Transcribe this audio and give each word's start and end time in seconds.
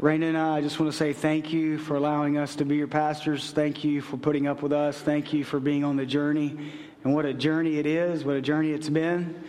Raina 0.00 0.28
and 0.28 0.38
I, 0.38 0.58
I 0.58 0.60
just 0.60 0.78
want 0.78 0.92
to 0.92 0.96
say 0.96 1.12
thank 1.12 1.52
you 1.52 1.76
for 1.76 1.96
allowing 1.96 2.38
us 2.38 2.54
to 2.56 2.64
be 2.64 2.76
your 2.76 2.86
pastors. 2.86 3.50
Thank 3.50 3.82
you 3.82 4.00
for 4.00 4.16
putting 4.16 4.46
up 4.46 4.62
with 4.62 4.72
us. 4.72 4.96
Thank 4.96 5.32
you 5.32 5.42
for 5.42 5.58
being 5.58 5.82
on 5.82 5.96
the 5.96 6.06
journey. 6.06 6.56
And 7.02 7.14
what 7.16 7.26
a 7.26 7.34
journey 7.34 7.78
it 7.78 7.86
is, 7.86 8.24
what 8.24 8.36
a 8.36 8.40
journey 8.40 8.70
it's 8.70 8.88
been. 8.88 9.42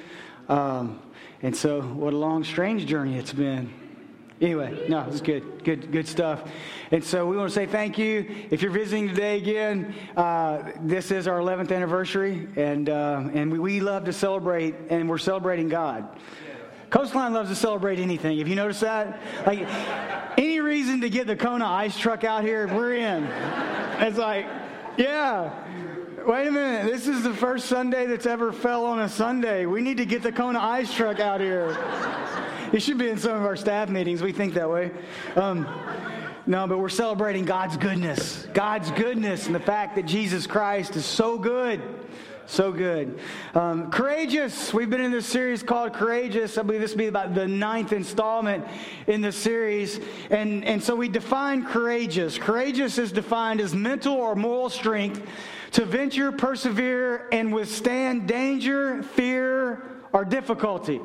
Um, 0.47 1.01
and 1.43 1.55
so, 1.55 1.81
what 1.81 2.13
a 2.13 2.17
long, 2.17 2.43
strange 2.43 2.88
journey 2.88 3.20
it's 3.20 3.31
been. 3.31 3.71
Anyway, 4.41 4.88
no, 4.89 5.05
it's 5.07 5.21
good, 5.21 5.63
good, 5.63 5.91
good 5.91 6.07
stuff. 6.07 6.41
And 6.89 7.04
so 7.04 7.27
we 7.27 7.38
want 7.38 7.50
to 7.50 7.54
say 7.54 7.68
thank 7.68 8.00
you. 8.00 8.47
If 8.50 8.63
you're 8.63 8.71
visiting 8.71 9.09
today 9.09 9.38
again, 9.38 9.93
uh, 10.18 10.71
this 10.81 11.11
is 11.11 11.27
our 11.27 11.38
11th 11.38 11.71
anniversary, 11.71 12.47
and 12.55 12.89
uh, 12.89 13.29
and 13.34 13.52
we, 13.52 13.59
we 13.59 13.79
love 13.81 14.05
to 14.05 14.13
celebrate, 14.13 14.73
and 14.89 15.07
we're 15.07 15.20
celebrating 15.20 15.70
God. 15.70 16.07
Coastline 16.89 17.33
loves 17.33 17.49
to 17.49 17.55
celebrate 17.55 17.99
anything. 17.99 18.39
Have 18.39 18.47
you 18.47 18.55
noticed 18.55 18.81
that? 18.81 19.21
Like, 19.45 19.59
any 20.38 20.59
reason 20.59 21.01
to 21.01 21.09
get 21.09 21.27
the 21.27 21.35
Kona 21.35 21.65
ice 21.65 21.97
truck 21.97 22.23
out 22.23 22.43
here, 22.43 22.67
we're 22.67 22.93
in. 22.93 23.23
It's 23.99 24.17
like, 24.17 24.47
yeah. 24.97 25.52
Wait 26.25 26.47
a 26.47 26.52
minute. 26.52 26.91
This 26.91 27.07
is 27.07 27.23
the 27.23 27.33
first 27.33 27.67
Sunday 27.67 28.05
that's 28.05 28.25
ever 28.25 28.52
fell 28.52 28.85
on 28.85 28.99
a 28.99 29.09
Sunday. 29.09 29.66
We 29.66 29.81
need 29.81 29.97
to 29.97 30.05
get 30.05 30.23
the 30.23 30.31
Kona 30.31 30.59
ice 30.59 30.94
truck 30.94 31.20
out 31.20 31.41
here. 31.41 31.77
It 32.73 32.81
should 32.81 32.97
be 32.97 33.09
in 33.09 33.17
some 33.17 33.35
of 33.35 33.45
our 33.45 33.55
staff 33.55 33.89
meetings. 33.89 34.21
We 34.21 34.31
think 34.31 34.53
that 34.55 34.69
way. 34.69 34.91
Um, 35.35 35.67
no, 36.45 36.67
but 36.67 36.80
we're 36.80 36.89
celebrating 36.89 37.45
God's 37.45 37.77
goodness. 37.77 38.47
God's 38.53 38.91
goodness 38.91 39.45
and 39.45 39.55
the 39.55 39.59
fact 39.59 39.95
that 39.95 40.05
Jesus 40.05 40.47
Christ 40.47 40.95
is 40.95 41.05
so 41.05 41.38
good. 41.38 41.81
So 42.49 42.71
good. 42.71 43.20
Um, 43.53 43.91
courageous. 43.91 44.73
We've 44.73 44.89
been 44.89 45.02
in 45.02 45.12
this 45.12 45.27
series 45.27 45.62
called 45.62 45.94
Courageous. 45.94 46.58
I 46.58 46.63
believe 46.63 46.81
this 46.81 46.91
will 46.91 46.98
be 46.98 47.05
about 47.05 47.35
the 47.35 47.48
ninth 47.48 47.94
installment 47.94 48.66
in 49.05 49.22
the 49.22 49.31
series. 49.31 49.99
And, 50.31 50.66
and 50.66 50.84
so 50.84 50.95
we 50.95 51.09
define 51.09 51.63
courageous. 51.63 52.39
Courageous 52.39 52.98
is 52.98 53.12
defined 53.12 53.62
as 53.62 53.75
mental 53.75 54.16
or 54.16 54.36
moral 54.36 54.72
strength 54.72 55.22
to 55.73 55.86
venture, 55.86 56.31
persevere, 56.31 57.27
and 57.31 57.53
withstand 57.53 58.27
danger, 58.27 59.03
fear, 59.03 59.83
or 60.11 60.25
difficulty. 60.25 61.00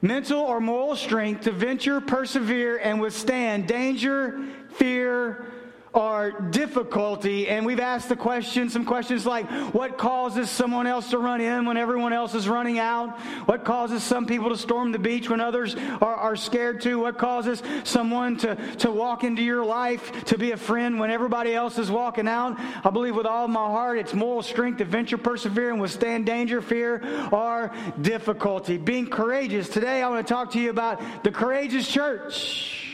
Mental 0.00 0.40
or 0.40 0.58
moral 0.58 0.96
strength 0.96 1.42
to 1.42 1.50
venture, 1.50 2.00
persevere, 2.00 2.78
and 2.78 2.98
withstand 2.98 3.68
danger, 3.68 4.42
fear, 4.70 5.44
or 5.92 6.30
difficulty. 6.50 7.48
And 7.48 7.66
we've 7.66 7.80
asked 7.80 8.08
the 8.08 8.16
question, 8.16 8.68
some 8.70 8.84
questions 8.84 9.26
like 9.26 9.50
what 9.74 9.98
causes 9.98 10.48
someone 10.48 10.86
else 10.86 11.10
to 11.10 11.18
run 11.18 11.40
in 11.40 11.64
when 11.64 11.76
everyone 11.76 12.12
else 12.12 12.34
is 12.34 12.48
running 12.48 12.78
out? 12.78 13.18
What 13.46 13.64
causes 13.64 14.02
some 14.02 14.26
people 14.26 14.50
to 14.50 14.56
storm 14.56 14.92
the 14.92 14.98
beach 14.98 15.28
when 15.28 15.40
others 15.40 15.74
are, 16.00 16.14
are 16.14 16.36
scared 16.36 16.80
to? 16.82 17.00
What 17.00 17.18
causes 17.18 17.62
someone 17.82 18.36
to, 18.38 18.54
to 18.76 18.90
walk 18.90 19.24
into 19.24 19.42
your 19.42 19.64
life 19.64 20.24
to 20.26 20.38
be 20.38 20.52
a 20.52 20.56
friend 20.56 21.00
when 21.00 21.10
everybody 21.10 21.54
else 21.54 21.76
is 21.78 21.90
walking 21.90 22.28
out? 22.28 22.56
I 22.84 22.90
believe 22.90 23.16
with 23.16 23.26
all 23.26 23.48
my 23.48 23.66
heart 23.66 23.98
it's 23.98 24.14
moral 24.14 24.42
strength, 24.42 24.80
adventure, 24.80 25.18
persevere, 25.18 25.70
and 25.70 25.80
withstand 25.80 26.24
danger, 26.26 26.62
fear, 26.62 27.02
or 27.32 27.72
difficulty. 28.00 28.78
Being 28.78 29.08
courageous. 29.08 29.68
Today 29.68 30.02
I 30.02 30.08
want 30.08 30.26
to 30.26 30.32
talk 30.32 30.52
to 30.52 30.60
you 30.60 30.70
about 30.70 31.24
the 31.24 31.32
courageous 31.32 31.88
church 31.88 32.89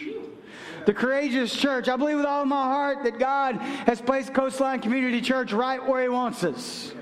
the 0.87 0.95
courageous 0.95 1.55
church. 1.55 1.89
I 1.89 1.97
believe 1.97 2.17
with 2.17 2.27
all 2.27 2.47
my 2.47 2.63
heart 2.63 3.03
that 3.03 3.19
God 3.19 3.57
has 3.57 4.01
placed 4.01 4.33
Coastline 4.33 4.81
Community 4.81 5.21
Church 5.21 5.53
right 5.53 5.85
where 5.85 6.03
He 6.03 6.09
wants 6.09 6.45
us. 6.45 6.93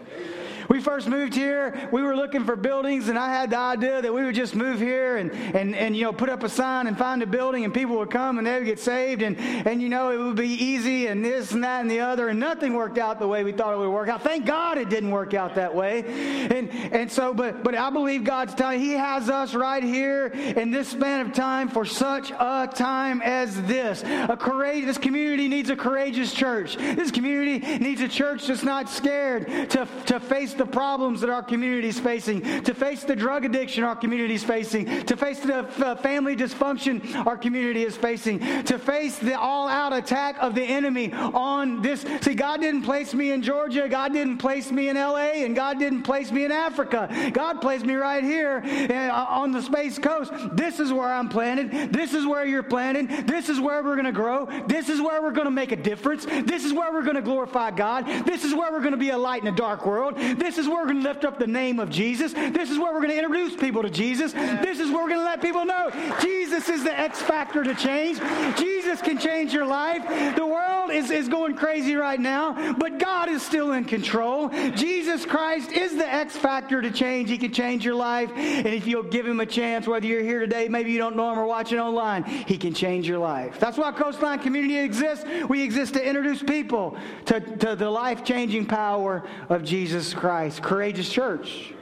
We 0.68 0.80
first 0.80 1.08
moved 1.08 1.34
here, 1.34 1.88
we 1.92 2.02
were 2.02 2.16
looking 2.16 2.44
for 2.44 2.56
buildings, 2.56 3.08
and 3.08 3.18
I 3.18 3.30
had 3.30 3.50
the 3.50 3.58
idea 3.58 4.02
that 4.02 4.12
we 4.12 4.24
would 4.24 4.34
just 4.34 4.54
move 4.54 4.80
here 4.80 5.16
and, 5.16 5.32
and, 5.32 5.74
and 5.74 5.96
you 5.96 6.04
know, 6.04 6.12
put 6.12 6.28
up 6.28 6.42
a 6.42 6.48
sign 6.48 6.86
and 6.86 6.96
find 6.96 7.22
a 7.22 7.26
building, 7.26 7.64
and 7.64 7.74
people 7.74 7.96
would 7.98 8.10
come 8.10 8.38
and 8.38 8.46
they 8.46 8.54
would 8.54 8.64
get 8.64 8.78
saved, 8.78 9.22
and, 9.22 9.38
and 9.38 9.82
you 9.82 9.88
know, 9.88 10.10
it 10.10 10.18
would 10.18 10.36
be 10.36 10.48
easy, 10.48 11.06
and 11.06 11.24
this 11.24 11.52
and 11.52 11.64
that 11.64 11.80
and 11.80 11.90
the 11.90 12.00
other, 12.00 12.28
and 12.28 12.40
nothing 12.40 12.74
worked 12.74 12.98
out 12.98 13.18
the 13.18 13.28
way 13.28 13.44
we 13.44 13.52
thought 13.52 13.74
it 13.74 13.78
would 13.78 13.90
work 13.90 14.08
out. 14.08 14.22
Thank 14.22 14.46
God 14.46 14.78
it 14.78 14.88
didn't 14.88 15.10
work 15.10 15.34
out 15.34 15.54
that 15.56 15.74
way. 15.74 16.04
And, 16.04 16.70
and 16.70 17.10
so, 17.10 17.34
but, 17.34 17.62
but 17.62 17.74
I 17.74 17.90
believe 17.90 18.24
God's 18.24 18.54
telling, 18.54 18.80
He 18.80 18.92
has 18.92 19.28
us 19.28 19.54
right 19.54 19.82
here 19.82 20.26
in 20.26 20.70
this 20.70 20.88
span 20.88 21.20
of 21.26 21.32
time 21.32 21.68
for 21.68 21.84
such 21.84 22.30
a 22.30 22.68
time 22.72 23.22
as 23.22 23.60
this. 23.62 24.02
A 24.02 24.36
courageous, 24.36 24.86
this 24.86 24.98
community 24.98 25.48
needs 25.48 25.70
a 25.70 25.76
courageous 25.76 26.32
church. 26.32 26.76
This 26.76 27.10
community 27.10 27.78
needs 27.78 28.00
a 28.00 28.08
church 28.08 28.46
that's 28.46 28.62
not 28.62 28.88
scared 28.88 29.70
to, 29.70 29.88
to 30.06 30.20
face 30.20 30.53
the 30.54 30.66
problems 30.66 31.20
that 31.20 31.30
our 31.30 31.42
community 31.42 31.88
is 31.88 31.98
facing, 31.98 32.40
to 32.62 32.74
face 32.74 33.04
the 33.04 33.16
drug 33.16 33.44
addiction 33.44 33.84
our 33.84 33.96
community 33.96 34.34
is 34.34 34.44
facing, 34.44 35.04
to 35.04 35.16
face 35.16 35.40
the 35.40 35.68
f- 35.78 36.00
family 36.00 36.36
dysfunction 36.36 37.26
our 37.26 37.36
community 37.36 37.82
is 37.82 37.96
facing, 37.96 38.38
to 38.64 38.78
face 38.78 39.18
the 39.18 39.38
all 39.38 39.68
out 39.68 39.92
attack 39.92 40.36
of 40.40 40.54
the 40.54 40.62
enemy 40.62 41.12
on 41.12 41.82
this. 41.82 42.04
See, 42.20 42.34
God 42.34 42.60
didn't 42.60 42.82
place 42.82 43.14
me 43.14 43.30
in 43.30 43.42
Georgia, 43.42 43.88
God 43.88 44.12
didn't 44.12 44.38
place 44.38 44.70
me 44.70 44.88
in 44.88 44.96
LA, 44.96 45.44
and 45.44 45.54
God 45.54 45.78
didn't 45.78 46.02
place 46.02 46.30
me 46.30 46.44
in 46.44 46.52
Africa. 46.52 47.30
God 47.32 47.60
placed 47.60 47.84
me 47.84 47.94
right 47.94 48.22
here 48.22 48.62
uh, 48.64 49.26
on 49.28 49.52
the 49.52 49.62
Space 49.62 49.98
Coast. 49.98 50.32
This 50.52 50.80
is 50.80 50.92
where 50.92 51.08
I'm 51.08 51.28
planted. 51.28 51.92
This 51.92 52.14
is 52.14 52.26
where 52.26 52.44
you're 52.44 52.62
planted. 52.62 53.26
This 53.26 53.48
is 53.48 53.60
where 53.60 53.82
we're 53.82 53.96
going 53.96 54.04
to 54.04 54.12
grow. 54.12 54.46
This 54.66 54.88
is 54.88 55.00
where 55.00 55.22
we're 55.22 55.32
going 55.32 55.46
to 55.46 55.50
make 55.50 55.72
a 55.72 55.76
difference. 55.76 56.26
This 56.26 56.64
is 56.64 56.72
where 56.72 56.92
we're 56.92 57.02
going 57.02 57.16
to 57.16 57.22
glorify 57.22 57.70
God. 57.70 58.06
This 58.26 58.44
is 58.44 58.54
where 58.54 58.70
we're 58.72 58.80
going 58.80 58.92
to 58.92 58.98
be 58.98 59.10
a 59.10 59.18
light 59.18 59.42
in 59.42 59.48
a 59.48 59.56
dark 59.56 59.86
world. 59.86 60.16
This 60.16 60.43
is 60.58 60.68
where 60.68 60.78
we're 60.78 60.92
going 60.92 61.02
to 61.02 61.08
lift 61.08 61.24
up 61.24 61.38
the 61.38 61.46
name 61.46 61.78
of 61.80 61.90
Jesus. 61.90 62.32
This 62.32 62.70
is 62.70 62.78
where 62.78 62.92
we're 62.92 63.00
going 63.00 63.10
to 63.10 63.18
introduce 63.18 63.56
people 63.56 63.82
to 63.82 63.90
Jesus. 63.90 64.32
This 64.32 64.78
is 64.78 64.90
where 64.90 65.02
we're 65.02 65.08
going 65.08 65.20
to 65.20 65.24
let 65.24 65.40
people 65.40 65.64
know 65.64 65.90
Jesus 66.20 66.68
is 66.68 66.84
the 66.84 66.98
X 66.98 67.22
factor 67.22 67.64
to 67.64 67.74
change. 67.74 68.18
Jesus 68.58 69.00
can 69.00 69.18
change 69.18 69.52
your 69.52 69.66
life. 69.66 70.02
The 70.36 70.46
world 70.46 70.90
is, 70.90 71.10
is 71.10 71.28
going 71.28 71.56
crazy 71.56 71.94
right 71.94 72.20
now, 72.20 72.74
but 72.74 72.98
God 72.98 73.28
is 73.28 73.42
still 73.42 73.72
in 73.72 73.84
control. 73.84 74.50
Jesus 74.74 75.24
Christ 75.24 75.72
is 75.72 75.96
the 75.96 76.06
X 76.06 76.36
factor 76.36 76.82
to 76.82 76.90
change. 76.90 77.30
He 77.30 77.38
can 77.38 77.52
change 77.52 77.84
your 77.84 77.94
life. 77.94 78.30
And 78.34 78.66
if 78.66 78.86
you'll 78.86 79.02
give 79.02 79.26
him 79.26 79.40
a 79.40 79.46
chance, 79.46 79.86
whether 79.86 80.06
you're 80.06 80.22
here 80.22 80.40
today, 80.40 80.68
maybe 80.68 80.92
you 80.92 80.98
don't 80.98 81.16
know 81.16 81.32
him 81.32 81.38
or 81.38 81.46
watching 81.46 81.78
online, 81.78 82.24
he 82.24 82.58
can 82.58 82.74
change 82.74 83.08
your 83.08 83.18
life. 83.18 83.58
That's 83.58 83.78
why 83.78 83.92
Coastline 83.92 84.40
Community 84.40 84.78
exists. 84.78 85.24
We 85.48 85.62
exist 85.62 85.94
to 85.94 86.06
introduce 86.06 86.42
people 86.42 86.96
to, 87.26 87.40
to 87.40 87.76
the 87.76 87.90
life 87.90 88.24
changing 88.24 88.66
power 88.66 89.24
of 89.48 89.64
Jesus 89.64 90.12
Christ. 90.12 90.33
Christ, 90.34 90.62
courageous 90.62 91.08
church. 91.12 91.72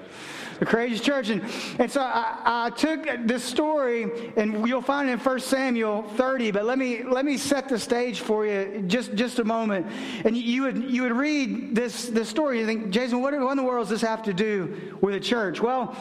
The 0.58 0.66
courageous 0.66 1.00
church. 1.00 1.30
And, 1.30 1.42
and 1.78 1.90
so 1.90 2.02
I, 2.02 2.66
I 2.66 2.70
took 2.76 3.06
this 3.26 3.42
story, 3.42 4.30
and 4.36 4.68
you'll 4.68 4.82
find 4.82 5.08
it 5.08 5.14
in 5.14 5.18
1 5.20 5.40
Samuel 5.40 6.02
30, 6.18 6.50
but 6.50 6.66
let 6.66 6.76
me, 6.76 7.02
let 7.02 7.24
me 7.24 7.38
set 7.38 7.70
the 7.70 7.78
stage 7.78 8.20
for 8.20 8.44
you 8.44 8.84
just, 8.86 9.14
just 9.14 9.38
a 9.38 9.44
moment. 9.44 9.86
And 10.26 10.36
you 10.36 10.64
would, 10.64 10.84
you 10.84 11.00
would 11.00 11.12
read 11.12 11.74
this, 11.74 12.08
this 12.08 12.28
story, 12.28 12.60
you 12.60 12.66
think, 12.66 12.90
Jason, 12.90 13.22
what, 13.22 13.32
in 13.32 13.56
the 13.56 13.62
world 13.62 13.88
does 13.88 14.00
this 14.00 14.06
have 14.06 14.22
to 14.24 14.34
do 14.34 14.98
with 15.00 15.14
a 15.14 15.20
church? 15.20 15.62
Well, 15.62 15.96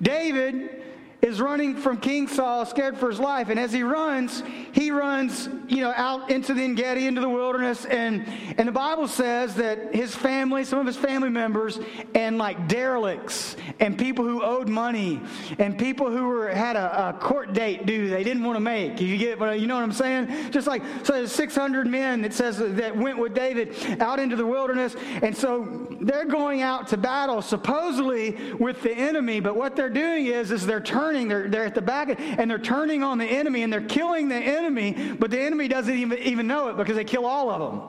David 0.00 0.79
is 1.22 1.40
running 1.40 1.76
from 1.76 1.98
King 1.98 2.28
Saul, 2.28 2.64
scared 2.64 2.96
for 2.96 3.10
his 3.10 3.20
life. 3.20 3.50
And 3.50 3.60
as 3.60 3.72
he 3.72 3.82
runs, 3.82 4.42
he 4.72 4.90
runs, 4.90 5.48
you 5.68 5.78
know, 5.78 5.92
out 5.94 6.30
into 6.30 6.54
the 6.54 6.62
Engedi, 6.62 7.06
into 7.06 7.20
the 7.20 7.28
wilderness. 7.28 7.84
And, 7.84 8.26
and 8.56 8.66
the 8.66 8.72
Bible 8.72 9.06
says 9.06 9.54
that 9.56 9.94
his 9.94 10.14
family, 10.14 10.64
some 10.64 10.78
of 10.78 10.86
his 10.86 10.96
family 10.96 11.28
members, 11.28 11.78
and 12.14 12.38
like 12.38 12.68
derelicts, 12.68 13.56
and 13.80 13.98
people 13.98 14.24
who 14.24 14.42
owed 14.42 14.68
money, 14.68 15.20
and 15.58 15.78
people 15.78 16.10
who 16.10 16.28
were 16.28 16.48
had 16.48 16.76
a, 16.76 17.08
a 17.08 17.12
court 17.12 17.52
date 17.52 17.86
due 17.86 18.08
they 18.08 18.24
didn't 18.24 18.42
want 18.42 18.56
to 18.56 18.60
make. 18.60 19.00
You 19.00 19.16
get, 19.18 19.38
you 19.58 19.66
know 19.66 19.74
what 19.74 19.84
I'm 19.84 19.92
saying? 19.92 20.50
Just 20.50 20.66
like 20.66 20.82
so, 21.02 21.12
there's 21.12 21.32
600 21.32 21.86
men. 21.86 22.24
It 22.24 22.32
says 22.32 22.58
that 22.58 22.96
went 22.96 23.18
with 23.18 23.34
David 23.34 23.74
out 24.00 24.18
into 24.18 24.36
the 24.36 24.46
wilderness, 24.46 24.96
and 25.22 25.36
so 25.36 25.86
they're 26.00 26.24
going 26.24 26.62
out 26.62 26.88
to 26.88 26.96
battle 26.96 27.42
supposedly 27.42 28.54
with 28.54 28.82
the 28.82 28.92
enemy. 28.92 29.40
But 29.40 29.56
what 29.56 29.76
they're 29.76 29.90
doing 29.90 30.26
is, 30.26 30.50
is 30.50 30.66
they're 30.66 30.80
turning 30.80 31.09
turning, 31.10 31.28
they're, 31.28 31.48
they're 31.48 31.64
at 31.64 31.74
the 31.74 31.82
back, 31.82 32.20
and 32.20 32.50
they're 32.50 32.58
turning 32.58 33.02
on 33.02 33.18
the 33.18 33.24
enemy, 33.24 33.62
and 33.62 33.72
they're 33.72 33.80
killing 33.80 34.28
the 34.28 34.36
enemy, 34.36 35.14
but 35.18 35.30
the 35.30 35.40
enemy 35.40 35.66
doesn't 35.66 35.94
even, 35.94 36.18
even 36.18 36.46
know 36.46 36.68
it 36.68 36.76
because 36.76 36.96
they 36.96 37.04
kill 37.04 37.26
all 37.26 37.50
of 37.50 37.60
them. 37.60 37.82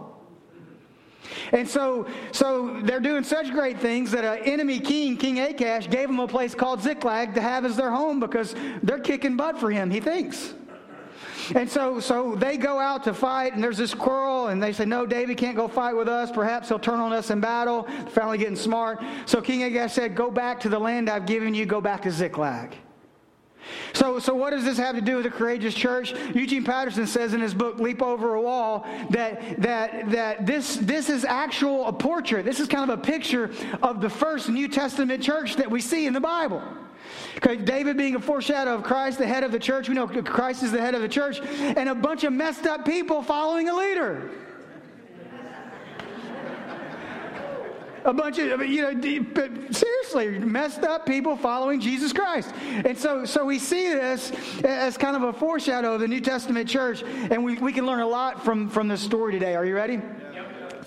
And 1.52 1.70
so, 1.70 2.08
so 2.32 2.82
they're 2.84 3.00
doing 3.00 3.24
such 3.24 3.52
great 3.52 3.80
things 3.80 4.12
that 4.12 4.26
an 4.26 4.44
enemy 4.46 4.80
king, 4.80 5.18
King 5.18 5.40
Achish, 5.40 5.90
gave 5.90 6.08
them 6.08 6.20
a 6.20 6.28
place 6.28 6.56
called 6.56 6.82
Ziklag 6.82 7.36
to 7.36 7.42
have 7.42 7.64
as 7.64 7.78
their 7.78 7.92
home 7.92 8.20
because 8.20 8.56
they're 8.82 9.00
kicking 9.00 9.38
butt 9.38 9.60
for 9.60 9.70
him, 9.70 9.92
he 9.92 10.00
thinks. 10.00 10.56
And 11.54 11.70
so, 11.70 12.00
so 12.00 12.36
they 12.36 12.58
go 12.58 12.80
out 12.80 13.04
to 13.04 13.14
fight, 13.14 13.54
and 13.54 13.64
there's 13.64 13.78
this 13.78 13.94
quarrel, 13.94 14.48
and 14.48 14.62
they 14.62 14.72
say, 14.74 14.86
No, 14.86 15.06
David 15.06 15.38
can't 15.38 15.56
go 15.56 15.68
fight 15.68 15.96
with 15.96 16.08
us. 16.08 16.32
Perhaps 16.32 16.70
he'll 16.70 16.80
turn 16.80 17.00
on 17.00 17.14
us 17.14 17.30
in 17.30 17.42
battle. 17.42 17.88
Finally 18.12 18.38
getting 18.38 18.56
smart. 18.56 19.02
So 19.26 19.42
King 19.42 19.64
Achish 19.64 19.94
said, 19.94 20.16
Go 20.16 20.32
back 20.32 20.60
to 20.62 20.70
the 20.70 20.80
land 20.80 21.10
I've 21.10 21.26
given 21.26 21.54
you, 21.54 21.66
go 21.66 21.82
back 21.82 22.04
to 22.04 22.12
Ziklag. 22.12 22.76
So, 23.94 24.20
so 24.20 24.34
what 24.34 24.52
does 24.52 24.64
this 24.64 24.78
have 24.78 24.96
to 24.96 25.02
do 25.02 25.18
with 25.18 25.26
a 25.26 25.30
courageous 25.30 25.74
church? 25.74 26.14
Eugene 26.34 26.64
Peterson 26.64 27.08
says 27.08 27.34
in 27.34 27.42
his 27.42 27.54
book 27.54 27.80
"Leap 27.80 28.02
Over 28.02 28.36
a 28.36 28.42
Wall" 28.42 28.86
that 29.10 29.62
that 29.62 30.12
that 30.12 30.46
this 30.46 30.78
this 30.78 31.10
is 31.10 31.26
actual 31.26 31.88
a 31.88 31.94
portrait. 31.94 32.46
This 32.46 32.60
is 32.60 32.68
kind 32.68 32.90
of 32.90 33.00
a 33.00 33.02
picture 33.02 33.52
of 33.82 34.02
the 34.02 34.10
first 34.10 34.50
New 34.50 34.68
Testament 34.68 35.22
church 35.24 35.56
that 35.58 35.70
we 35.70 35.82
see 35.82 36.06
in 36.06 36.14
the 36.14 36.22
Bible. 36.22 36.62
Okay, 37.38 37.58
David 37.58 37.98
being 37.98 38.16
a 38.16 38.20
foreshadow 38.20 38.76
of 38.76 38.84
Christ, 38.84 39.18
the 39.18 39.28
head 39.28 39.44
of 39.44 39.52
the 39.52 39.60
church. 39.60 39.90
We 39.90 39.96
know 39.96 40.08
Christ 40.08 40.64
is 40.64 40.72
the 40.72 40.82
head 40.82 40.96
of 40.96 41.02
the 41.02 41.10
church, 41.10 41.40
and 41.40 41.90
a 41.90 41.96
bunch 41.96 42.24
of 42.24 42.34
messed 42.34 42.66
up 42.66 42.86
people 42.86 43.22
following 43.22 43.70
a 43.70 43.76
leader. 43.76 44.30
a 48.04 48.14
bunch 48.14 48.40
of 48.40 48.66
you 48.66 48.82
know 48.82 48.94
seriously 50.12 50.40
messed 50.46 50.84
up 50.84 51.06
people 51.06 51.36
following 51.36 51.80
jesus 51.80 52.12
christ 52.12 52.54
and 52.60 52.98
so 52.98 53.26
so 53.26 53.46
we 53.46 53.58
see 53.58 53.90
this 53.90 54.32
as 54.64 54.98
kind 54.98 55.16
of 55.16 55.24
a 55.24 55.34
foreshadow 55.34 55.94
of 55.94 56.00
the 56.00 56.08
new 56.08 56.20
testament 56.20 56.68
church 56.68 57.04
and 57.04 57.44
we, 57.44 57.58
we 57.58 57.72
can 57.72 57.86
learn 57.86 58.02
a 58.02 58.08
lot 58.08 58.44
from 58.44 58.70
from 58.70 58.88
this 58.88 59.02
story 59.02 59.34
today 59.34 59.56
are 59.56 59.66
you 59.66 59.76
ready 59.76 60.02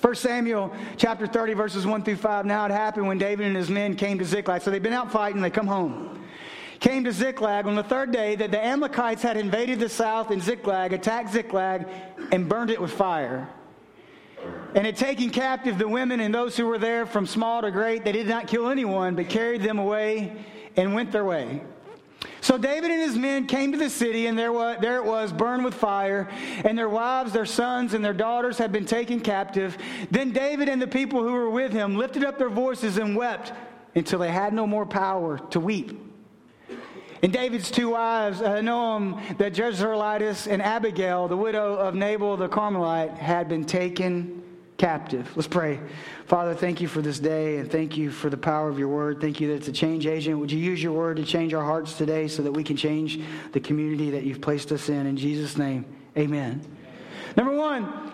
1 0.00 0.14
Samuel 0.16 0.70
chapter 0.98 1.26
30, 1.26 1.54
verses 1.54 1.86
1 1.86 2.02
through 2.02 2.16
5. 2.16 2.44
Now 2.44 2.66
it 2.66 2.70
happened 2.70 3.06
when 3.06 3.16
David 3.16 3.46
and 3.46 3.56
his 3.56 3.70
men 3.70 3.96
came 3.96 4.18
to 4.18 4.24
Ziklag. 4.26 4.60
So 4.60 4.70
they've 4.70 4.82
been 4.82 4.92
out 4.92 5.10
fighting, 5.10 5.40
they 5.40 5.48
come 5.48 5.66
home. 5.66 6.22
Came 6.78 7.04
to 7.04 7.12
Ziklag 7.12 7.66
on 7.66 7.74
the 7.74 7.82
third 7.82 8.12
day 8.12 8.34
that 8.34 8.50
the 8.50 8.62
Amalekites 8.62 9.22
had 9.22 9.38
invaded 9.38 9.80
the 9.80 9.88
south 9.88 10.30
in 10.30 10.42
Ziklag, 10.42 10.92
attacked 10.92 11.32
Ziklag, 11.32 11.88
and 12.32 12.46
burned 12.46 12.68
it 12.68 12.78
with 12.78 12.92
fire. 12.92 13.48
And 14.74 14.84
had 14.84 14.96
taken 14.96 15.30
captive 15.30 15.78
the 15.78 15.88
women 15.88 16.20
and 16.20 16.34
those 16.34 16.56
who 16.56 16.66
were 16.66 16.78
there 16.78 17.06
from 17.06 17.26
small 17.26 17.62
to 17.62 17.70
great. 17.70 18.04
They 18.04 18.12
did 18.12 18.26
not 18.26 18.48
kill 18.48 18.68
anyone, 18.68 19.14
but 19.14 19.28
carried 19.28 19.62
them 19.62 19.78
away 19.78 20.32
and 20.76 20.94
went 20.94 21.12
their 21.12 21.24
way. 21.24 21.62
So 22.40 22.58
David 22.58 22.90
and 22.90 23.00
his 23.00 23.16
men 23.16 23.46
came 23.46 23.72
to 23.72 23.78
the 23.78 23.88
city, 23.88 24.26
and 24.26 24.38
there, 24.38 24.52
was, 24.52 24.78
there 24.80 24.96
it 24.96 25.04
was, 25.04 25.32
burned 25.32 25.64
with 25.64 25.74
fire, 25.74 26.28
and 26.64 26.76
their 26.76 26.88
wives, 26.88 27.32
their 27.32 27.46
sons, 27.46 27.94
and 27.94 28.04
their 28.04 28.12
daughters 28.12 28.58
had 28.58 28.70
been 28.70 28.84
taken 28.84 29.20
captive. 29.20 29.78
Then 30.10 30.30
David 30.30 30.68
and 30.68 30.80
the 30.80 30.86
people 30.86 31.22
who 31.22 31.32
were 31.32 31.48
with 31.48 31.72
him 31.72 31.96
lifted 31.96 32.24
up 32.24 32.36
their 32.38 32.50
voices 32.50 32.98
and 32.98 33.16
wept 33.16 33.52
until 33.94 34.18
they 34.18 34.30
had 34.30 34.52
no 34.52 34.66
more 34.66 34.84
power 34.84 35.38
to 35.50 35.60
weep. 35.60 36.00
And 37.22 37.32
David's 37.32 37.70
two 37.70 37.90
wives, 37.90 38.42
uh, 38.42 38.56
Ahinoam 38.56 39.38
the 39.38 39.50
Jezreelitess 39.50 40.46
and 40.46 40.60
Abigail, 40.60 41.26
the 41.28 41.36
widow 41.38 41.74
of 41.76 41.94
Nabal 41.94 42.36
the 42.36 42.48
Carmelite, 42.48 43.16
had 43.16 43.48
been 43.48 43.64
taken 43.64 44.42
captive. 44.76 45.30
Let's 45.36 45.48
pray. 45.48 45.80
Father, 46.26 46.54
thank 46.54 46.80
you 46.80 46.88
for 46.88 47.00
this 47.00 47.18
day 47.18 47.58
and 47.58 47.70
thank 47.70 47.96
you 47.96 48.10
for 48.10 48.28
the 48.28 48.36
power 48.36 48.68
of 48.68 48.78
your 48.78 48.88
word. 48.88 49.20
Thank 49.20 49.40
you 49.40 49.48
that 49.48 49.54
it's 49.54 49.68
a 49.68 49.72
change 49.72 50.06
agent. 50.06 50.38
Would 50.38 50.50
you 50.50 50.58
use 50.58 50.82
your 50.82 50.92
word 50.92 51.16
to 51.18 51.24
change 51.24 51.54
our 51.54 51.64
hearts 51.64 51.96
today 51.96 52.28
so 52.28 52.42
that 52.42 52.52
we 52.52 52.64
can 52.64 52.76
change 52.76 53.20
the 53.52 53.60
community 53.60 54.10
that 54.10 54.24
you've 54.24 54.40
placed 54.40 54.72
us 54.72 54.88
in? 54.88 55.06
In 55.06 55.16
Jesus' 55.16 55.56
name, 55.56 55.84
amen. 56.16 56.62
Number 57.36 57.54
one, 57.54 58.12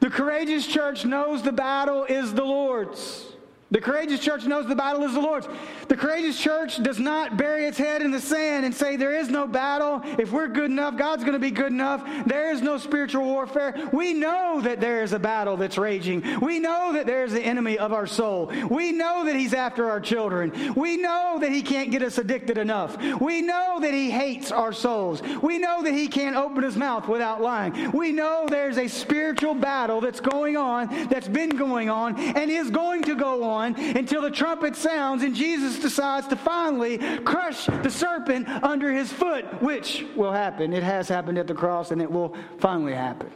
the 0.00 0.10
courageous 0.10 0.66
church 0.66 1.04
knows 1.04 1.42
the 1.42 1.52
battle 1.52 2.04
is 2.04 2.34
the 2.34 2.44
Lord's. 2.44 3.33
The 3.74 3.80
courageous 3.80 4.20
church 4.20 4.44
knows 4.44 4.68
the 4.68 4.76
battle 4.76 5.02
is 5.02 5.14
the 5.14 5.20
Lord's. 5.20 5.48
The 5.88 5.96
courageous 5.96 6.40
church 6.40 6.80
does 6.80 7.00
not 7.00 7.36
bury 7.36 7.66
its 7.66 7.76
head 7.76 8.02
in 8.02 8.12
the 8.12 8.20
sand 8.20 8.64
and 8.64 8.72
say, 8.72 8.94
There 8.94 9.16
is 9.16 9.28
no 9.28 9.48
battle. 9.48 10.00
If 10.16 10.30
we're 10.30 10.46
good 10.46 10.70
enough, 10.70 10.96
God's 10.96 11.24
going 11.24 11.32
to 11.32 11.40
be 11.40 11.50
good 11.50 11.72
enough. 11.72 12.08
There 12.24 12.52
is 12.52 12.62
no 12.62 12.78
spiritual 12.78 13.24
warfare. 13.24 13.74
We 13.92 14.14
know 14.14 14.60
that 14.60 14.80
there 14.80 15.02
is 15.02 15.12
a 15.12 15.18
battle 15.18 15.56
that's 15.56 15.76
raging. 15.76 16.38
We 16.38 16.60
know 16.60 16.92
that 16.92 17.06
there 17.06 17.24
is 17.24 17.32
the 17.32 17.40
enemy 17.40 17.76
of 17.76 17.92
our 17.92 18.06
soul. 18.06 18.52
We 18.70 18.92
know 18.92 19.24
that 19.24 19.34
he's 19.34 19.52
after 19.52 19.90
our 19.90 20.00
children. 20.00 20.74
We 20.76 20.96
know 20.96 21.38
that 21.40 21.50
he 21.50 21.60
can't 21.60 21.90
get 21.90 22.02
us 22.02 22.16
addicted 22.16 22.58
enough. 22.58 22.96
We 23.20 23.42
know 23.42 23.80
that 23.80 23.92
he 23.92 24.08
hates 24.08 24.52
our 24.52 24.72
souls. 24.72 25.20
We 25.42 25.58
know 25.58 25.82
that 25.82 25.94
he 25.94 26.06
can't 26.06 26.36
open 26.36 26.62
his 26.62 26.76
mouth 26.76 27.08
without 27.08 27.42
lying. 27.42 27.90
We 27.90 28.12
know 28.12 28.46
there's 28.48 28.78
a 28.78 28.86
spiritual 28.86 29.56
battle 29.56 30.00
that's 30.00 30.20
going 30.20 30.56
on, 30.56 31.08
that's 31.08 31.26
been 31.26 31.50
going 31.50 31.90
on, 31.90 32.20
and 32.20 32.52
is 32.52 32.70
going 32.70 33.02
to 33.02 33.16
go 33.16 33.42
on 33.42 33.63
on 33.64 33.74
until 33.96 34.22
the 34.22 34.30
trumpet 34.30 34.76
sounds 34.76 35.22
and 35.22 35.34
Jesus 35.34 35.78
decides 35.78 36.26
to 36.28 36.36
finally 36.36 36.98
crush 37.20 37.66
the 37.66 37.90
serpent 37.90 38.48
under 38.48 38.92
his 38.92 39.12
foot, 39.12 39.44
which 39.62 40.04
will 40.14 40.32
happen. 40.32 40.72
It 40.72 40.82
has 40.82 41.08
happened 41.08 41.38
at 41.38 41.46
the 41.46 41.54
cross 41.54 41.90
and 41.90 42.00
it 42.00 42.10
will 42.10 42.36
finally 42.58 42.94
happen. 42.94 43.30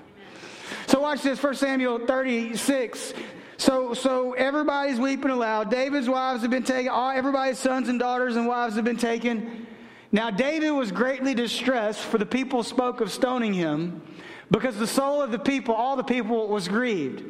So 0.86 1.00
watch 1.00 1.22
this, 1.22 1.42
1 1.42 1.54
Samuel 1.54 2.06
36. 2.06 3.14
So, 3.56 3.92
so 3.92 4.34
everybody's 4.34 5.00
weeping 5.00 5.30
aloud. 5.30 5.70
David's 5.70 6.08
wives 6.08 6.42
have 6.42 6.50
been 6.50 6.62
taken. 6.62 6.90
All, 6.90 7.10
everybody's 7.10 7.58
sons 7.58 7.88
and 7.88 7.98
daughters 7.98 8.36
and 8.36 8.46
wives 8.46 8.76
have 8.76 8.84
been 8.84 8.96
taken. 8.96 9.66
Now 10.12 10.30
David 10.30 10.70
was 10.70 10.92
greatly 10.92 11.34
distressed, 11.34 12.00
for 12.00 12.18
the 12.18 12.26
people 12.26 12.62
spoke 12.62 13.00
of 13.00 13.10
stoning 13.10 13.52
him, 13.52 14.00
because 14.50 14.76
the 14.76 14.86
soul 14.86 15.20
of 15.20 15.32
the 15.32 15.38
people, 15.38 15.74
all 15.74 15.96
the 15.96 16.04
people, 16.04 16.48
was 16.48 16.68
grieved. 16.68 17.24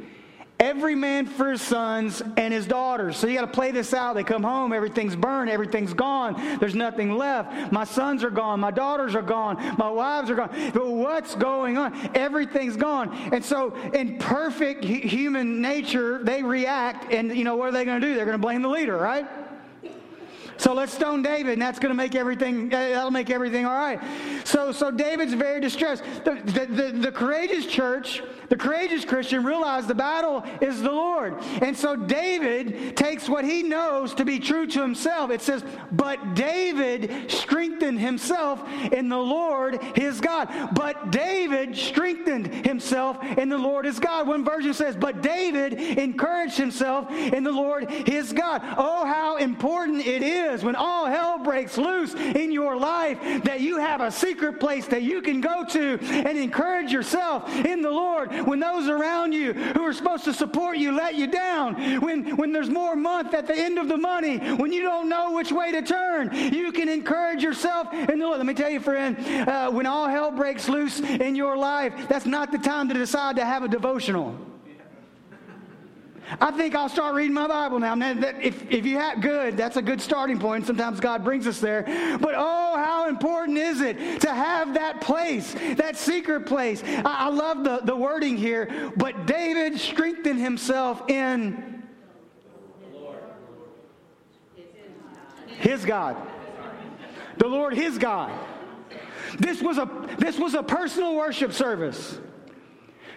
Every 0.61 0.97
man 0.97 1.27
for 1.27 1.53
his 1.53 1.63
sons 1.63 2.21
and 2.37 2.53
his 2.53 2.67
daughters. 2.67 3.17
So 3.17 3.29
you 3.29 3.35
got 3.39 3.47
to 3.47 3.53
play 3.53 3.71
this 3.71 3.95
out. 3.95 4.15
They 4.15 4.25
come 4.25 4.43
home, 4.43 4.73
everything's 4.73 5.15
burned, 5.15 5.49
everything's 5.51 5.95
gone. 5.95 6.59
There's 6.59 6.75
nothing 6.75 7.17
left. 7.17 7.73
My 7.73 7.85
sons 7.85 8.25
are 8.25 8.31
gone, 8.31 8.59
my 8.59 8.73
daughters 8.73 9.15
are 9.15 9.23
gone, 9.23 9.77
my 9.79 9.89
wives 9.89 10.31
are 10.31 10.35
gone. 10.35 10.51
But 10.75 10.89
what's 10.91 11.37
going 11.37 11.79
on? 11.79 12.11
Everything's 12.15 12.77
gone. 12.77 13.15
And 13.33 13.45
so, 13.45 13.75
in 13.95 14.19
perfect 14.19 14.83
human 14.83 15.63
nature, 15.63 16.25
they 16.25 16.43
react, 16.43 17.13
and 17.13 17.37
you 17.37 17.45
know 17.45 17.55
what 17.55 17.69
are 17.69 17.73
they 17.73 17.85
going 17.85 18.01
to 18.01 18.07
do? 18.07 18.15
They're 18.15 18.25
going 18.25 18.35
to 18.35 18.43
blame 18.43 18.63
the 18.63 18.69
leader, 18.69 18.97
right? 18.97 19.29
So 20.59 20.75
let's 20.75 20.93
stone 20.93 21.23
David, 21.23 21.53
and 21.53 21.63
that's 21.63 21.79
going 21.79 21.91
to 21.91 21.97
make 21.97 22.17
everything, 22.17 22.73
eh, 22.73 22.89
that'll 22.95 23.13
make 23.13 23.31
everything 23.31 23.65
all 23.65 23.77
right. 23.77 24.01
So, 24.45 24.73
so 24.73 24.91
David's 24.91 25.35
very 25.35 25.61
distressed. 25.61 26.03
The, 26.25 26.35
the, 26.45 26.67
the, 26.67 26.99
the 26.99 27.13
courageous 27.13 27.65
church, 27.65 28.23
the 28.49 28.56
courageous 28.56 29.05
Christian 29.05 29.45
realized 29.45 29.89
the 29.89 29.95
battle 29.95 30.45
is 30.61 30.83
the 30.83 30.91
Lord. 30.91 31.35
And 31.62 31.77
so 31.77 31.97
David 31.97 32.97
takes 32.97 33.29
what 33.29 33.45
he 33.45 33.62
knows 33.62 34.15
to 34.15 34.25
be 34.25 34.39
true 34.39 34.67
to 34.67 34.81
himself. 34.81 35.31
It 35.31 35.43
says, 35.43 35.65
but 35.93 36.35
David 36.35 37.31
strengthened 37.31 38.00
himself 38.00 38.62
in 38.93 39.09
the 39.09 39.19
Lord 39.19 39.83
his 39.95 40.21
God. 40.21 40.49
But 40.75 41.11
David 41.11 41.77
strengthened 41.77 42.67
himself 42.67 43.23
in 43.37 43.49
the 43.49 43.59
Lord 43.59 43.85
his 43.85 43.99
God. 43.99 44.27
One 44.27 44.45
version 44.45 44.75
says, 44.75 44.97
but 44.97 45.23
David 45.23 45.75
encouraged 45.75 46.56
himself 46.56 47.11
in 47.11 47.45
the 47.45 47.53
Lord 47.53 47.91
his 47.91 48.33
God. 48.33 48.62
Oh, 48.77 49.05
how 49.05 49.37
important 49.37 50.06
it 50.06 50.23
is 50.23 50.65
when 50.65 50.77
all 50.77 51.06
hell 51.06 51.39
breaks 51.39 51.77
loose 51.77 52.15
in 52.15 52.53
your 52.53 52.77
life 52.77 53.19
that 53.45 53.61
you 53.61 53.79
have 53.79 54.00
a 54.00 54.11
secret 54.11 54.61
place 54.61 54.87
that 54.87 55.03
you 55.03 55.23
can 55.23 55.41
go 55.41 55.65
to 55.65 55.99
and 56.00 56.39
encourage 56.39 56.93
yourself 56.93 57.49
in 57.65 57.83
the 57.83 57.91
Lord. 57.91 58.31
When 58.44 58.61
those 58.61 58.88
around 58.88 59.32
you 59.32 59.52
who 59.52 59.82
are 59.82 59.93
supposed 59.93 60.25
to 60.25 60.35
support 60.35 60.79
you 60.79 60.93
let 60.93 61.14
you 61.14 61.26
down, 61.26 62.00
when, 62.00 62.37
when 62.37 62.52
there's 62.52 62.70
more 62.70 62.96
month 62.96 63.35
at 63.35 63.46
the 63.46 63.55
end 63.55 63.79
of 63.79 63.88
the 63.88 63.96
money, 63.96 64.38
when 64.38 64.73
you 64.73 64.82
don't 64.82 65.08
know 65.08 65.32
which 65.32 65.52
way 65.52 65.73
to 65.73 65.82
turn, 65.82 66.35
you 66.52 66.73
can 66.73 66.88
encourage 66.88 67.43
yourself 67.43 67.88
And 67.93 68.20
Lord. 68.20 68.38
Let 68.38 68.46
me 68.46 68.55
tell 68.55 68.70
you, 68.70 68.81
friend, 68.81 69.19
uh, 69.49 69.70
when 69.70 69.87
all 69.87 70.08
hell 70.08 70.31
breaks 70.31 70.69
loose 70.69 71.00
in 71.00 71.35
your 71.35 71.56
life, 71.56 71.93
that's 72.08 72.26
not 72.26 72.52
the 72.52 72.58
time 72.58 72.88
to 72.88 72.94
decide 72.94 73.37
to 73.37 73.44
have 73.44 73.62
a 73.62 73.68
devotional. 73.68 74.38
I 76.40 76.50
think 76.50 76.75
I'll 76.75 76.88
start 76.88 77.14
reading 77.14 77.35
my 77.35 77.47
Bible 77.47 77.78
now. 77.78 77.94
now 77.94 78.11
if, 78.40 78.70
if 78.70 78.85
you 78.85 78.99
have 78.99 79.20
good, 79.20 79.56
that's 79.56 79.76
a 79.76 79.82
good 79.82 80.00
starting 80.00 80.38
point. 80.38 80.66
Sometimes 80.66 81.00
God 81.00 81.25
brings 81.25 81.47
us 81.47 81.61
there. 81.61 81.85
But 82.20 82.35
oh, 82.37 82.75
how 82.76 83.08
important 83.08 83.58
is 83.58 83.80
it 83.80 84.20
to 84.20 84.32
have 84.32 84.75
that 84.75 85.00
place, 85.00 85.54
that 85.76 85.97
secret 85.97 86.47
place? 86.47 86.82
I, 86.85 87.02
I 87.04 87.28
love 87.28 87.64
the, 87.64 87.80
the 87.85 87.97
wording 87.97 88.37
here. 88.37 88.92
But 88.97 89.26
David 89.26 89.78
strengthened 89.78 90.40
himself 90.40 91.08
in 91.08 91.82
his 95.47 95.85
God. 95.85 96.16
The 97.38 97.47
Lord, 97.47 97.75
his 97.75 97.99
God. 97.99 98.32
This 99.38 99.62
was 99.62 99.78
a, 99.78 99.88
this 100.18 100.38
was 100.38 100.54
a 100.54 100.62
personal 100.62 101.14
worship 101.14 101.52
service. 101.52 102.18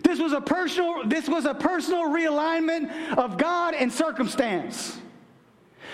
This 0.03 0.19
was 0.19 0.33
a 0.33 0.41
personal, 0.41 1.03
this 1.05 1.27
was 1.27 1.45
a 1.45 1.53
personal 1.53 2.03
realignment 2.03 3.17
of 3.17 3.37
God 3.37 3.73
and 3.73 3.91
circumstance. 3.91 4.99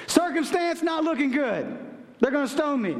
Circumstance 0.08 0.82
not 0.82 1.04
looking 1.04 1.32
good. 1.32 1.78
They're 2.20 2.32
going 2.32 2.48
to 2.48 2.54
stone 2.54 2.82
me. 2.82 2.96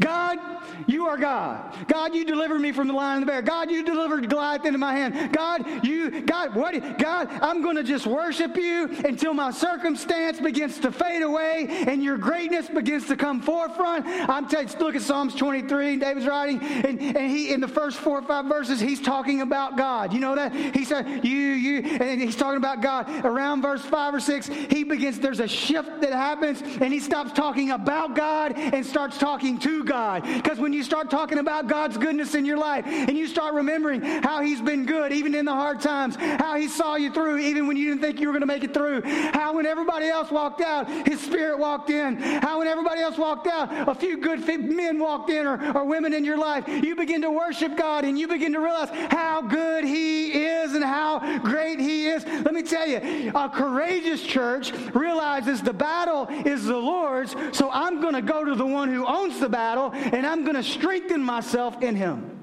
God, 0.00 0.38
you 0.86 1.06
are 1.06 1.16
God. 1.16 1.74
God, 1.88 2.14
you 2.14 2.24
delivered 2.24 2.60
me 2.60 2.72
from 2.72 2.88
the 2.88 2.94
lion 2.94 3.18
and 3.18 3.22
the 3.22 3.26
bear. 3.26 3.42
God, 3.42 3.70
you 3.70 3.84
delivered 3.84 4.28
Goliath 4.28 4.64
into 4.64 4.78
my 4.78 4.94
hand. 4.94 5.32
God, 5.32 5.84
you, 5.84 6.22
God, 6.22 6.54
what? 6.54 6.98
God, 6.98 7.28
I'm 7.42 7.62
going 7.62 7.76
to 7.76 7.82
just 7.82 8.06
worship 8.06 8.56
you 8.56 8.88
until 9.04 9.34
my 9.34 9.50
circumstance 9.50 10.40
begins 10.40 10.78
to 10.80 10.92
fade 10.92 11.22
away 11.22 11.66
and 11.86 12.02
your 12.02 12.16
greatness 12.16 12.68
begins 12.68 13.06
to 13.08 13.16
come 13.16 13.40
forefront. 13.40 14.06
I'm 14.06 14.48
telling 14.48 14.68
you, 14.68 14.78
look 14.78 14.94
at 14.94 15.02
Psalms 15.02 15.34
23, 15.34 15.96
David's 15.96 16.26
writing, 16.26 16.60
and, 16.60 17.00
and 17.00 17.30
he, 17.30 17.52
in 17.52 17.60
the 17.60 17.68
first 17.68 17.98
four 17.98 18.18
or 18.18 18.22
five 18.22 18.46
verses, 18.46 18.80
he's 18.80 19.00
talking 19.00 19.42
about 19.42 19.76
God. 19.76 20.12
You 20.12 20.20
know 20.20 20.34
that? 20.34 20.54
He 20.54 20.84
said, 20.84 21.24
you, 21.24 21.36
you, 21.36 21.78
and 21.82 22.20
he's 22.20 22.36
talking 22.36 22.58
about 22.58 22.82
God. 22.82 23.08
Around 23.24 23.62
verse 23.62 23.82
five 23.82 24.14
or 24.14 24.20
six, 24.20 24.46
he 24.46 24.84
begins, 24.84 25.18
there's 25.20 25.40
a 25.40 25.48
shift 25.48 26.00
that 26.00 26.12
happens, 26.12 26.62
and 26.62 26.92
he 26.92 27.00
stops 27.00 27.32
talking 27.32 27.70
about 27.70 28.14
God 28.14 28.52
and 28.56 28.84
starts 28.84 29.18
talking 29.18 29.58
to 29.66 29.82
God. 29.82 30.22
Because 30.22 30.58
when 30.58 30.72
you 30.72 30.84
start 30.84 31.10
talking 31.10 31.38
about 31.38 31.66
God's 31.66 31.98
goodness 31.98 32.36
in 32.36 32.44
your 32.44 32.56
life 32.56 32.84
and 32.86 33.18
you 33.18 33.26
start 33.26 33.52
remembering 33.54 34.00
how 34.00 34.40
He's 34.40 34.60
been 34.60 34.86
good, 34.86 35.12
even 35.12 35.34
in 35.34 35.44
the 35.44 35.52
hard 35.52 35.80
times, 35.80 36.14
how 36.16 36.56
He 36.56 36.68
saw 36.68 36.94
you 36.94 37.12
through, 37.12 37.38
even 37.38 37.66
when 37.66 37.76
you 37.76 37.88
didn't 37.88 38.00
think 38.00 38.20
you 38.20 38.28
were 38.28 38.32
going 38.32 38.42
to 38.42 38.46
make 38.46 38.62
it 38.62 38.72
through, 38.72 39.02
how 39.02 39.56
when 39.56 39.66
everybody 39.66 40.06
else 40.06 40.30
walked 40.30 40.60
out, 40.60 40.88
His 41.06 41.20
Spirit 41.20 41.58
walked 41.58 41.90
in, 41.90 42.16
how 42.16 42.60
when 42.60 42.68
everybody 42.68 43.00
else 43.00 43.18
walked 43.18 43.48
out, 43.48 43.88
a 43.88 43.94
few 43.94 44.18
good 44.18 44.46
men 44.46 45.00
walked 45.00 45.30
in 45.30 45.46
or, 45.46 45.76
or 45.76 45.84
women 45.84 46.14
in 46.14 46.24
your 46.24 46.38
life, 46.38 46.68
you 46.68 46.94
begin 46.94 47.22
to 47.22 47.30
worship 47.30 47.76
God 47.76 48.04
and 48.04 48.16
you 48.16 48.28
begin 48.28 48.52
to 48.52 48.60
realize 48.60 48.90
how 49.10 49.40
good 49.42 49.84
He 49.84 50.44
is 50.44 50.74
and 50.74 50.84
how 50.84 51.38
great 51.40 51.80
He 51.80 52.06
is. 52.06 52.24
Let 52.24 52.54
me 52.54 52.62
tell 52.62 52.86
you, 52.86 53.32
a 53.34 53.48
courageous 53.48 54.22
church 54.22 54.72
realizes 54.94 55.60
the 55.60 55.72
battle 55.72 56.28
is 56.44 56.66
the 56.66 56.76
Lord's, 56.76 57.34
so 57.50 57.68
I'm 57.72 58.00
going 58.00 58.14
to 58.14 58.22
go 58.22 58.44
to 58.44 58.54
the 58.54 58.66
one 58.66 58.92
who 58.92 59.04
owns 59.04 59.40
the 59.40 59.45
battle 59.48 59.90
and 59.92 60.26
I'm 60.26 60.42
going 60.42 60.56
to 60.56 60.62
strengthen 60.62 61.22
myself 61.22 61.82
in 61.82 61.96
Him. 61.96 62.36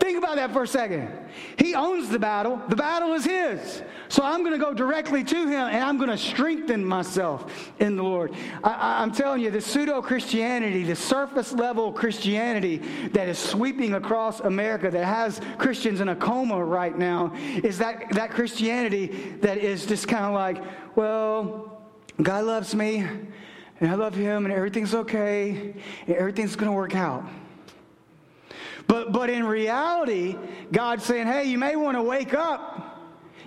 Think 0.00 0.16
about 0.16 0.36
that 0.36 0.52
for 0.52 0.62
a 0.62 0.66
second. 0.66 1.10
He 1.58 1.74
owns 1.74 2.08
the 2.08 2.18
battle, 2.18 2.60
the 2.68 2.76
battle 2.76 3.12
is 3.12 3.24
His. 3.24 3.82
So 4.08 4.24
I'm 4.24 4.40
going 4.40 4.58
to 4.58 4.58
go 4.58 4.72
directly 4.72 5.22
to 5.22 5.46
Him 5.46 5.68
and 5.68 5.84
I'm 5.84 5.98
going 5.98 6.10
to 6.10 6.18
strengthen 6.18 6.84
myself 6.84 7.72
in 7.78 7.96
the 7.96 8.02
Lord. 8.02 8.34
I, 8.64 9.02
am 9.02 9.12
telling 9.12 9.42
you, 9.42 9.50
the 9.50 9.60
pseudo 9.60 10.00
Christianity, 10.00 10.84
the 10.84 10.96
surface 10.96 11.52
level 11.52 11.92
Christianity 11.92 12.78
that 13.12 13.28
is 13.28 13.38
sweeping 13.38 13.94
across 13.94 14.40
America, 14.40 14.90
that 14.90 15.04
has 15.04 15.40
Christians 15.58 16.00
in 16.00 16.08
a 16.08 16.16
coma 16.16 16.64
right 16.64 16.96
now, 16.96 17.32
is 17.62 17.78
that, 17.78 18.10
that 18.12 18.30
Christianity 18.30 19.36
that 19.42 19.58
is 19.58 19.86
just 19.86 20.08
kind 20.08 20.24
of 20.24 20.32
like, 20.32 20.62
well, 20.96 21.82
God 22.22 22.44
loves 22.44 22.74
me 22.74 23.06
and 23.80 23.90
I 23.90 23.94
love 23.94 24.14
Him 24.14 24.44
and 24.44 24.54
everything's 24.54 24.94
okay 24.94 25.74
and 26.06 26.16
everything's 26.16 26.56
going 26.56 26.70
to 26.70 26.76
work 26.76 26.94
out. 26.94 27.24
But, 28.86 29.12
but 29.12 29.30
in 29.30 29.44
reality, 29.44 30.36
God's 30.72 31.04
saying, 31.04 31.26
hey, 31.26 31.44
you 31.44 31.58
may 31.58 31.76
want 31.76 31.96
to 31.96 32.02
wake 32.02 32.34
up. 32.34 32.90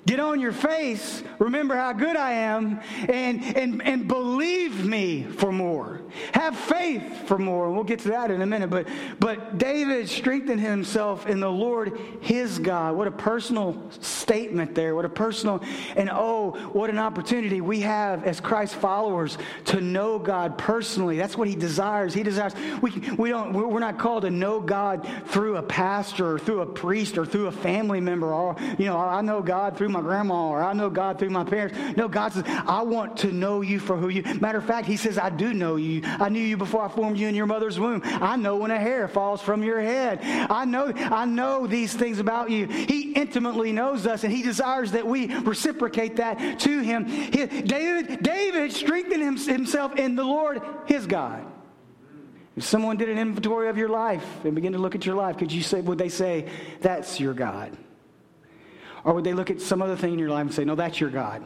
Get 0.05 0.19
on 0.19 0.41
your 0.41 0.51
face, 0.51 1.23
remember 1.39 1.75
how 1.75 1.93
good 1.93 2.17
I 2.17 2.33
am, 2.33 2.81
and, 3.07 3.41
and, 3.55 3.81
and 3.81 4.07
believe 4.07 4.85
me 4.85 5.23
for 5.23 5.51
more. 5.51 6.01
Have 6.33 6.57
faith 6.57 7.27
for 7.27 7.37
more. 7.37 7.67
And 7.67 7.75
we'll 7.75 7.83
get 7.83 7.99
to 7.99 8.09
that 8.09 8.31
in 8.31 8.41
a 8.41 8.45
minute. 8.45 8.69
But, 8.69 8.87
but 9.19 9.57
David 9.57 10.09
strengthened 10.09 10.61
himself 10.61 11.27
in 11.27 11.39
the 11.39 11.51
Lord 11.51 11.99
his 12.21 12.59
God. 12.59 12.95
What 12.95 13.07
a 13.07 13.11
personal 13.11 13.81
statement 13.99 14.75
there. 14.75 14.95
What 14.95 15.05
a 15.05 15.09
personal, 15.09 15.61
and 15.95 16.09
oh, 16.11 16.51
what 16.73 16.89
an 16.89 16.99
opportunity 16.99 17.61
we 17.61 17.81
have 17.81 18.23
as 18.23 18.39
Christ 18.39 18.75
followers 18.75 19.37
to 19.65 19.81
know 19.81 20.19
God 20.19 20.57
personally. 20.57 21.17
That's 21.17 21.37
what 21.37 21.47
he 21.47 21.55
desires. 21.55 22.13
He 22.13 22.23
desires, 22.23 22.53
we, 22.81 22.91
we 23.17 23.29
don't, 23.29 23.53
we're 23.53 23.79
not 23.79 23.97
called 23.97 24.23
to 24.23 24.31
know 24.31 24.59
God 24.59 25.07
through 25.27 25.57
a 25.57 25.63
pastor 25.63 26.35
or 26.35 26.39
through 26.39 26.61
a 26.61 26.65
priest 26.65 27.17
or 27.17 27.25
through 27.25 27.47
a 27.47 27.51
family 27.51 27.99
member. 27.99 28.33
Or, 28.33 28.55
you 28.77 28.85
know, 28.85 28.97
I 28.97 29.21
know 29.21 29.41
God 29.41 29.77
through 29.77 29.89
my 29.89 30.01
grandma 30.01 30.49
or 30.49 30.63
I 30.63 30.73
know 30.73 30.89
God 30.89 31.19
through 31.19 31.31
my 31.31 31.43
parents. 31.43 31.97
No, 31.97 32.07
God 32.07 32.33
says, 32.33 32.43
I 32.47 32.81
want 32.83 33.17
to 33.17 33.31
know 33.31 33.61
you 33.61 33.79
for 33.79 33.97
who 33.97 34.09
you. 34.09 34.23
Matter 34.39 34.57
of 34.57 34.65
fact, 34.65 34.87
He 34.87 34.97
says, 34.97 35.17
I 35.17 35.29
do 35.29 35.53
know 35.53 35.75
you. 35.75 36.02
I 36.03 36.29
knew 36.29 36.41
you 36.41 36.57
before 36.57 36.83
I 36.83 36.87
formed 36.87 37.17
you 37.17 37.27
in 37.27 37.35
your 37.35 37.45
mother's 37.45 37.79
womb. 37.79 38.01
I 38.03 38.35
know 38.35 38.57
when 38.57 38.71
a 38.71 38.79
hair 38.79 39.07
falls 39.07 39.41
from 39.41 39.63
your 39.63 39.81
head. 39.81 40.19
I 40.49 40.65
know, 40.65 40.91
I 40.95 41.25
know 41.25 41.67
these 41.67 41.93
things 41.93 42.19
about 42.19 42.51
you. 42.51 42.67
He 42.67 43.13
intimately 43.13 43.71
knows 43.71 44.05
us 44.05 44.23
and 44.23 44.33
He 44.33 44.43
desires 44.43 44.91
that 44.91 45.05
we 45.05 45.33
reciprocate 45.39 46.17
that 46.17 46.59
to 46.59 46.79
Him. 46.79 47.05
He, 47.05 47.45
David, 47.45 48.21
David 48.21 48.71
strengthened 48.71 49.39
himself 49.39 49.95
in 49.95 50.15
the 50.15 50.23
Lord, 50.23 50.61
his 50.85 51.05
God. 51.05 51.45
If 52.55 52.63
someone 52.63 52.97
did 52.97 53.09
an 53.09 53.17
inventory 53.17 53.69
of 53.69 53.77
your 53.77 53.89
life 53.89 54.25
and 54.45 54.53
begin 54.53 54.73
to 54.73 54.79
look 54.79 54.95
at 54.95 55.05
your 55.05 55.15
life, 55.15 55.37
could 55.37 55.51
you 55.51 55.63
say, 55.63 55.81
would 55.81 55.97
they 55.97 56.09
say, 56.09 56.47
that's 56.81 57.19
your 57.19 57.33
God? 57.33 57.75
Or 59.03 59.13
would 59.13 59.23
they 59.23 59.33
look 59.33 59.49
at 59.49 59.59
some 59.59 59.81
other 59.81 59.95
thing 59.95 60.13
in 60.13 60.19
your 60.19 60.29
life 60.29 60.41
and 60.41 60.53
say, 60.53 60.63
no, 60.63 60.75
that's 60.75 60.99
your 60.99 61.09
God? 61.09 61.43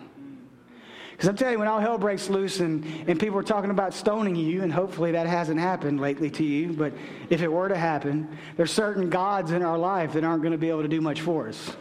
Because 1.18 1.30
I'm 1.30 1.36
telling 1.36 1.54
you, 1.54 1.60
when 1.60 1.68
all 1.68 1.80
hell 1.80 1.98
breaks 1.98 2.30
loose 2.30 2.60
and, 2.60 2.86
and 3.10 3.20
people 3.20 3.40
are 3.40 3.44
talking 3.44 3.72
about 3.72 3.96
stoning 3.96 4.36
you, 4.36 4.62
and 4.62 4.72
hopefully 4.72 5.14
that 5.14 5.26
hasn't 5.26 5.60
happened 5.60 6.00
lately 6.00 6.30
to 6.30 6.44
you, 6.44 6.74
but 6.74 6.94
if 7.32 7.42
it 7.42 7.52
were 7.52 7.68
to 7.68 7.76
happen, 7.76 8.38
there's 8.56 8.72
certain 8.72 9.10
gods 9.10 9.52
in 9.52 9.64
our 9.64 9.80
life 9.80 10.14
that 10.14 10.24
aren't 10.24 10.44
going 10.44 10.52
to 10.52 10.60
be 10.60 10.70
able 10.70 10.84
to 10.84 10.88
do 10.88 11.02
much 11.02 11.22
for 11.22 11.48
us. 11.50 11.76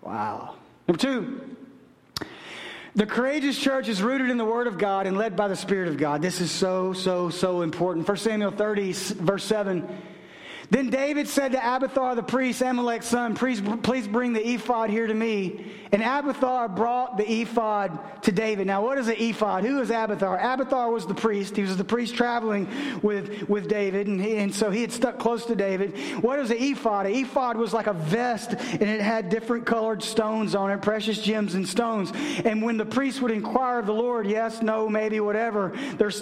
Wow. 0.00 0.54
Number 0.88 0.98
two, 0.98 1.56
the 2.94 3.04
courageous 3.04 3.58
church 3.58 3.86
is 3.86 4.02
rooted 4.02 4.30
in 4.30 4.38
the 4.38 4.46
Word 4.46 4.66
of 4.66 4.78
God 4.78 5.06
and 5.06 5.18
led 5.18 5.36
by 5.36 5.48
the 5.48 5.56
Spirit 5.56 5.88
of 5.88 5.98
God. 5.98 6.22
This 6.22 6.40
is 6.40 6.50
so, 6.50 6.94
so, 6.94 7.28
so 7.28 7.60
important. 7.60 8.08
1 8.08 8.16
Samuel 8.16 8.50
30, 8.50 8.92
verse 8.92 9.44
7 9.44 9.86
then 10.70 10.88
David 10.88 11.28
said 11.28 11.52
to 11.52 11.58
Abiathar 11.58 12.14
the 12.14 12.22
priest, 12.22 12.62
Amalek's 12.62 13.06
son, 13.06 13.34
please, 13.34 13.60
please 13.82 14.06
bring 14.06 14.32
the 14.32 14.48
ephod 14.54 14.88
here 14.88 15.06
to 15.06 15.14
me. 15.14 15.66
And 15.92 16.02
Abiathar 16.02 16.68
brought 16.68 17.16
the 17.16 17.28
ephod 17.28 18.22
to 18.22 18.30
David. 18.30 18.68
Now, 18.68 18.84
what 18.84 18.96
is 18.96 19.08
an 19.08 19.16
ephod? 19.18 19.64
Who 19.64 19.80
is 19.80 19.90
Abiathar? 19.90 20.38
Abiathar 20.38 20.88
was 20.88 21.06
the 21.06 21.14
priest. 21.14 21.56
He 21.56 21.62
was 21.62 21.76
the 21.76 21.82
priest 21.82 22.14
traveling 22.14 22.68
with, 23.02 23.48
with 23.48 23.68
David, 23.68 24.06
and, 24.06 24.20
he, 24.20 24.36
and 24.36 24.54
so 24.54 24.70
he 24.70 24.82
had 24.82 24.92
stuck 24.92 25.18
close 25.18 25.44
to 25.46 25.56
David. 25.56 25.98
What 26.22 26.38
is 26.38 26.52
an 26.52 26.58
ephod? 26.58 27.06
An 27.06 27.14
ephod 27.14 27.56
was 27.56 27.72
like 27.72 27.88
a 27.88 27.92
vest, 27.92 28.52
and 28.52 28.82
it 28.82 29.00
had 29.00 29.30
different 29.30 29.66
colored 29.66 30.04
stones 30.04 30.54
on 30.54 30.70
it, 30.70 30.80
precious 30.80 31.20
gems 31.20 31.56
and 31.56 31.66
stones. 31.66 32.12
And 32.44 32.62
when 32.62 32.76
the 32.76 32.86
priest 32.86 33.20
would 33.20 33.32
inquire 33.32 33.80
of 33.80 33.86
the 33.86 33.94
Lord, 33.94 34.28
yes, 34.28 34.62
no, 34.62 34.88
maybe, 34.88 35.18
whatever, 35.18 35.72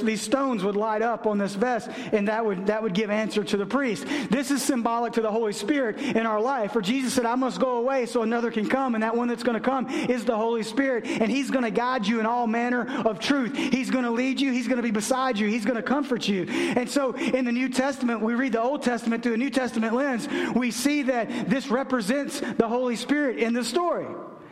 these 0.02 0.23
stones 0.23 0.64
would 0.64 0.76
light 0.76 1.02
up 1.02 1.26
on 1.26 1.37
this 1.37 1.55
vest, 1.55 1.90
and 2.12 2.28
that 2.28 2.47
would, 2.47 2.69
that 2.69 2.83
would 2.83 2.95
give 2.95 3.11
answer 3.11 3.45
to 3.45 3.59
the 3.59 3.67
priest. 3.67 4.07
Is 4.50 4.62
symbolic 4.62 5.14
to 5.14 5.21
the 5.21 5.30
Holy 5.30 5.52
Spirit 5.52 5.99
in 5.99 6.26
our 6.26 6.40
life. 6.40 6.73
For 6.73 6.80
Jesus 6.80 7.12
said, 7.12 7.26
I 7.26 7.35
must 7.35 7.61
go 7.61 7.78
away 7.78 8.07
so 8.07 8.23
another 8.23 8.50
can 8.50 8.68
come, 8.68 8.95
and 8.95 9.02
that 9.02 9.16
one 9.16 9.28
that's 9.28 9.42
going 9.42 9.61
to 9.61 9.61
come 9.61 9.88
is 9.88 10.25
the 10.25 10.37
Holy 10.37 10.62
Spirit, 10.62 11.07
and 11.07 11.30
He's 11.30 11.50
going 11.50 11.64
to 11.64 11.71
guide 11.71 12.07
you 12.07 12.21
in 12.21 12.26
all 12.26 12.47
manner 12.47 12.87
of 13.04 13.18
truth. 13.18 13.57
He's 13.57 13.90
going 13.90 14.04
to 14.04 14.11
lead 14.11 14.40
you, 14.40 14.52
He's 14.52 14.68
going 14.68 14.76
to 14.76 14.83
be 14.83 14.90
beside 14.90 15.38
you, 15.38 15.49
He's 15.49 15.64
going 15.64 15.76
to 15.76 15.83
comfort 15.83 16.28
you. 16.28 16.45
And 16.49 16.88
so 16.88 17.14
in 17.14 17.45
the 17.45 17.52
New 17.52 17.68
Testament, 17.68 18.21
we 18.21 18.35
read 18.35 18.52
the 18.52 18.62
Old 18.62 18.83
Testament 18.83 19.23
through 19.23 19.35
a 19.35 19.38
New 19.38 19.50
Testament 19.50 19.95
lens, 19.95 20.28
we 20.54 20.71
see 20.71 21.02
that 21.02 21.50
this 21.50 21.68
represents 21.68 22.40
the 22.40 22.68
Holy 22.68 22.97
Spirit 22.97 23.38
in 23.38 23.52
the 23.52 23.64
story. 23.64 24.07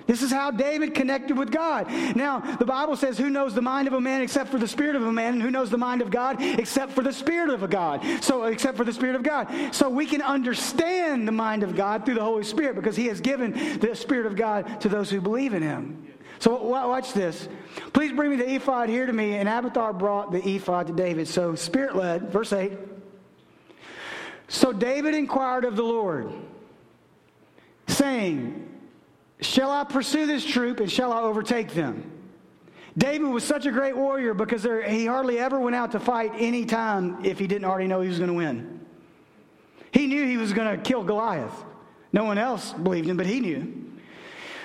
This 0.07 0.23
is 0.23 0.31
how 0.31 0.53
David 0.53 0.95
connected 0.95 1.37
with 1.37 1.51
God. 1.51 1.89
Now, 2.15 2.39
the 2.39 2.65
Bible 2.65 2.97
says, 2.97 3.19
Who 3.19 3.29
knows 3.29 3.55
the 3.55 3.63
mind 3.63 3.89
of 3.89 3.95
a 3.95 4.01
man 4.01 4.23
except 4.23 4.51
for 4.51 4.59
the 4.59 4.69
spirit 4.69 4.95
of 4.95 5.03
a 5.03 5.13
man? 5.13 5.35
And 5.35 5.43
who 5.43 5.51
knows 5.51 5.69
the 5.69 5.79
mind 5.79 6.01
of 6.01 6.11
God 6.11 6.41
except 6.41 6.93
for 6.93 7.03
the 7.03 7.13
spirit 7.13 7.51
of 7.51 7.65
a 7.65 7.69
God? 7.69 8.05
So, 8.23 8.45
except 8.45 8.77
for 8.77 8.85
the 8.85 8.93
spirit 8.93 9.17
of 9.17 9.25
God. 9.25 9.75
So, 9.75 9.89
we 9.89 10.07
can 10.07 10.23
understand 10.23 11.27
the 11.27 11.33
mind 11.33 11.65
of 11.65 11.75
God 11.75 12.05
through 12.05 12.15
the 12.15 12.23
Holy 12.23 12.45
Spirit 12.45 12.77
because 12.77 12.97
He 12.97 13.07
has 13.07 13.21
given 13.21 13.79
the 13.81 13.95
spirit 13.97 14.27
of 14.27 14.37
God 14.37 14.81
to 14.81 14.89
those 14.89 15.11
who 15.11 15.21
believe 15.21 15.55
in 15.55 15.63
Him. 15.63 16.07
So, 16.39 16.63
watch 16.63 17.13
this. 17.13 17.49
Please 17.93 18.13
bring 18.13 18.31
me 18.31 18.37
the 18.37 18.55
ephod 18.55 18.89
here 18.89 19.07
to 19.07 19.13
me. 19.13 19.35
And 19.35 19.49
Abiathar 19.49 19.93
brought 19.93 20.31
the 20.31 20.47
ephod 20.49 20.87
to 20.87 20.93
David. 20.93 21.27
So, 21.27 21.57
spirit 21.57 21.97
led, 21.97 22.31
verse 22.31 22.53
8. 22.53 22.73
So, 24.49 24.73
David 24.73 25.15
inquired 25.15 25.65
of 25.65 25.75
the 25.75 25.83
Lord, 25.83 26.33
saying, 27.89 28.66
Shall 29.41 29.71
I 29.71 29.85
pursue 29.85 30.27
this 30.27 30.45
troop 30.45 30.81
and 30.81 30.91
shall 30.91 31.13
I 31.13 31.21
overtake 31.21 31.73
them? 31.75 32.13
David 32.97 33.29
was 33.29 33.45
such 33.45 33.67
a 33.67 33.71
great 33.71 33.97
warrior 33.97 34.33
because 34.33 34.63
there, 34.63 34.83
he 34.83 35.05
hardly 35.05 35.39
ever 35.39 35.61
went 35.61 35.77
out 35.77 35.93
to 35.93 36.01
fight 36.01 36.33
any 36.39 36.65
time 36.65 37.25
if 37.25 37.39
he 37.39 37.47
didn't 37.47 37.67
already 37.67 37.87
know 37.87 38.01
he 38.01 38.09
was 38.09 38.19
going 38.19 38.31
to 38.31 38.35
win. 38.35 38.81
He 39.93 40.07
knew 40.07 40.25
he 40.27 40.39
was 40.39 40.53
going 40.53 40.75
to 40.75 40.83
kill 40.83 41.05
Goliath. 41.05 41.53
No 42.13 42.25
one 42.25 42.39
else 42.39 42.73
believed 42.73 43.07
him, 43.07 43.19
but 43.19 43.27
he 43.27 43.41
knew. 43.41 43.87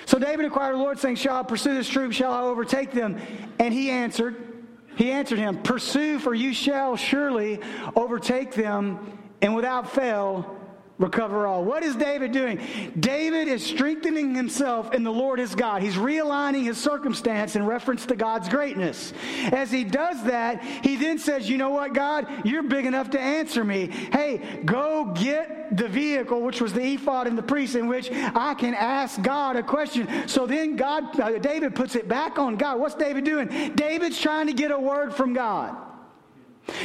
So 0.06 0.18
David 0.18 0.46
inquired 0.46 0.74
the 0.74 0.78
Lord, 0.78 0.98
saying, 0.98 1.16
Shall 1.16 1.36
I 1.36 1.42
pursue 1.42 1.74
this 1.74 1.88
troop? 1.88 2.12
Shall 2.12 2.32
I 2.32 2.40
overtake 2.40 2.90
them? 2.90 3.20
And 3.58 3.74
he 3.74 3.90
answered, 3.90 4.64
He 4.96 5.10
answered 5.10 5.38
him, 5.38 5.62
Pursue, 5.62 6.18
for 6.18 6.34
you 6.34 6.54
shall 6.54 6.96
surely 6.96 7.60
overtake 7.94 8.54
them, 8.54 9.18
and 9.42 9.54
without 9.54 9.92
fail 9.92 10.58
recover 10.98 11.46
all. 11.46 11.64
What 11.64 11.82
is 11.82 11.96
David 11.96 12.32
doing? 12.32 12.60
David 12.98 13.48
is 13.48 13.64
strengthening 13.64 14.34
himself 14.34 14.92
in 14.92 15.02
the 15.02 15.10
Lord 15.10 15.38
his 15.38 15.54
God. 15.54 15.82
He's 15.82 15.96
realigning 15.96 16.64
his 16.64 16.78
circumstance 16.78 17.56
in 17.56 17.66
reference 17.66 18.06
to 18.06 18.16
God's 18.16 18.48
greatness. 18.48 19.12
As 19.52 19.70
he 19.70 19.84
does 19.84 20.22
that, 20.24 20.62
he 20.62 20.96
then 20.96 21.18
says, 21.18 21.48
You 21.48 21.58
know 21.58 21.70
what, 21.70 21.94
God? 21.94 22.26
You're 22.44 22.62
big 22.62 22.86
enough 22.86 23.10
to 23.10 23.20
answer 23.20 23.64
me. 23.64 23.88
Hey, 24.12 24.60
go 24.64 25.12
get 25.14 25.76
the 25.76 25.88
vehicle, 25.88 26.40
which 26.42 26.60
was 26.60 26.72
the 26.72 26.94
ephod 26.94 27.26
and 27.26 27.36
the 27.36 27.42
priest, 27.42 27.74
in 27.74 27.88
which 27.88 28.10
I 28.12 28.54
can 28.54 28.74
ask 28.74 29.20
God 29.22 29.56
a 29.56 29.62
question. 29.62 30.28
So 30.28 30.46
then 30.46 30.76
God, 30.76 31.18
uh, 31.18 31.38
David 31.38 31.74
puts 31.74 31.96
it 31.96 32.08
back 32.08 32.38
on 32.38 32.56
God. 32.56 32.78
What's 32.78 32.94
David 32.94 33.24
doing? 33.24 33.48
David's 33.74 34.20
trying 34.20 34.46
to 34.46 34.52
get 34.52 34.70
a 34.70 34.78
word 34.78 35.14
from 35.14 35.32
God. 35.32 35.91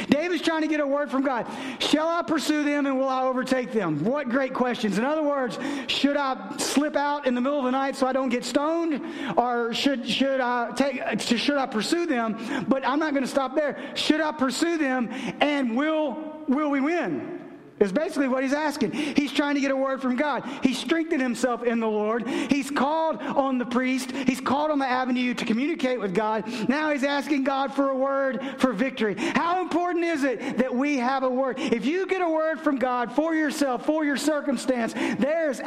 David's 0.08 0.42
trying 0.42 0.62
to 0.62 0.68
get 0.68 0.80
a 0.80 0.86
word 0.86 1.10
from 1.10 1.22
God. 1.24 1.46
Shall 1.78 2.08
I 2.08 2.22
pursue 2.22 2.64
them 2.64 2.86
and 2.86 2.98
will 2.98 3.08
I 3.08 3.22
overtake 3.22 3.72
them? 3.72 4.04
What 4.04 4.28
great 4.28 4.54
questions. 4.54 4.98
In 4.98 5.04
other 5.04 5.22
words, 5.22 5.58
should 5.86 6.16
I 6.16 6.56
slip 6.58 6.96
out 6.96 7.26
in 7.26 7.34
the 7.34 7.40
middle 7.40 7.58
of 7.58 7.64
the 7.64 7.70
night 7.70 7.96
so 7.96 8.06
I 8.06 8.12
don't 8.12 8.28
get 8.28 8.44
stoned? 8.44 9.02
Or 9.36 9.72
should, 9.72 10.08
should, 10.08 10.40
I, 10.40 10.72
take, 10.72 11.20
should 11.20 11.56
I 11.56 11.66
pursue 11.66 12.06
them? 12.06 12.64
But 12.68 12.86
I'm 12.86 12.98
not 12.98 13.12
going 13.12 13.24
to 13.24 13.30
stop 13.30 13.54
there. 13.54 13.92
Should 13.94 14.20
I 14.20 14.32
pursue 14.32 14.78
them 14.78 15.08
and 15.40 15.76
will, 15.76 16.42
will 16.48 16.70
we 16.70 16.80
win? 16.80 17.37
Is 17.80 17.92
basically 17.92 18.28
what 18.28 18.42
he's 18.42 18.52
asking. 18.52 18.92
He's 18.92 19.32
trying 19.32 19.54
to 19.54 19.60
get 19.60 19.70
a 19.70 19.76
word 19.76 20.02
from 20.02 20.16
God. 20.16 20.44
He's 20.62 20.78
strengthened 20.78 21.22
himself 21.22 21.62
in 21.62 21.80
the 21.80 21.88
Lord. 21.88 22.26
He's 22.26 22.70
called 22.70 23.20
on 23.22 23.58
the 23.58 23.66
priest. 23.66 24.10
He's 24.12 24.40
called 24.40 24.70
on 24.70 24.78
the 24.78 24.86
avenue 24.86 25.34
to 25.34 25.44
communicate 25.44 26.00
with 26.00 26.14
God. 26.14 26.46
Now 26.68 26.90
he's 26.90 27.04
asking 27.04 27.44
God 27.44 27.74
for 27.74 27.90
a 27.90 27.96
word 27.96 28.56
for 28.58 28.72
victory. 28.72 29.14
How 29.16 29.60
important 29.60 30.04
is 30.04 30.24
it 30.24 30.58
that 30.58 30.74
we 30.74 30.96
have 30.98 31.22
a 31.22 31.30
word? 31.30 31.58
If 31.58 31.86
you 31.86 32.06
get 32.06 32.20
a 32.20 32.28
word 32.28 32.60
from 32.60 32.76
God 32.76 33.12
for 33.12 33.34
yourself, 33.34 33.86
for 33.86 34.04
your 34.04 34.16
circumstance, 34.16 34.92
there's 35.18 35.60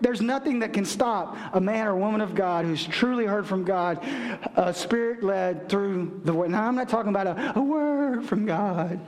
there's 0.00 0.20
nothing 0.20 0.60
that 0.60 0.72
can 0.72 0.84
stop 0.84 1.36
a 1.52 1.60
man 1.60 1.86
or 1.86 1.96
woman 1.96 2.20
of 2.20 2.34
God 2.34 2.64
who's 2.64 2.86
truly 2.86 3.26
heard 3.26 3.46
from 3.46 3.64
God, 3.64 4.04
uh, 4.56 4.72
spirit 4.72 5.22
led 5.22 5.68
through 5.68 6.20
the 6.24 6.32
word. 6.32 6.50
Now 6.50 6.66
I'm 6.66 6.74
not 6.74 6.88
talking 6.88 7.10
about 7.10 7.26
a, 7.26 7.58
a 7.58 7.62
word 7.62 8.24
from 8.24 8.46
God. 8.46 9.00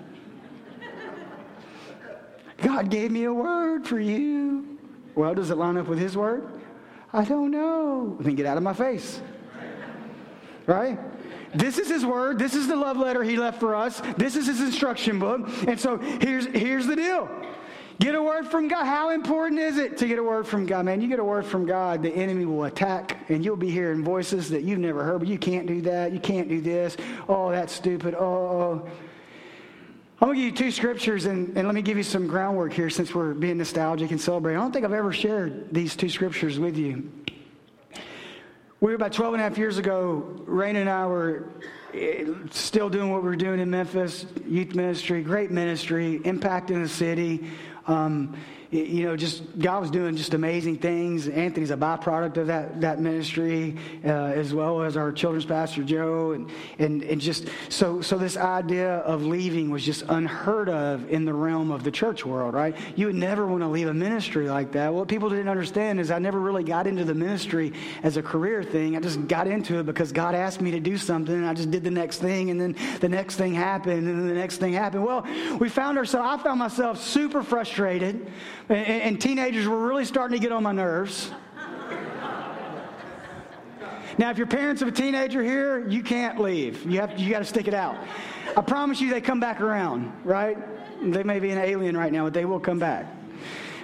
God 2.62 2.90
gave 2.90 3.10
me 3.10 3.24
a 3.24 3.32
word 3.32 3.86
for 3.86 3.98
you. 3.98 4.78
Well, 5.14 5.34
does 5.34 5.50
it 5.50 5.56
line 5.56 5.76
up 5.76 5.86
with 5.86 5.98
His 5.98 6.16
word? 6.16 6.46
I 7.12 7.24
don't 7.24 7.50
know. 7.50 8.16
Then 8.20 8.34
get 8.34 8.46
out 8.46 8.56
of 8.56 8.62
my 8.62 8.74
face. 8.74 9.20
Right? 10.66 10.98
This 11.54 11.78
is 11.78 11.88
His 11.88 12.06
word. 12.06 12.38
This 12.38 12.54
is 12.54 12.68
the 12.68 12.76
love 12.76 12.96
letter 12.96 13.24
He 13.24 13.36
left 13.36 13.58
for 13.58 13.74
us. 13.74 14.00
This 14.16 14.36
is 14.36 14.46
His 14.46 14.60
instruction 14.60 15.18
book. 15.18 15.48
And 15.66 15.80
so 15.80 15.98
here's, 15.98 16.46
here's 16.46 16.86
the 16.86 16.96
deal. 16.96 17.28
Get 17.98 18.14
a 18.14 18.22
word 18.22 18.46
from 18.46 18.66
God. 18.68 18.86
How 18.86 19.10
important 19.10 19.60
is 19.60 19.76
it 19.76 19.98
to 19.98 20.08
get 20.08 20.18
a 20.18 20.22
word 20.22 20.46
from 20.46 20.64
God? 20.64 20.86
Man, 20.86 21.02
you 21.02 21.08
get 21.08 21.18
a 21.18 21.24
word 21.24 21.44
from 21.44 21.66
God, 21.66 22.02
the 22.02 22.10
enemy 22.10 22.46
will 22.46 22.64
attack, 22.64 23.18
and 23.28 23.44
you'll 23.44 23.56
be 23.56 23.70
hearing 23.70 24.02
voices 24.02 24.48
that 24.50 24.62
you've 24.62 24.78
never 24.78 25.04
heard, 25.04 25.18
but 25.18 25.28
you 25.28 25.36
can't 25.36 25.66
do 25.66 25.82
that. 25.82 26.10
You 26.10 26.18
can't 26.18 26.48
do 26.48 26.62
this. 26.62 26.96
Oh, 27.28 27.50
that's 27.50 27.74
stupid. 27.74 28.14
Oh, 28.14 28.24
oh. 28.24 28.88
I'm 30.22 30.28
going 30.28 30.36
to 30.36 30.42
give 30.42 30.50
you 30.50 30.66
two 30.66 30.70
scriptures, 30.70 31.24
and, 31.24 31.56
and 31.56 31.66
let 31.66 31.74
me 31.74 31.80
give 31.80 31.96
you 31.96 32.02
some 32.02 32.26
groundwork 32.26 32.74
here 32.74 32.90
since 32.90 33.14
we're 33.14 33.32
being 33.32 33.56
nostalgic 33.56 34.10
and 34.10 34.20
celebrating. 34.20 34.60
I 34.60 34.62
don't 34.62 34.70
think 34.70 34.84
I've 34.84 34.92
ever 34.92 35.14
shared 35.14 35.72
these 35.72 35.96
two 35.96 36.10
scriptures 36.10 36.58
with 36.58 36.76
you. 36.76 37.10
We 38.82 38.90
were 38.90 38.96
about 38.96 39.14
12 39.14 39.32
and 39.32 39.40
a 39.40 39.48
half 39.48 39.56
years 39.56 39.78
ago, 39.78 40.18
Rain 40.44 40.76
and 40.76 40.90
I 40.90 41.06
were 41.06 41.48
eh, 41.94 42.26
still 42.50 42.90
doing 42.90 43.10
what 43.10 43.22
we 43.22 43.30
were 43.30 43.36
doing 43.36 43.60
in 43.60 43.70
Memphis, 43.70 44.26
youth 44.46 44.74
ministry, 44.74 45.22
great 45.22 45.50
ministry, 45.50 46.20
impacting 46.24 46.82
the 46.82 46.88
city. 46.88 47.46
Um, 47.86 48.36
you 48.70 49.04
know, 49.04 49.16
just 49.16 49.42
God 49.58 49.80
was 49.80 49.90
doing 49.90 50.14
just 50.14 50.32
amazing 50.32 50.78
things. 50.78 51.26
Anthony's 51.26 51.72
a 51.72 51.76
byproduct 51.76 52.36
of 52.36 52.46
that 52.46 52.80
that 52.82 53.00
ministry, 53.00 53.76
uh, 54.04 54.08
as 54.08 54.54
well 54.54 54.82
as 54.82 54.96
our 54.96 55.10
children's 55.10 55.44
pastor 55.44 55.82
Joe, 55.82 56.32
and 56.32 56.48
and 56.78 57.02
and 57.02 57.20
just 57.20 57.48
so 57.68 58.00
so 58.00 58.16
this 58.16 58.36
idea 58.36 58.98
of 58.98 59.24
leaving 59.24 59.70
was 59.70 59.84
just 59.84 60.02
unheard 60.08 60.68
of 60.68 61.10
in 61.10 61.24
the 61.24 61.34
realm 61.34 61.72
of 61.72 61.82
the 61.82 61.90
church 61.90 62.24
world, 62.24 62.54
right? 62.54 62.76
You 62.94 63.06
would 63.06 63.16
never 63.16 63.44
want 63.44 63.62
to 63.62 63.68
leave 63.68 63.88
a 63.88 63.94
ministry 63.94 64.48
like 64.48 64.70
that. 64.72 64.94
What 64.94 65.08
people 65.08 65.28
didn't 65.30 65.48
understand 65.48 65.98
is 65.98 66.12
I 66.12 66.20
never 66.20 66.38
really 66.38 66.62
got 66.62 66.86
into 66.86 67.04
the 67.04 67.14
ministry 67.14 67.72
as 68.04 68.16
a 68.16 68.22
career 68.22 68.62
thing. 68.62 68.96
I 68.96 69.00
just 69.00 69.26
got 69.26 69.48
into 69.48 69.80
it 69.80 69.86
because 69.86 70.12
God 70.12 70.36
asked 70.36 70.60
me 70.60 70.70
to 70.70 70.80
do 70.80 70.96
something, 70.96 71.34
and 71.34 71.46
I 71.46 71.54
just 71.54 71.72
did 71.72 71.82
the 71.82 71.90
next 71.90 72.18
thing, 72.18 72.50
and 72.50 72.60
then 72.60 72.76
the 73.00 73.08
next 73.08 73.34
thing 73.34 73.52
happened, 73.52 74.06
and 74.06 74.20
then 74.20 74.28
the 74.28 74.34
next 74.34 74.58
thing 74.58 74.74
happened. 74.74 75.04
Well, 75.04 75.26
we 75.58 75.68
found 75.68 75.98
ourselves. 75.98 76.40
I 76.40 76.40
found 76.40 76.60
myself 76.60 77.02
super 77.02 77.42
frustrated 77.42 78.30
and, 78.70 79.02
and 79.02 79.20
teenagers 79.20 79.66
were 79.66 79.86
really 79.86 80.04
starting 80.04 80.38
to 80.38 80.42
get 80.42 80.52
on 80.52 80.62
my 80.62 80.72
nerves. 80.72 81.30
Now, 84.18 84.30
if 84.30 84.38
you're 84.38 84.46
parents 84.46 84.82
of 84.82 84.88
a 84.88 84.92
teenager 84.92 85.42
here, 85.42 85.88
you 85.88 86.02
can't 86.02 86.38
leave. 86.38 86.84
You 86.84 87.00
have 87.00 87.18
you 87.18 87.30
got 87.30 87.38
to 87.38 87.44
stick 87.44 87.68
it 87.68 87.74
out. 87.74 87.96
I 88.56 88.60
promise 88.60 89.00
you, 89.00 89.10
they 89.10 89.20
come 89.20 89.40
back 89.40 89.60
around. 89.60 90.12
Right? 90.24 90.58
They 91.02 91.22
may 91.22 91.40
be 91.40 91.50
an 91.50 91.58
alien 91.58 91.96
right 91.96 92.12
now, 92.12 92.24
but 92.24 92.34
they 92.34 92.44
will 92.44 92.60
come 92.60 92.78
back. 92.78 93.06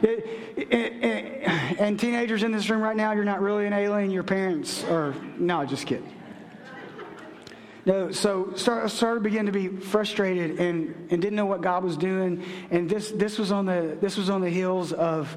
It, 0.02 0.54
it, 0.56 0.72
it, 0.72 1.80
and 1.80 1.98
teenagers 1.98 2.42
in 2.42 2.52
this 2.52 2.68
room 2.68 2.82
right 2.82 2.96
now, 2.96 3.12
you're 3.12 3.24
not 3.24 3.40
really 3.40 3.66
an 3.66 3.72
alien. 3.72 4.10
Your 4.10 4.24
parents 4.24 4.84
are 4.84 5.14
no, 5.38 5.64
just 5.64 5.86
kidding. 5.86 6.12
No, 7.86 8.10
so 8.10 8.52
start, 8.56 8.90
started 8.90 9.22
begin 9.22 9.46
to 9.46 9.52
be 9.52 9.68
frustrated 9.68 10.58
and, 10.58 10.92
and 11.08 11.22
didn't 11.22 11.36
know 11.36 11.46
what 11.46 11.60
God 11.60 11.84
was 11.84 11.96
doing. 11.96 12.44
And 12.72 12.90
this 12.90 13.12
this 13.12 13.38
was 13.38 13.52
on 13.52 13.64
the 13.64 13.96
this 14.00 14.16
was 14.16 14.28
on 14.28 14.40
the 14.40 14.50
heels 14.50 14.92
of 14.92 15.34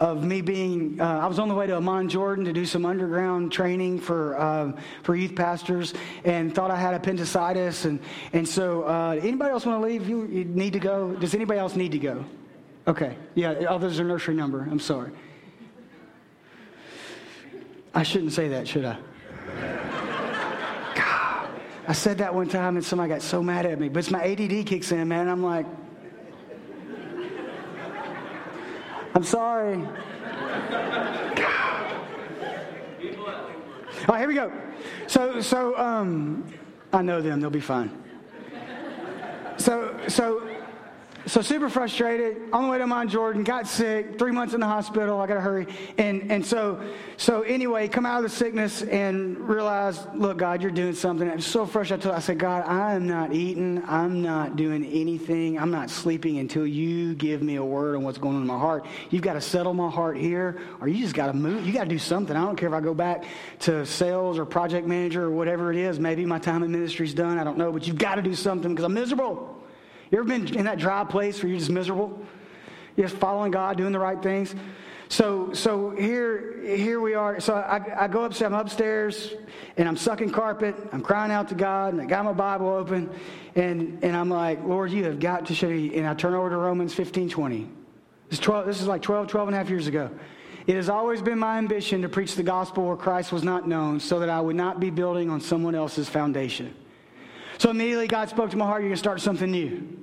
of 0.00 0.24
me 0.24 0.40
being 0.40 1.00
uh, 1.00 1.20
I 1.20 1.28
was 1.28 1.38
on 1.38 1.48
the 1.48 1.54
way 1.54 1.68
to 1.68 1.76
Amman, 1.76 2.08
Jordan 2.08 2.44
to 2.46 2.52
do 2.52 2.66
some 2.66 2.84
underground 2.84 3.52
training 3.52 4.00
for 4.00 4.36
uh, 4.36 4.72
for 5.04 5.14
youth 5.14 5.36
pastors 5.36 5.94
and 6.24 6.52
thought 6.52 6.72
I 6.72 6.76
had 6.76 6.94
appendicitis 6.94 7.84
and 7.84 8.00
and 8.32 8.48
so 8.48 8.82
uh, 8.82 9.20
anybody 9.22 9.52
else 9.52 9.64
want 9.64 9.80
to 9.80 9.86
leave? 9.86 10.08
You, 10.08 10.26
you 10.26 10.44
need 10.44 10.72
to 10.72 10.80
go. 10.80 11.12
Does 11.12 11.36
anybody 11.36 11.60
else 11.60 11.76
need 11.76 11.92
to 11.92 12.00
go? 12.00 12.24
Okay, 12.88 13.16
yeah. 13.36 13.66
Oh, 13.68 13.78
there's 13.78 14.00
a 14.00 14.04
nursery 14.04 14.34
number. 14.34 14.66
I'm 14.68 14.80
sorry. 14.80 15.12
I 17.94 18.02
shouldn't 18.02 18.32
say 18.32 18.48
that, 18.48 18.66
should 18.66 18.86
I? 18.86 19.90
I 21.86 21.92
said 21.92 22.18
that 22.18 22.34
one 22.34 22.48
time 22.48 22.76
and 22.76 22.84
somebody 22.84 23.08
got 23.08 23.22
so 23.22 23.42
mad 23.42 23.66
at 23.66 23.78
me. 23.78 23.88
But 23.88 24.00
it's 24.00 24.10
my 24.10 24.22
ADD 24.22 24.66
kicks 24.66 24.92
in, 24.92 25.08
man. 25.08 25.28
I'm 25.28 25.42
like, 25.42 25.66
I'm 29.14 29.24
sorry. 29.24 29.76
All 34.08 34.08
right, 34.08 34.18
here 34.18 34.28
we 34.28 34.34
go. 34.34 34.52
So, 35.06 35.40
so 35.40 35.76
um, 35.78 36.52
I 36.92 37.02
know 37.02 37.20
them. 37.20 37.40
They'll 37.40 37.50
be 37.50 37.60
fine. 37.60 38.02
So, 39.58 39.96
so 40.08 40.48
so 41.26 41.40
super 41.40 41.68
frustrated 41.68 42.52
on 42.52 42.64
the 42.64 42.68
way 42.68 42.78
to 42.78 42.84
Amman 42.84 43.08
Jordan, 43.08 43.44
got 43.44 43.68
sick, 43.68 44.18
three 44.18 44.32
months 44.32 44.54
in 44.54 44.60
the 44.60 44.66
hospital. 44.66 45.20
I 45.20 45.26
got 45.26 45.34
to 45.34 45.40
hurry. 45.40 45.66
And, 45.96 46.32
and 46.32 46.44
so, 46.44 46.80
so 47.16 47.42
anyway, 47.42 47.86
come 47.88 48.04
out 48.04 48.24
of 48.24 48.30
the 48.30 48.36
sickness 48.36 48.82
and 48.82 49.38
realize, 49.38 50.04
look, 50.14 50.38
God, 50.38 50.62
you're 50.62 50.72
doing 50.72 50.94
something. 50.94 51.30
I'm 51.30 51.40
so 51.40 51.64
frustrated. 51.64 52.06
I 52.08 52.18
said, 52.18 52.38
God, 52.38 52.64
I 52.66 52.94
am 52.94 53.06
not 53.06 53.32
eating. 53.32 53.82
I'm 53.86 54.22
not 54.22 54.56
doing 54.56 54.84
anything. 54.84 55.58
I'm 55.58 55.70
not 55.70 55.90
sleeping 55.90 56.38
until 56.38 56.66
you 56.66 57.14
give 57.14 57.42
me 57.42 57.56
a 57.56 57.64
word 57.64 57.94
on 57.94 58.02
what's 58.02 58.18
going 58.18 58.34
on 58.34 58.42
in 58.42 58.48
my 58.48 58.58
heart. 58.58 58.86
You've 59.10 59.22
got 59.22 59.34
to 59.34 59.40
settle 59.40 59.74
my 59.74 59.90
heart 59.90 60.16
here, 60.16 60.60
or 60.80 60.88
you 60.88 61.00
just 61.00 61.14
got 61.14 61.28
to 61.28 61.32
move. 61.32 61.64
You 61.66 61.72
got 61.72 61.84
to 61.84 61.90
do 61.90 61.98
something. 61.98 62.36
I 62.36 62.44
don't 62.44 62.56
care 62.56 62.68
if 62.68 62.74
I 62.74 62.80
go 62.80 62.94
back 62.94 63.24
to 63.60 63.86
sales 63.86 64.38
or 64.38 64.44
project 64.44 64.86
manager 64.86 65.24
or 65.24 65.30
whatever 65.30 65.70
it 65.70 65.78
is. 65.78 66.00
Maybe 66.00 66.26
my 66.26 66.40
time 66.40 66.64
in 66.64 66.72
ministry's 66.72 67.14
done. 67.14 67.38
I 67.38 67.44
don't 67.44 67.58
know, 67.58 67.70
but 67.70 67.86
you've 67.86 67.98
got 67.98 68.16
to 68.16 68.22
do 68.22 68.34
something 68.34 68.70
because 68.70 68.84
I'm 68.84 68.94
miserable. 68.94 69.61
You 70.12 70.18
ever 70.18 70.28
been 70.28 70.54
in 70.54 70.66
that 70.66 70.78
dry 70.78 71.04
place 71.04 71.42
where 71.42 71.48
you're 71.48 71.58
just 71.58 71.70
miserable? 71.70 72.20
You're 72.96 73.08
just 73.08 73.18
following 73.18 73.50
God, 73.50 73.78
doing 73.78 73.92
the 73.92 73.98
right 73.98 74.22
things. 74.22 74.54
So, 75.08 75.54
so 75.54 75.90
here, 75.90 76.60
here 76.62 77.00
we 77.00 77.14
are. 77.14 77.40
So 77.40 77.54
I, 77.54 78.04
I 78.04 78.08
go 78.08 78.24
upstairs, 78.24 78.52
I'm 78.52 78.58
upstairs, 78.58 79.32
and 79.78 79.88
I'm 79.88 79.96
sucking 79.96 80.30
carpet. 80.30 80.76
I'm 80.92 81.00
crying 81.00 81.32
out 81.32 81.48
to 81.48 81.54
God, 81.54 81.94
and 81.94 82.02
I 82.02 82.04
got 82.04 82.26
my 82.26 82.34
Bible 82.34 82.68
open, 82.68 83.08
and, 83.54 84.04
and 84.04 84.14
I'm 84.14 84.28
like, 84.28 84.62
Lord, 84.64 84.90
you 84.90 85.02
have 85.04 85.18
got 85.18 85.46
to 85.46 85.54
show 85.54 85.68
you. 85.68 85.92
And 85.92 86.06
I 86.06 86.12
turn 86.12 86.34
over 86.34 86.50
to 86.50 86.58
Romans 86.58 86.92
15, 86.92 87.30
20. 87.30 87.70
This, 88.28 88.38
12, 88.38 88.66
this 88.66 88.82
is 88.82 88.86
like 88.86 89.00
12, 89.00 89.28
12 89.28 89.48
and 89.48 89.54
a 89.54 89.58
half 89.58 89.70
years 89.70 89.86
ago. 89.86 90.10
It 90.66 90.76
has 90.76 90.90
always 90.90 91.22
been 91.22 91.38
my 91.38 91.56
ambition 91.56 92.02
to 92.02 92.10
preach 92.10 92.34
the 92.34 92.42
gospel 92.42 92.86
where 92.86 92.96
Christ 92.96 93.32
was 93.32 93.42
not 93.42 93.66
known 93.66 93.98
so 93.98 94.18
that 94.20 94.28
I 94.28 94.42
would 94.42 94.56
not 94.56 94.78
be 94.78 94.90
building 94.90 95.30
on 95.30 95.40
someone 95.40 95.74
else's 95.74 96.10
foundation. 96.10 96.74
So 97.56 97.70
immediately 97.70 98.08
God 98.08 98.28
spoke 98.28 98.50
to 98.50 98.58
my 98.58 98.66
heart, 98.66 98.82
you're 98.82 98.90
going 98.90 98.96
to 98.96 98.98
start 98.98 99.22
something 99.22 99.50
new. 99.50 100.01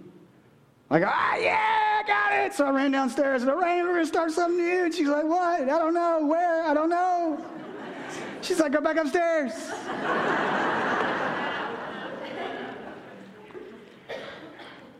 Like, 0.89 1.03
ah, 1.05 1.35
yeah, 1.35 2.01
I 2.03 2.07
got 2.07 2.45
it. 2.45 2.53
So 2.53 2.65
I 2.65 2.71
ran 2.71 2.91
downstairs 2.91 3.43
and 3.43 3.51
I 3.51 3.53
ran, 3.53 3.83
we're 3.83 3.93
going 3.93 4.03
to 4.03 4.07
start 4.07 4.31
something 4.31 4.57
new. 4.57 4.85
And 4.85 4.93
she's 4.93 5.07
like, 5.07 5.25
what? 5.25 5.61
I 5.61 5.65
don't 5.65 5.93
know. 5.93 6.25
Where? 6.25 6.63
I 6.63 6.73
don't 6.73 6.89
know. 6.89 7.45
She's 8.41 8.59
like, 8.59 8.71
go 8.71 8.81
back 8.81 8.97
upstairs. 8.97 9.53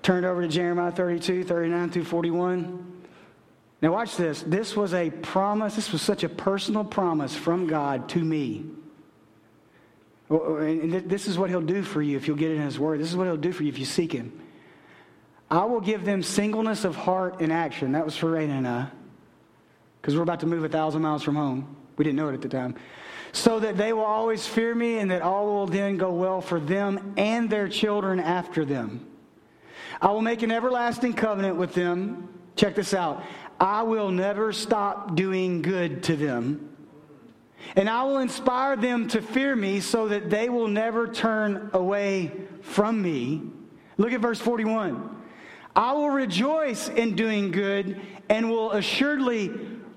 Turned 0.03 0.25
over 0.25 0.41
to 0.41 0.47
Jeremiah 0.47 0.91
32, 0.91 1.43
39 1.43 1.89
through 1.89 2.03
41. 2.03 2.85
Now, 3.81 3.93
watch 3.93 4.17
this. 4.17 4.43
This 4.43 4.75
was 4.75 4.93
a 4.93 5.09
promise. 5.09 5.75
This 5.75 5.91
was 5.91 6.01
such 6.01 6.23
a 6.23 6.29
personal 6.29 6.83
promise 6.83 7.35
from 7.35 7.65
God 7.65 8.09
to 8.09 8.19
me. 8.19 8.65
And 10.29 11.09
this 11.09 11.27
is 11.27 11.37
what 11.37 11.49
He'll 11.49 11.61
do 11.61 11.81
for 11.81 12.01
you 12.01 12.17
if 12.17 12.27
you'll 12.27 12.37
get 12.37 12.51
it 12.51 12.55
in 12.55 12.61
His 12.61 12.77
Word. 12.77 12.99
This 12.99 13.09
is 13.09 13.15
what 13.15 13.25
He'll 13.25 13.37
do 13.37 13.51
for 13.51 13.63
you 13.63 13.69
if 13.69 13.79
you 13.79 13.85
seek 13.85 14.11
Him. 14.11 14.39
I 15.51 15.65
will 15.65 15.81
give 15.81 16.05
them 16.05 16.21
singleness 16.21 16.85
of 16.85 16.95
heart 16.95 17.41
and 17.41 17.51
action. 17.51 17.93
That 17.93 18.05
was 18.05 18.15
for 18.15 18.31
Raina 18.31 18.57
and 18.57 18.67
I. 18.67 18.87
Because 20.01 20.15
we're 20.15 20.23
about 20.23 20.41
to 20.41 20.45
move 20.45 20.63
a 20.63 20.69
thousand 20.69 21.01
miles 21.01 21.23
from 21.23 21.35
home. 21.35 21.75
We 21.97 22.03
didn't 22.05 22.17
know 22.17 22.29
it 22.29 22.33
at 22.33 22.41
the 22.41 22.49
time. 22.49 22.75
So 23.31 23.59
that 23.59 23.77
they 23.77 23.93
will 23.93 24.05
always 24.05 24.45
fear 24.45 24.73
me 24.73 24.99
and 24.99 25.11
that 25.11 25.21
all 25.21 25.45
will 25.47 25.67
then 25.67 25.97
go 25.97 26.11
well 26.13 26.41
for 26.41 26.59
them 26.59 27.13
and 27.17 27.49
their 27.49 27.67
children 27.67 28.19
after 28.19 28.63
them. 28.63 29.05
I 30.01 30.11
will 30.11 30.21
make 30.21 30.43
an 30.43 30.51
everlasting 30.51 31.13
covenant 31.13 31.57
with 31.57 31.73
them. 31.73 32.29
Check 32.55 32.75
this 32.75 32.93
out. 32.93 33.23
I 33.59 33.83
will 33.83 34.11
never 34.11 34.53
stop 34.53 35.15
doing 35.15 35.61
good 35.61 36.03
to 36.03 36.15
them. 36.15 36.69
And 37.75 37.89
I 37.89 38.03
will 38.03 38.19
inspire 38.19 38.77
them 38.77 39.09
to 39.09 39.21
fear 39.21 39.55
me 39.55 39.81
so 39.81 40.07
that 40.07 40.29
they 40.29 40.47
will 40.49 40.67
never 40.67 41.07
turn 41.07 41.69
away 41.73 42.31
from 42.61 43.01
me. 43.01 43.41
Look 43.97 44.13
at 44.13 44.21
verse 44.21 44.39
41. 44.39 45.17
I 45.75 45.93
will 45.93 46.09
rejoice 46.09 46.89
in 46.89 47.15
doing 47.15 47.51
good 47.51 47.99
and 48.29 48.49
will 48.49 48.71
assuredly 48.73 49.51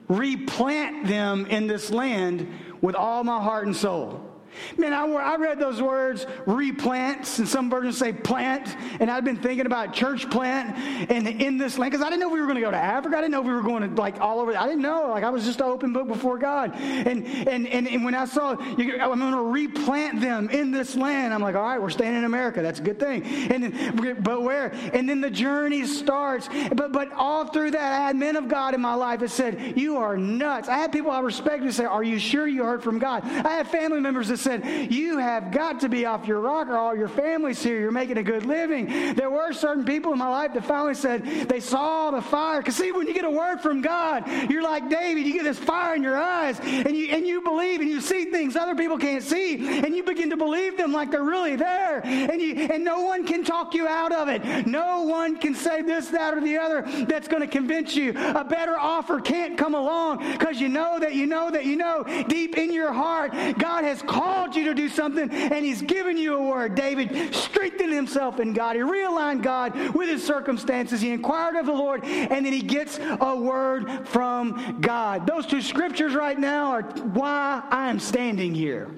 replant 0.08 1.06
them 1.06 1.46
in 1.46 1.66
this 1.66 1.90
land 1.90 2.46
with 2.80 2.94
all 2.94 3.24
my 3.24 3.42
heart 3.42 3.66
and 3.66 3.74
soul. 3.74 4.31
Man, 4.76 4.92
I, 4.92 5.04
I 5.04 5.36
read 5.36 5.58
those 5.58 5.80
words, 5.80 6.26
replants, 6.46 7.38
and 7.38 7.48
some 7.48 7.70
versions 7.70 7.98
say 7.98 8.12
plant, 8.12 8.76
and 9.00 9.10
I've 9.10 9.24
been 9.24 9.36
thinking 9.36 9.66
about 9.66 9.92
church 9.92 10.30
plant 10.30 10.76
and 11.10 11.26
in 11.26 11.58
this 11.58 11.78
land, 11.78 11.92
because 11.92 12.04
I 12.04 12.10
didn't 12.10 12.20
know 12.20 12.28
we 12.28 12.40
were 12.40 12.46
going 12.46 12.56
to 12.56 12.62
go 12.62 12.70
to 12.70 12.76
Africa. 12.76 13.16
I 13.16 13.20
didn't 13.20 13.32
know 13.32 13.42
we 13.42 13.52
were 13.52 13.62
going 13.62 13.88
to, 13.88 14.00
like, 14.00 14.20
all 14.20 14.40
over. 14.40 14.56
I 14.56 14.66
didn't 14.66 14.82
know. 14.82 15.08
Like, 15.10 15.24
I 15.24 15.30
was 15.30 15.44
just 15.44 15.60
an 15.60 15.66
open 15.66 15.92
book 15.92 16.08
before 16.08 16.38
God. 16.38 16.74
And, 16.74 17.26
and, 17.26 17.66
and, 17.66 17.88
and 17.88 18.04
when 18.04 18.14
I 18.14 18.24
saw, 18.24 18.60
you, 18.76 18.98
I'm 19.00 19.18
going 19.18 19.32
to 19.32 19.42
replant 19.42 20.20
them 20.20 20.48
in 20.50 20.70
this 20.70 20.94
land, 20.96 21.34
I'm 21.34 21.40
like, 21.40 21.54
all 21.54 21.62
right, 21.62 21.80
we're 21.80 21.90
staying 21.90 22.14
in 22.14 22.24
America. 22.24 22.62
That's 22.62 22.80
a 22.80 22.82
good 22.82 22.98
thing. 22.98 23.24
And 23.24 23.64
then, 23.64 24.22
but 24.22 24.42
where? 24.42 24.72
And 24.92 25.08
then 25.08 25.20
the 25.20 25.30
journey 25.30 25.86
starts. 25.86 26.48
But, 26.74 26.92
but 26.92 27.12
all 27.12 27.46
through 27.46 27.72
that, 27.72 28.00
I 28.00 28.06
had 28.06 28.16
men 28.16 28.36
of 28.36 28.48
God 28.48 28.74
in 28.74 28.80
my 28.80 28.94
life 28.94 29.20
that 29.20 29.30
said, 29.30 29.76
you 29.76 29.96
are 29.96 30.16
nuts. 30.16 30.68
I 30.68 30.76
had 30.76 30.92
people 30.92 31.10
I 31.10 31.20
respected 31.20 31.72
say, 31.74 31.84
are 31.84 32.02
you 32.02 32.18
sure 32.18 32.46
you 32.46 32.64
heard 32.64 32.82
from 32.82 32.98
God? 32.98 33.24
I 33.24 33.50
had 33.50 33.68
family 33.68 34.00
members 34.00 34.28
that 34.28 34.38
said, 34.42 34.92
You 34.92 35.18
have 35.18 35.50
got 35.50 35.80
to 35.80 35.88
be 35.88 36.06
off 36.06 36.26
your 36.26 36.40
rocker. 36.40 36.76
All 36.76 36.96
your 36.96 37.08
family's 37.08 37.62
here. 37.62 37.78
You're 37.80 37.90
making 37.90 38.18
a 38.18 38.22
good 38.22 38.44
living. 38.44 39.14
There 39.14 39.30
were 39.30 39.52
certain 39.52 39.84
people 39.84 40.12
in 40.12 40.18
my 40.18 40.28
life 40.28 40.52
that 40.54 40.64
finally 40.64 40.94
said 40.94 41.24
they 41.48 41.60
saw 41.60 42.10
the 42.10 42.20
fire. 42.22 42.60
Because, 42.60 42.76
see, 42.76 42.92
when 42.92 43.06
you 43.06 43.14
get 43.14 43.24
a 43.24 43.30
word 43.30 43.60
from 43.60 43.80
God, 43.80 44.28
you're 44.50 44.62
like 44.62 44.88
David. 44.88 45.26
You 45.26 45.32
get 45.32 45.44
this 45.44 45.58
fire 45.58 45.94
in 45.94 46.02
your 46.02 46.18
eyes, 46.18 46.58
and 46.60 46.96
you, 46.96 47.06
and 47.06 47.26
you 47.26 47.42
believe, 47.42 47.80
and 47.80 47.88
you 47.88 48.00
see 48.00 48.26
things 48.26 48.56
other 48.56 48.74
people 48.74 48.98
can't 48.98 49.22
see, 49.22 49.78
and 49.78 49.94
you 49.94 50.02
begin 50.02 50.30
to 50.30 50.36
believe 50.36 50.76
them 50.76 50.92
like 50.92 51.10
they're 51.10 51.22
really 51.22 51.56
there. 51.56 52.04
And, 52.04 52.40
you, 52.40 52.54
and 52.54 52.84
no 52.84 53.02
one 53.02 53.24
can 53.24 53.44
talk 53.44 53.74
you 53.74 53.86
out 53.86 54.12
of 54.12 54.28
it. 54.28 54.66
No 54.66 55.02
one 55.02 55.36
can 55.36 55.54
say 55.54 55.82
this, 55.82 56.08
that, 56.08 56.34
or 56.34 56.40
the 56.40 56.56
other 56.56 56.82
that's 57.06 57.28
going 57.28 57.42
to 57.42 57.46
convince 57.46 57.94
you. 57.94 58.10
A 58.10 58.44
better 58.44 58.78
offer 58.78 59.20
can't 59.20 59.56
come 59.56 59.74
along 59.74 60.18
because 60.32 60.60
you 60.60 60.68
know 60.68 60.98
that 60.98 61.14
you 61.14 61.26
know 61.26 61.50
that 61.50 61.64
you 61.64 61.76
know 61.76 62.04
deep 62.28 62.56
in 62.56 62.72
your 62.72 62.92
heart 62.92 63.32
God 63.58 63.84
has 63.84 64.02
called 64.02 64.31
called 64.32 64.56
you 64.56 64.64
to 64.64 64.74
do 64.74 64.88
something 64.88 65.30
and 65.30 65.64
he's 65.64 65.82
given 65.82 66.16
you 66.16 66.36
a 66.36 66.42
word. 66.42 66.74
David 66.74 67.34
strengthened 67.34 67.92
himself 67.92 68.40
in 68.40 68.52
God. 68.52 68.76
He 68.76 68.82
realigned 68.82 69.42
God 69.42 69.94
with 69.94 70.08
his 70.08 70.24
circumstances. 70.24 71.00
He 71.00 71.10
inquired 71.10 71.56
of 71.56 71.66
the 71.66 71.72
Lord 71.72 72.04
and 72.04 72.44
then 72.46 72.52
he 72.52 72.62
gets 72.62 72.98
a 72.98 73.36
word 73.36 74.08
from 74.08 74.80
God. 74.80 75.26
Those 75.26 75.46
two 75.46 75.60
scriptures 75.60 76.14
right 76.14 76.38
now 76.38 76.72
are 76.72 76.82
why 76.82 77.62
I 77.70 77.90
am 77.90 77.98
standing 77.98 78.54
here. 78.54 78.90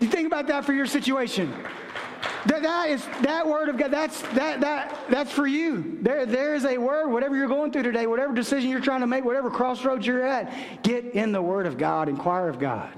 You 0.00 0.08
think 0.08 0.26
about 0.26 0.46
that 0.48 0.64
for 0.64 0.72
your 0.72 0.86
situation. 0.86 1.52
That, 2.46 2.62
that 2.62 2.90
is 2.90 3.06
that 3.22 3.46
word 3.46 3.68
of 3.68 3.76
God. 3.76 3.90
That's 3.90 4.22
that 4.32 4.60
that 4.60 4.98
that's 5.10 5.30
for 5.30 5.46
you. 5.46 5.98
There 6.00 6.24
there 6.24 6.54
is 6.54 6.64
a 6.64 6.78
word. 6.78 7.10
Whatever 7.10 7.36
you're 7.36 7.48
going 7.48 7.70
through 7.70 7.82
today, 7.82 8.06
whatever 8.06 8.34
decision 8.34 8.70
you're 8.70 8.80
trying 8.80 9.00
to 9.00 9.06
make, 9.06 9.24
whatever 9.24 9.50
crossroads 9.50 10.06
you're 10.06 10.26
at, 10.26 10.82
get 10.82 11.04
in 11.04 11.32
the 11.32 11.42
Word 11.42 11.66
of 11.66 11.76
God. 11.76 12.08
Inquire 12.08 12.48
of 12.48 12.58
God. 12.58 12.90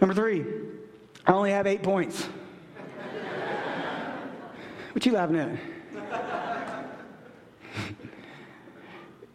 Number 0.00 0.14
three, 0.14 0.44
I 1.26 1.32
only 1.32 1.50
have 1.50 1.66
eight 1.66 1.82
points. 1.82 2.24
what 4.92 5.04
you 5.04 5.12
laughing 5.12 5.36
at? 5.36 5.58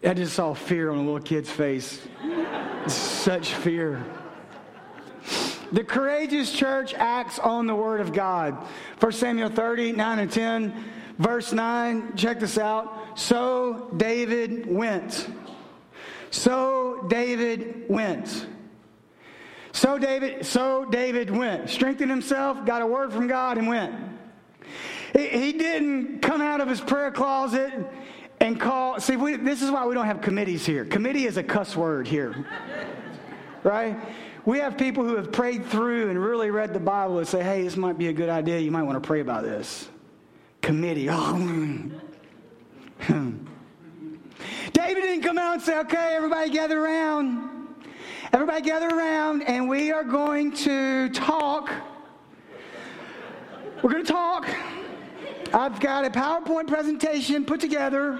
I 0.06 0.13
just 0.13 0.34
saw 0.34 0.53
fear 0.53 0.91
on 0.91 0.97
a 0.97 1.01
little 1.01 1.21
kid's 1.21 1.49
face. 1.49 2.01
Such 2.88 3.53
fear. 3.53 4.03
The 5.71 5.84
courageous 5.84 6.51
church 6.51 6.93
acts 6.93 7.39
on 7.39 7.67
the 7.67 7.73
word 7.73 8.01
of 8.01 8.12
God. 8.13 8.56
1 8.99 9.12
Samuel 9.12 9.49
30, 9.49 9.93
9 9.93 10.19
and 10.19 10.32
10, 10.32 10.86
verse 11.17 11.53
9, 11.53 12.15
check 12.15 12.39
this 12.39 12.58
out. 12.58 13.17
So 13.17 13.89
David 13.97 14.67
went. 14.67 15.27
So 16.29 17.06
David 17.08 17.86
went. 17.89 18.47
So 19.73 19.97
David, 19.97 20.45
so 20.45 20.86
David 20.86 21.31
went, 21.31 21.69
strengthened 21.69 22.12
himself, 22.12 22.63
got 22.63 22.83
a 22.83 22.88
word 22.88 23.12
from 23.12 23.27
God, 23.27 23.57
and 23.57 23.67
went. 23.67 23.93
He 25.13 25.51
didn't 25.53 26.21
come 26.21 26.41
out 26.41 26.62
of 26.62 26.69
his 26.69 26.79
prayer 26.79 27.12
closet 27.12 27.73
and 28.39 28.59
call. 28.59 28.99
See, 28.99 29.15
we, 29.15 29.36
this 29.36 29.63
is 29.63 29.71
why 29.71 29.86
we 29.86 29.95
don't 29.95 30.05
have 30.05 30.21
committees 30.21 30.65
here. 30.65 30.86
Committee 30.86 31.25
is 31.25 31.38
a 31.38 31.43
cuss 31.43 31.75
word 31.75 32.07
here, 32.07 32.45
right? 33.63 33.97
We 34.45 34.59
have 34.59 34.77
people 34.77 35.03
who 35.05 35.15
have 35.15 35.31
prayed 35.31 35.65
through 35.65 36.09
and 36.09 36.23
really 36.23 36.51
read 36.51 36.73
the 36.73 36.79
Bible 36.79 37.17
and 37.17 37.27
say, 37.27 37.43
"Hey, 37.43 37.63
this 37.63 37.75
might 37.75 37.97
be 37.97 38.07
a 38.07 38.13
good 38.13 38.29
idea. 38.29 38.59
You 38.59 38.71
might 38.71 38.83
want 38.83 39.01
to 39.01 39.07
pray 39.07 39.21
about 39.21 39.43
this." 39.43 39.89
Committee. 40.62 41.09
Oh. 43.09 43.09
David 44.71 45.01
didn't 45.01 45.23
come 45.23 45.38
out 45.38 45.55
and 45.55 45.62
say, 45.62 45.77
"Okay, 45.79 46.15
everybody 46.15 46.49
gather 46.51 46.79
around." 46.79 47.53
Everybody 48.34 48.63
gather 48.63 48.88
around 48.88 49.43
and 49.43 49.69
we 49.69 49.91
are 49.91 50.04
going 50.04 50.54
to 50.54 51.08
talk. 51.10 51.72
We're 53.84 53.91
going 53.91 54.04
to 54.04 54.12
talk. 54.12 54.50
I've 55.54 55.80
got 55.80 56.04
a 56.04 56.10
PowerPoint 56.10 56.67
presentation 56.67 57.46
put 57.46 57.60
together. 57.60 58.19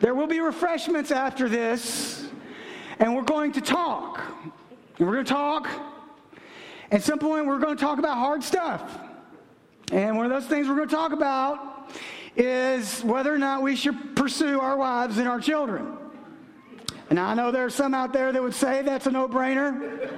There 0.00 0.14
will 0.14 0.26
be 0.26 0.40
refreshments 0.40 1.10
after 1.10 1.50
this. 1.50 2.28
And 2.98 3.14
we're 3.14 3.20
going 3.20 3.52
to 3.52 3.60
talk. 3.60 4.22
And 4.98 5.06
we're 5.06 5.12
going 5.12 5.26
to 5.26 5.32
talk. 5.32 5.68
At 6.90 7.02
some 7.02 7.18
point, 7.18 7.44
we're 7.44 7.58
going 7.58 7.76
to 7.76 7.82
talk 7.82 7.98
about 7.98 8.16
hard 8.16 8.42
stuff. 8.42 9.00
And 9.92 10.16
one 10.16 10.24
of 10.24 10.32
those 10.32 10.48
things 10.48 10.66
we're 10.66 10.76
going 10.76 10.88
to 10.88 10.94
talk 10.94 11.12
about 11.12 11.92
is 12.36 13.04
whether 13.04 13.34
or 13.34 13.38
not 13.38 13.60
we 13.60 13.76
should 13.76 14.16
pursue 14.16 14.60
our 14.60 14.78
wives 14.78 15.18
and 15.18 15.28
our 15.28 15.40
children. 15.40 15.98
And 17.10 17.18
I 17.18 17.34
know 17.34 17.50
there 17.50 17.66
are 17.66 17.70
some 17.70 17.92
out 17.92 18.12
there 18.12 18.30
that 18.30 18.40
would 18.40 18.54
say 18.54 18.82
that's 18.82 19.06
a 19.06 19.10
no 19.10 19.28
brainer, 19.28 20.08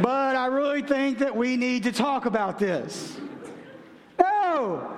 but 0.00 0.36
I 0.36 0.46
really 0.46 0.82
think 0.82 1.18
that 1.18 1.34
we 1.34 1.56
need 1.56 1.82
to 1.82 1.92
talk 1.92 2.26
about 2.26 2.60
this. 2.60 3.18
No, 4.20 4.88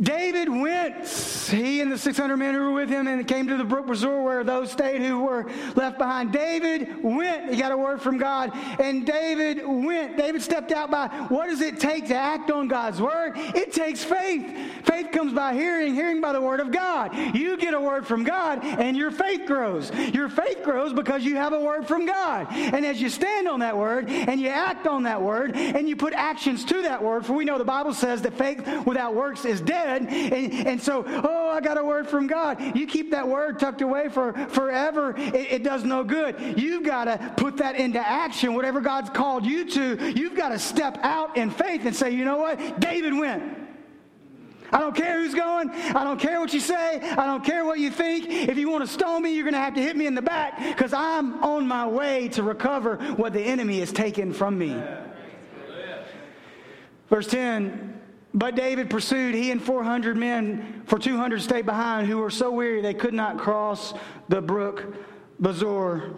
David 0.00 0.48
went, 0.48 1.06
he 1.06 1.80
and 1.80 1.92
the 1.92 1.98
600 1.98 2.36
men 2.36 2.54
who 2.54 2.60
were 2.60 2.72
with 2.72 2.88
him, 2.88 3.06
and 3.06 3.26
came 3.28 3.46
to 3.48 3.56
the 3.56 3.64
brook 3.64 3.86
Besor 3.86 4.24
where 4.24 4.42
those 4.42 4.72
stayed 4.72 5.02
who 5.02 5.20
were 5.20 5.50
left 5.76 5.98
behind. 5.98 6.32
David 6.32 7.02
went, 7.02 7.50
he 7.50 7.56
got 7.56 7.72
a 7.72 7.76
word 7.76 8.00
from 8.00 8.16
God, 8.16 8.52
and 8.80 9.06
David 9.06 9.66
went. 9.66 10.16
David 10.16 10.42
stepped 10.42 10.72
out 10.72 10.90
by 10.90 11.08
what 11.28 11.48
does 11.48 11.60
it 11.60 11.78
take 11.78 12.08
to 12.08 12.14
act 12.14 12.50
on 12.50 12.68
God's 12.68 13.00
word? 13.00 13.32
It 13.36 13.72
takes 13.72 14.02
faith. 14.02 14.84
Faith 14.84 15.12
comes 15.12 15.32
by 15.34 15.52
hearing, 15.52 15.94
hearing 15.94 16.20
by 16.20 16.32
the 16.32 16.40
word 16.40 16.60
of 16.60 16.72
God. 16.72 17.14
You 17.36 17.56
get 17.58 17.74
a 17.74 17.80
word 17.80 18.06
from 18.06 18.24
God, 18.24 18.64
and 18.64 18.96
your 18.96 19.10
faith 19.10 19.46
grows. 19.46 19.92
Your 19.92 20.28
faith 20.30 20.62
grows 20.64 20.92
because 20.92 21.22
you 21.22 21.36
have 21.36 21.52
a 21.52 21.60
word 21.60 21.86
from 21.86 22.06
God. 22.06 22.46
And 22.50 22.86
as 22.86 23.00
you 23.00 23.10
stand 23.10 23.46
on 23.46 23.60
that 23.60 23.76
word, 23.76 24.08
and 24.08 24.40
you 24.40 24.48
act 24.48 24.86
on 24.86 25.02
that 25.02 25.20
word, 25.20 25.54
and 25.54 25.86
you 25.88 25.96
put 25.96 26.14
actions 26.14 26.64
to 26.64 26.82
that 26.82 27.02
word, 27.02 27.26
for 27.26 27.34
we 27.34 27.44
know 27.44 27.58
the 27.58 27.64
Bible 27.64 27.92
says 27.92 28.22
that 28.22 28.34
faith 28.38 28.66
without 28.86 29.14
works 29.14 29.44
is 29.44 29.60
dead 29.60 29.81
and, 29.86 30.08
and 30.66 30.82
so, 30.82 31.04
oh, 31.06 31.48
I 31.48 31.60
got 31.60 31.78
a 31.78 31.84
word 31.84 32.08
from 32.08 32.26
God. 32.26 32.76
You 32.76 32.86
keep 32.86 33.10
that 33.10 33.26
word 33.26 33.58
tucked 33.58 33.82
away 33.82 34.08
for 34.08 34.32
forever, 34.48 35.14
it, 35.16 35.34
it 35.34 35.62
does 35.62 35.84
no 35.84 36.04
good. 36.04 36.58
You've 36.58 36.84
got 36.84 37.04
to 37.04 37.34
put 37.36 37.58
that 37.58 37.76
into 37.76 37.98
action. 37.98 38.54
Whatever 38.54 38.80
God's 38.80 39.10
called 39.10 39.44
you 39.44 39.68
to, 39.70 40.12
you've 40.12 40.36
got 40.36 40.50
to 40.50 40.58
step 40.58 40.98
out 41.02 41.36
in 41.36 41.50
faith 41.50 41.84
and 41.84 41.94
say, 41.94 42.10
you 42.10 42.24
know 42.24 42.38
what? 42.38 42.80
David 42.80 43.14
went. 43.14 43.58
I 44.72 44.80
don't 44.80 44.96
care 44.96 45.20
who's 45.20 45.34
going. 45.34 45.70
I 45.70 46.02
don't 46.02 46.18
care 46.18 46.40
what 46.40 46.54
you 46.54 46.60
say. 46.60 46.98
I 47.00 47.26
don't 47.26 47.44
care 47.44 47.64
what 47.64 47.78
you 47.78 47.90
think. 47.90 48.26
If 48.28 48.56
you 48.56 48.70
want 48.70 48.86
to 48.86 48.90
stone 48.90 49.22
me, 49.22 49.34
you're 49.34 49.44
going 49.44 49.52
to 49.52 49.60
have 49.60 49.74
to 49.74 49.82
hit 49.82 49.96
me 49.96 50.06
in 50.06 50.14
the 50.14 50.22
back 50.22 50.58
because 50.58 50.94
I'm 50.94 51.44
on 51.44 51.68
my 51.68 51.86
way 51.86 52.28
to 52.28 52.42
recover 52.42 52.96
what 53.16 53.34
the 53.34 53.42
enemy 53.42 53.80
has 53.80 53.92
taken 53.92 54.32
from 54.32 54.56
me. 54.56 54.82
Verse 57.10 57.26
10 57.26 58.01
but 58.34 58.54
David 58.54 58.88
pursued, 58.88 59.34
he 59.34 59.50
and 59.50 59.62
400 59.62 60.16
men, 60.16 60.82
for 60.86 60.98
200 60.98 61.42
stayed 61.42 61.66
behind, 61.66 62.06
who 62.06 62.18
were 62.18 62.30
so 62.30 62.50
weary 62.50 62.80
they 62.80 62.94
could 62.94 63.14
not 63.14 63.38
cross 63.38 63.92
the 64.28 64.40
brook 64.40 64.94
Besor. 65.40 66.14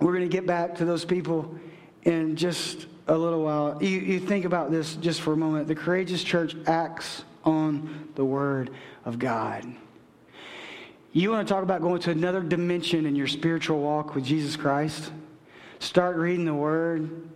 We're 0.00 0.12
going 0.12 0.28
to 0.28 0.34
get 0.34 0.46
back 0.46 0.76
to 0.76 0.84
those 0.84 1.04
people 1.04 1.54
in 2.02 2.36
just 2.36 2.86
a 3.08 3.16
little 3.16 3.42
while. 3.42 3.82
You, 3.82 3.98
you 3.98 4.20
think 4.20 4.44
about 4.44 4.70
this 4.70 4.94
just 4.96 5.20
for 5.20 5.32
a 5.32 5.36
moment. 5.36 5.68
The 5.68 5.74
courageous 5.74 6.22
church 6.22 6.54
acts 6.66 7.24
on 7.44 8.10
the 8.14 8.24
word 8.24 8.70
of 9.04 9.18
God. 9.18 9.64
You 11.12 11.30
want 11.30 11.48
to 11.48 11.54
talk 11.54 11.62
about 11.62 11.80
going 11.80 12.00
to 12.02 12.10
another 12.10 12.42
dimension 12.42 13.06
in 13.06 13.16
your 13.16 13.26
spiritual 13.26 13.80
walk 13.80 14.14
with 14.14 14.24
Jesus 14.24 14.54
Christ? 14.54 15.10
Start 15.78 16.16
reading 16.16 16.44
the 16.44 16.54
word 16.54 17.28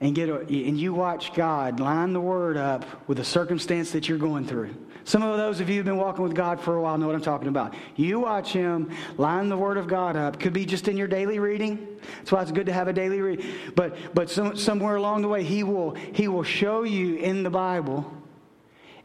and 0.00 0.14
get 0.14 0.28
a, 0.28 0.40
and 0.40 0.78
you 0.78 0.94
watch 0.94 1.34
God 1.34 1.80
line 1.80 2.12
the 2.12 2.20
word 2.20 2.56
up 2.56 3.08
with 3.08 3.18
the 3.18 3.24
circumstance 3.24 3.90
that 3.92 4.08
you're 4.08 4.18
going 4.18 4.46
through. 4.46 4.74
Some 5.04 5.22
of 5.22 5.38
those 5.38 5.60
of 5.60 5.68
you 5.68 5.76
who've 5.76 5.86
been 5.86 5.96
walking 5.96 6.22
with 6.22 6.34
God 6.34 6.60
for 6.60 6.76
a 6.76 6.82
while 6.82 6.98
know 6.98 7.06
what 7.06 7.14
I'm 7.16 7.22
talking 7.22 7.48
about. 7.48 7.74
You 7.96 8.20
watch 8.20 8.52
him 8.52 8.90
line 9.16 9.48
the 9.48 9.56
word 9.56 9.78
of 9.78 9.88
God 9.88 10.16
up. 10.16 10.38
Could 10.38 10.52
be 10.52 10.66
just 10.66 10.86
in 10.86 10.96
your 10.96 11.08
daily 11.08 11.38
reading. 11.38 11.98
That's 12.18 12.30
why 12.30 12.42
it's 12.42 12.52
good 12.52 12.66
to 12.66 12.72
have 12.72 12.88
a 12.88 12.92
daily 12.92 13.20
read. 13.20 13.44
But 13.74 13.96
but 14.14 14.28
some, 14.28 14.56
somewhere 14.56 14.96
along 14.96 15.22
the 15.22 15.28
way, 15.28 15.44
he 15.44 15.62
will 15.62 15.94
he 15.94 16.28
will 16.28 16.42
show 16.42 16.82
you 16.82 17.16
in 17.16 17.42
the 17.42 17.50
Bible 17.50 18.12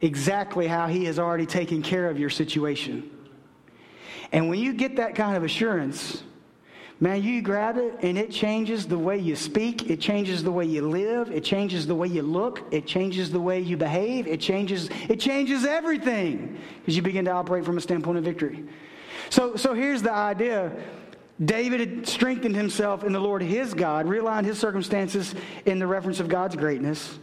exactly 0.01 0.67
how 0.67 0.87
he 0.87 1.05
has 1.05 1.17
already 1.17 1.45
taken 1.45 1.81
care 1.81 2.09
of 2.09 2.19
your 2.19 2.29
situation. 2.29 3.09
And 4.33 4.49
when 4.49 4.59
you 4.59 4.73
get 4.73 4.97
that 4.97 5.15
kind 5.15 5.37
of 5.37 5.43
assurance, 5.43 6.21
Man, 6.99 7.23
you 7.23 7.41
grab 7.41 7.77
it 7.77 7.95
and 8.01 8.17
it 8.17 8.31
changes 8.31 8.85
the 8.85 8.97
way 8.97 9.17
you 9.17 9.35
speak. 9.35 9.89
It 9.89 9.99
changes 9.99 10.43
the 10.43 10.51
way 10.51 10.65
you 10.65 10.87
live. 10.87 11.31
It 11.31 11.43
changes 11.43 11.85
the 11.87 11.95
way 11.95 12.07
you 12.07 12.21
look. 12.21 12.63
It 12.71 12.85
changes 12.85 13.31
the 13.31 13.39
way 13.39 13.59
you 13.59 13.75
behave. 13.75 14.27
It 14.27 14.39
changes, 14.39 14.89
it 15.09 15.19
changes 15.19 15.65
everything 15.65 16.57
because 16.79 16.95
you 16.95 17.01
begin 17.01 17.25
to 17.25 17.31
operate 17.31 17.65
from 17.65 17.77
a 17.77 17.81
standpoint 17.81 18.19
of 18.19 18.23
victory. 18.23 18.63
So, 19.29 19.55
so 19.55 19.73
here's 19.73 20.01
the 20.01 20.13
idea. 20.13 20.71
David 21.43 21.79
had 21.79 22.07
strengthened 22.07 22.55
himself 22.55 23.03
in 23.03 23.11
the 23.11 23.19
Lord 23.19 23.41
his 23.41 23.73
God, 23.73 24.05
realigned 24.05 24.45
his 24.45 24.59
circumstances 24.59 25.33
in 25.65 25.79
the 25.79 25.87
reference 25.87 26.19
of 26.19 26.29
God's 26.29 26.55
greatness. 26.55 27.19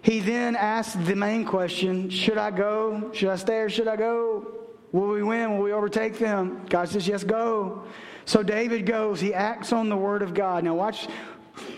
He 0.00 0.20
then 0.20 0.54
asked 0.54 1.04
the 1.04 1.16
main 1.16 1.44
question 1.44 2.08
Should 2.08 2.38
I 2.38 2.50
go? 2.50 3.10
Should 3.12 3.30
I 3.30 3.36
stay 3.36 3.58
or 3.58 3.68
should 3.68 3.88
I 3.88 3.96
go? 3.96 4.46
Will 4.92 5.08
we 5.08 5.22
win? 5.22 5.58
Will 5.58 5.64
we 5.64 5.72
overtake 5.72 6.18
them? 6.18 6.64
God 6.68 6.88
says, 6.88 7.06
Yes, 7.08 7.24
go. 7.24 7.84
So 8.28 8.42
David 8.42 8.84
goes, 8.84 9.22
he 9.22 9.32
acts 9.32 9.72
on 9.72 9.88
the 9.88 9.96
word 9.96 10.20
of 10.20 10.34
God. 10.34 10.62
Now 10.62 10.74
watch 10.74 11.08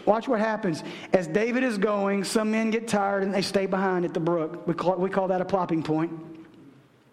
watch 0.05 0.27
what 0.27 0.41
happens. 0.41 0.83
As 1.13 1.29
David 1.29 1.63
is 1.63 1.79
going, 1.79 2.25
some 2.25 2.51
men 2.51 2.73
get 2.73 2.89
tired 2.89 3.23
and 3.23 3.33
they 3.33 3.41
stay 3.41 3.67
behind 3.67 4.05
at 4.05 4.13
the 4.13 4.19
brook. 4.19 4.67
We 4.67 4.75
call, 4.75 4.97
we 4.97 5.09
call 5.09 5.29
that 5.29 5.41
a 5.41 5.45
plopping 5.45 5.85
point. 5.85 6.11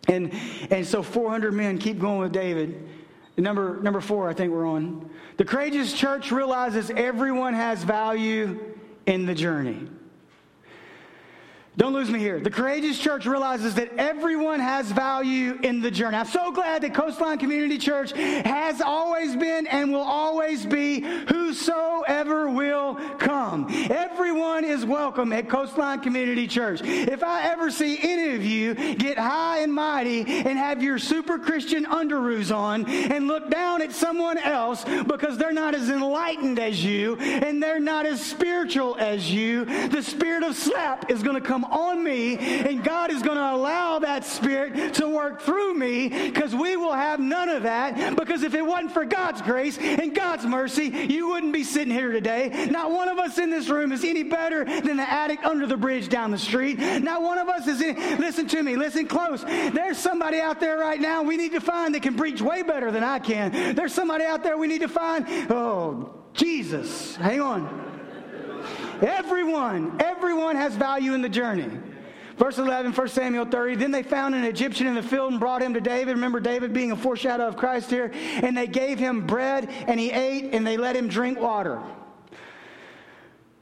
And 0.08 0.34
and 0.72 0.84
so 0.84 1.04
400 1.04 1.54
men 1.54 1.78
keep 1.78 2.00
going 2.00 2.18
with 2.18 2.32
David. 2.32 2.90
Number 3.38 3.80
number 3.84 4.02
4 4.02 4.28
I 4.28 4.34
think 4.34 4.52
we're 4.52 4.66
on. 4.66 5.08
The 5.38 5.46
courageous 5.46 5.94
church 5.94 6.32
realizes 6.32 6.90
everyone 6.90 7.54
has 7.54 7.84
value 7.84 8.74
in 9.06 9.28
the 9.28 9.36
journey. 9.36 9.88
Don't 11.78 11.94
lose 11.94 12.10
me 12.10 12.18
here. 12.18 12.40
The 12.40 12.50
courageous 12.50 12.98
church 12.98 13.28
realizes 13.28 13.76
that 13.76 13.94
everyone 14.00 14.60
has 14.60 14.92
value 14.92 15.60
in 15.62 15.80
the 15.80 15.92
journey. 15.92 16.18
I'm 16.18 16.26
so 16.26 16.52
glad 16.52 16.82
that 16.82 16.96
Coastline 16.96 17.38
Community 17.38 17.78
Church 17.78 18.14
has 18.14 18.82
always 18.82 19.36
been 19.36 19.68
and 19.68 19.94
will 19.94 20.02
always 20.02 20.66
be 20.66 21.02
whosoever 21.02 22.50
will 22.50 22.96
come. 23.20 23.68
Everyone 23.92 24.66
is 24.66 24.86
welcome 24.86 25.32
at 25.32 25.50
Coastline 25.50 26.00
Community 26.00 26.48
Church. 26.48 26.82
If 26.84 27.24
I 27.24 27.44
ever 27.44 27.70
see 27.70 28.00
any 28.02 28.34
of 28.36 28.44
you 28.44 28.74
get 28.96 29.20
high 29.20 29.60
and 29.60 29.72
mighty 29.72 30.22
and 30.22 30.58
have 30.58 30.82
your 30.82 30.98
super 30.98 31.38
Christian 31.38 31.86
underoos 31.86 32.56
on 32.56 32.90
and 32.90 33.28
look 33.28 33.52
down 33.52 33.84
at 33.84 33.92
someone 33.92 34.40
else 34.40 34.84
because 34.84 35.38
they're 35.38 35.54
not 35.54 35.76
as 35.76 35.92
enlightened 35.92 36.58
as 36.58 36.84
you 36.84 37.18
and 37.18 37.62
they're 37.62 37.80
not 37.80 38.08
as 38.08 38.20
spiritual 38.20 38.96
as 38.98 39.32
you, 39.32 39.66
the 39.90 40.02
spirit 40.02 40.42
of 40.42 40.56
slap 40.56 41.12
is 41.12 41.22
going 41.22 41.40
to 41.40 41.48
come 41.48 41.66
on 41.72 42.04
me, 42.04 42.38
and 42.38 42.84
God 42.84 43.12
is 43.12 43.22
going 43.22 43.38
to 43.38 43.52
allow 43.54 44.00
that 44.00 44.26
Spirit 44.26 44.94
to 44.96 45.08
work 45.08 45.42
through 45.42 45.74
me 45.74 46.10
because 46.10 46.56
we 46.56 46.76
will 46.76 46.94
have 46.94 47.20
none 47.20 47.50
of 47.50 47.64
that. 47.64 48.16
Because 48.16 48.44
if 48.44 48.54
it 48.54 48.66
wasn't 48.66 48.92
for 48.92 49.06
God's 49.06 49.42
grace 49.42 49.78
and 49.78 50.14
God's 50.14 50.46
mercy, 50.46 50.86
you 51.10 51.30
wouldn't 51.30 51.54
be 51.54 51.64
sitting 51.64 51.94
here 51.94 52.12
today. 52.12 52.68
Not 52.72 52.92
one 52.92 53.10
of 53.10 53.18
us 53.20 53.38
in 53.38 53.50
this 53.50 53.70
room 53.70 53.92
is 53.92 54.04
any 54.04 54.24
better 54.24 54.66
than 54.66 54.98
the 54.98 55.10
addict 55.10 55.46
under 55.46 55.66
the 55.66 55.78
bridge 55.78 56.10
down 56.10 56.32
the 56.32 56.38
street. 56.38 56.80
Not 56.80 57.22
one 57.22 57.38
of 57.38 57.50
us 57.50 57.68
is 57.68 57.82
in. 57.82 57.96
Listen 58.20 58.48
to 58.48 58.64
me, 58.64 58.76
listen 58.76 59.08
close. 59.08 59.44
There's 59.44 59.98
somebody 59.98 60.40
out 60.40 60.60
there 60.60 60.78
right 60.78 61.00
now 61.00 61.24
we 61.24 61.38
need 61.38 61.52
to 61.54 61.62
find 61.62 61.94
that 61.96 62.02
can 62.02 62.16
preach 62.16 62.42
way 62.42 62.64
better 62.64 62.92
than 62.92 63.04
I 63.04 63.20
can. 63.20 63.76
There's 63.76 63.94
somebody 63.94 64.24
out 64.24 64.44
there 64.44 64.58
we 64.58 64.68
need 64.68 64.82
to 64.82 64.88
find. 64.88 65.26
Oh, 65.50 66.14
Jesus. 66.34 67.16
Hang 67.16 67.42
on. 67.42 67.87
Everyone, 69.02 69.98
everyone 70.00 70.56
has 70.56 70.76
value 70.76 71.14
in 71.14 71.22
the 71.22 71.30
journey. 71.30 71.70
Verse 72.38 72.60
11, 72.60 72.94
1 72.94 73.08
Samuel 73.08 73.46
30. 73.46 73.76
Then 73.76 73.92
they 73.92 74.04
found 74.04 74.36
an 74.36 74.44
Egyptian 74.44 74.86
in 74.86 74.94
the 74.94 75.02
field 75.02 75.32
and 75.32 75.40
brought 75.40 75.62
him 75.62 75.74
to 75.74 75.82
David. 75.82 76.14
Remember 76.14 76.40
David 76.40 76.72
being 76.72 76.92
a 76.92 76.96
foreshadow 76.96 77.48
of 77.48 77.58
Christ 77.58 77.90
here. 77.90 78.12
And 78.14 78.56
they 78.56 78.68
gave 78.68 79.00
him 79.00 79.26
bread 79.26 79.70
and 79.88 80.00
he 80.00 80.12
ate 80.12 80.54
and 80.54 80.66
they 80.66 80.78
let 80.78 80.96
him 80.96 81.08
drink 81.08 81.40
water. 81.40 81.82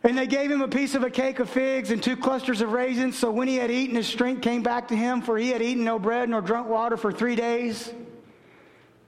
And 0.04 0.18
they 0.18 0.28
gave 0.28 0.52
him 0.52 0.62
a 0.62 0.68
piece 0.68 0.94
of 0.94 1.04
a 1.04 1.10
cake 1.10 1.40
of 1.40 1.50
figs 1.50 1.90
and 1.90 2.04
two 2.04 2.18
clusters 2.18 2.62
of 2.62 2.74
raisins. 2.74 3.18
So 3.18 3.32
when 3.32 3.48
he 3.48 3.56
had 3.56 3.72
eaten, 3.72 3.96
his 3.96 4.08
strength 4.08 4.42
came 4.42 4.62
back 4.62 4.90
to 4.90 4.96
him, 4.96 5.22
for 5.22 5.38
he 5.38 5.50
had 5.50 5.62
eaten 5.62 5.84
no 5.84 5.98
bread 5.98 6.30
nor 6.30 6.42
drunk 6.42 6.68
water 6.68 6.98
for 6.98 7.12
three 7.12 7.36
days 7.36 7.92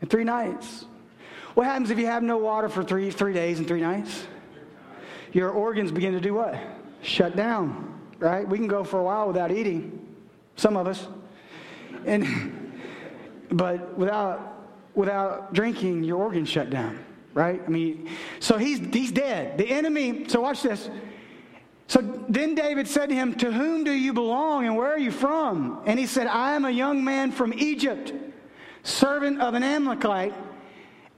and 0.01 0.09
three 0.09 0.23
nights. 0.23 0.85
What 1.53 1.67
happens 1.67 1.91
if 1.91 1.99
you 1.99 2.05
have 2.05 2.23
no 2.23 2.37
water 2.37 2.69
for 2.69 2.83
three, 2.83 3.11
three 3.11 3.33
days 3.33 3.59
and 3.59 3.67
three 3.67 3.81
nights? 3.81 4.25
Your 5.33 5.49
organs 5.51 5.91
begin 5.91 6.13
to 6.13 6.19
do 6.19 6.33
what? 6.33 6.57
Shut 7.01 7.35
down, 7.35 7.99
right? 8.19 8.47
We 8.47 8.57
can 8.57 8.67
go 8.67 8.83
for 8.83 8.99
a 8.99 9.03
while 9.03 9.27
without 9.27 9.51
eating, 9.51 10.15
some 10.55 10.77
of 10.77 10.87
us. 10.87 11.07
And 12.05 12.73
but 13.51 13.97
without 13.97 14.65
without 14.95 15.53
drinking, 15.53 16.03
your 16.03 16.17
organs 16.17 16.49
shut 16.49 16.69
down, 16.69 17.03
right? 17.33 17.61
I 17.65 17.69
mean, 17.69 18.09
so 18.39 18.57
he's 18.57 18.79
he's 18.79 19.11
dead. 19.11 19.57
The 19.57 19.69
enemy, 19.69 20.27
so 20.27 20.41
watch 20.41 20.61
this. 20.61 20.89
So 21.87 22.01
then 22.27 22.53
David 22.53 22.87
said 22.87 23.09
to 23.09 23.15
him, 23.15 23.35
To 23.35 23.51
whom 23.51 23.85
do 23.85 23.91
you 23.91 24.11
belong 24.11 24.65
and 24.65 24.75
where 24.75 24.91
are 24.91 24.99
you 24.99 25.11
from? 25.11 25.81
And 25.85 25.97
he 25.97 26.05
said, 26.05 26.27
I 26.27 26.53
am 26.53 26.65
a 26.65 26.71
young 26.71 27.03
man 27.03 27.31
from 27.31 27.53
Egypt, 27.53 28.11
servant 28.83 29.39
of 29.39 29.53
an 29.53 29.63
Amalekite 29.63 30.33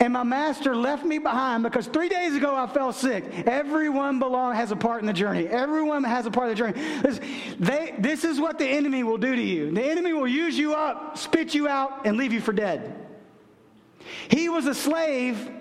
and 0.01 0.13
my 0.13 0.23
master 0.23 0.75
left 0.75 1.03
me 1.03 1.17
behind 1.17 1.63
because 1.63 1.87
three 1.87 2.07
days 2.07 2.33
ago 2.33 2.55
I 2.55 2.67
fell 2.67 2.93
sick. 2.93 3.25
Everyone 3.45 4.17
belong 4.17 4.55
has 4.55 4.71
a 4.71 4.75
part 4.75 5.01
in 5.01 5.07
the 5.07 5.13
journey. 5.13 5.47
Everyone 5.47 6.05
has 6.05 6.25
a 6.25 6.31
part 6.31 6.49
of 6.49 6.57
the 6.57 6.63
journey. 6.63 7.01
This, 7.01 7.19
they, 7.59 7.95
this 7.99 8.23
is 8.23 8.39
what 8.39 8.57
the 8.57 8.65
enemy 8.65 9.03
will 9.03 9.17
do 9.17 9.35
to 9.35 9.41
you. 9.41 9.71
The 9.71 9.83
enemy 9.83 10.13
will 10.13 10.27
use 10.27 10.57
you 10.57 10.73
up, 10.73 11.17
spit 11.17 11.53
you 11.53 11.67
out, 11.67 12.05
and 12.05 12.15
leave 12.15 12.31
you 12.31 12.39
for 12.39 12.53
dead. 12.53 13.07
He 14.29 14.47
was 14.47 14.67
a 14.67 14.73
slave 14.73 15.51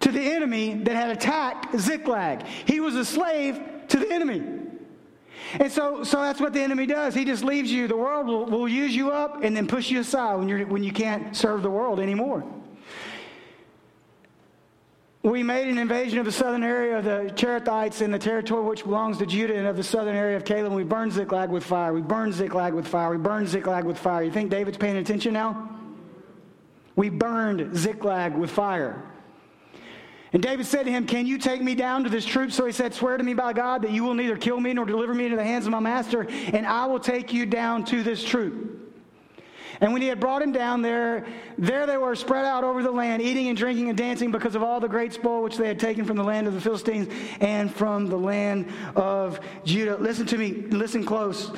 to 0.00 0.10
the 0.10 0.20
enemy 0.20 0.74
that 0.84 0.94
had 0.94 1.10
attacked 1.10 1.78
Ziklag. 1.78 2.46
He 2.46 2.80
was 2.80 2.96
a 2.96 3.04
slave 3.04 3.60
to 3.88 3.98
the 3.98 4.10
enemy. 4.10 4.42
And 5.60 5.70
so, 5.70 6.02
so 6.02 6.22
that's 6.22 6.40
what 6.40 6.54
the 6.54 6.62
enemy 6.62 6.86
does. 6.86 7.14
He 7.14 7.26
just 7.26 7.44
leaves 7.44 7.70
you. 7.70 7.88
The 7.88 7.96
world 7.96 8.26
will, 8.26 8.46
will 8.46 8.68
use 8.68 8.96
you 8.96 9.10
up 9.10 9.44
and 9.44 9.54
then 9.54 9.66
push 9.66 9.90
you 9.90 10.00
aside 10.00 10.36
when, 10.36 10.48
you're, 10.48 10.66
when 10.66 10.82
you 10.82 10.92
can't 10.92 11.36
serve 11.36 11.62
the 11.62 11.70
world 11.70 12.00
anymore. 12.00 12.42
We 15.22 15.44
made 15.44 15.68
an 15.68 15.78
invasion 15.78 16.18
of 16.18 16.24
the 16.24 16.32
southern 16.32 16.64
area 16.64 16.98
of 16.98 17.04
the 17.04 17.32
Cherethites 17.36 18.02
in 18.02 18.10
the 18.10 18.18
territory 18.18 18.64
which 18.64 18.82
belongs 18.82 19.18
to 19.18 19.26
Judah 19.26 19.56
and 19.56 19.68
of 19.68 19.76
the 19.76 19.84
southern 19.84 20.16
area 20.16 20.36
of 20.36 20.44
Caleb. 20.44 20.72
We 20.72 20.82
burned 20.82 21.12
Ziklag 21.12 21.48
with 21.48 21.62
fire. 21.62 21.92
We 21.92 22.00
burned 22.00 22.34
Ziklag 22.34 22.74
with 22.74 22.88
fire. 22.88 23.10
We 23.12 23.18
burned 23.18 23.48
Ziklag 23.48 23.84
with 23.84 23.98
fire. 23.98 24.24
You 24.24 24.32
think 24.32 24.50
David's 24.50 24.78
paying 24.78 24.96
attention 24.96 25.32
now? 25.32 25.70
We 26.96 27.08
burned 27.08 27.76
Ziklag 27.76 28.34
with 28.34 28.50
fire. 28.50 29.00
And 30.32 30.42
David 30.42 30.66
said 30.66 30.86
to 30.86 30.90
him, 30.90 31.06
Can 31.06 31.24
you 31.26 31.38
take 31.38 31.62
me 31.62 31.76
down 31.76 32.02
to 32.02 32.10
this 32.10 32.24
troop? 32.24 32.50
So 32.50 32.66
he 32.66 32.72
said, 32.72 32.92
Swear 32.92 33.16
to 33.16 33.22
me 33.22 33.34
by 33.34 33.52
God 33.52 33.82
that 33.82 33.92
you 33.92 34.02
will 34.02 34.14
neither 34.14 34.36
kill 34.36 34.58
me 34.58 34.72
nor 34.72 34.86
deliver 34.86 35.14
me 35.14 35.26
into 35.26 35.36
the 35.36 35.44
hands 35.44 35.66
of 35.66 35.70
my 35.70 35.78
master, 35.78 36.26
and 36.52 36.66
I 36.66 36.86
will 36.86 37.00
take 37.00 37.32
you 37.32 37.46
down 37.46 37.84
to 37.86 38.02
this 38.02 38.24
troop. 38.24 38.81
And 39.82 39.92
when 39.92 40.00
he 40.00 40.06
had 40.06 40.20
brought 40.20 40.40
him 40.42 40.52
down 40.52 40.80
there, 40.80 41.26
there 41.58 41.88
they 41.88 41.96
were 41.96 42.14
spread 42.14 42.44
out 42.44 42.62
over 42.62 42.84
the 42.84 42.90
land, 42.92 43.20
eating 43.20 43.48
and 43.48 43.58
drinking 43.58 43.88
and 43.88 43.98
dancing 43.98 44.30
because 44.30 44.54
of 44.54 44.62
all 44.62 44.78
the 44.78 44.88
great 44.88 45.12
spoil 45.12 45.42
which 45.42 45.56
they 45.56 45.66
had 45.66 45.80
taken 45.80 46.04
from 46.04 46.16
the 46.16 46.22
land 46.22 46.46
of 46.46 46.54
the 46.54 46.60
Philistines 46.60 47.12
and 47.40 47.68
from 47.74 48.06
the 48.06 48.16
land 48.16 48.72
of 48.94 49.40
Judah. 49.64 49.96
Listen 49.96 50.24
to 50.26 50.38
me, 50.38 50.52
listen 50.52 51.04
close. 51.04 51.50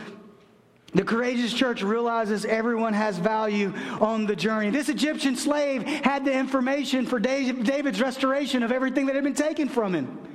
The 0.94 1.02
courageous 1.02 1.52
church 1.52 1.82
realizes 1.82 2.46
everyone 2.46 2.94
has 2.94 3.18
value 3.18 3.74
on 4.00 4.24
the 4.24 4.36
journey. 4.36 4.70
This 4.70 4.88
Egyptian 4.88 5.36
slave 5.36 5.82
had 5.82 6.24
the 6.24 6.32
information 6.32 7.04
for 7.04 7.18
David's 7.18 8.00
restoration 8.00 8.62
of 8.62 8.72
everything 8.72 9.04
that 9.06 9.16
had 9.16 9.24
been 9.24 9.34
taken 9.34 9.68
from 9.68 9.94
him. 9.94 10.33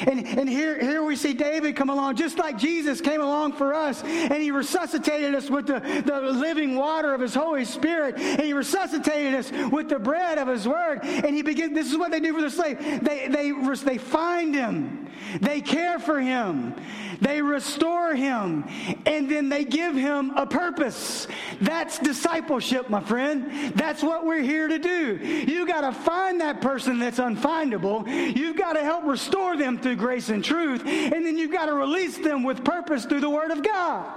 And, 0.00 0.26
and 0.26 0.48
here, 0.48 0.78
here 0.80 1.02
we 1.02 1.16
see 1.16 1.32
David 1.32 1.76
come 1.76 1.90
along, 1.90 2.16
just 2.16 2.38
like 2.38 2.58
Jesus 2.58 3.00
came 3.00 3.20
along 3.20 3.52
for 3.54 3.74
us, 3.74 4.02
and 4.02 4.34
he 4.34 4.50
resuscitated 4.50 5.34
us 5.34 5.50
with 5.50 5.66
the, 5.66 5.80
the 6.04 6.20
living 6.20 6.76
water 6.76 7.14
of 7.14 7.20
his 7.20 7.34
Holy 7.34 7.64
Spirit, 7.64 8.16
and 8.16 8.42
he 8.42 8.52
resuscitated 8.52 9.34
us 9.34 9.52
with 9.70 9.88
the 9.88 9.98
bread 9.98 10.38
of 10.38 10.48
his 10.48 10.66
word. 10.66 11.00
And 11.02 11.34
he 11.34 11.42
begins, 11.42 11.74
this 11.74 11.90
is 11.90 11.98
what 11.98 12.10
they 12.10 12.20
do 12.20 12.34
for 12.34 12.40
the 12.40 12.50
slave. 12.50 12.78
They, 13.02 13.28
they, 13.28 13.52
they 13.84 13.98
find 13.98 14.54
him, 14.54 15.08
they 15.40 15.60
care 15.60 15.98
for 15.98 16.20
him, 16.20 16.74
they 17.22 17.40
restore 17.40 18.14
him, 18.14 18.64
and 19.06 19.30
then 19.30 19.48
they 19.48 19.64
give 19.64 19.94
him 19.94 20.30
a 20.30 20.46
purpose. 20.46 21.26
That's 21.60 21.98
discipleship, 21.98 22.90
my 22.90 23.00
friend. 23.00 23.72
That's 23.74 24.02
what 24.02 24.26
we're 24.26 24.42
here 24.42 24.68
to 24.68 24.78
do. 24.78 25.16
You 25.16 25.66
got 25.66 25.82
to 25.82 25.92
find 25.92 26.40
that 26.40 26.60
person 26.60 26.98
that's 26.98 27.18
unfindable. 27.18 28.36
You've 28.36 28.56
got 28.56 28.72
to 28.74 28.82
help 28.82 29.04
restore 29.04 29.56
them 29.56 29.78
through 29.78 29.96
grace 29.96 30.28
and 30.28 30.44
truth, 30.44 30.84
and 30.84 31.24
then 31.24 31.38
you've 31.38 31.52
got 31.52 31.66
to 31.66 31.74
release 31.74 32.18
them 32.18 32.42
with 32.42 32.64
purpose 32.64 33.04
through 33.04 33.20
the 33.20 33.30
Word 33.30 33.50
of 33.52 33.62
God. 33.62 34.12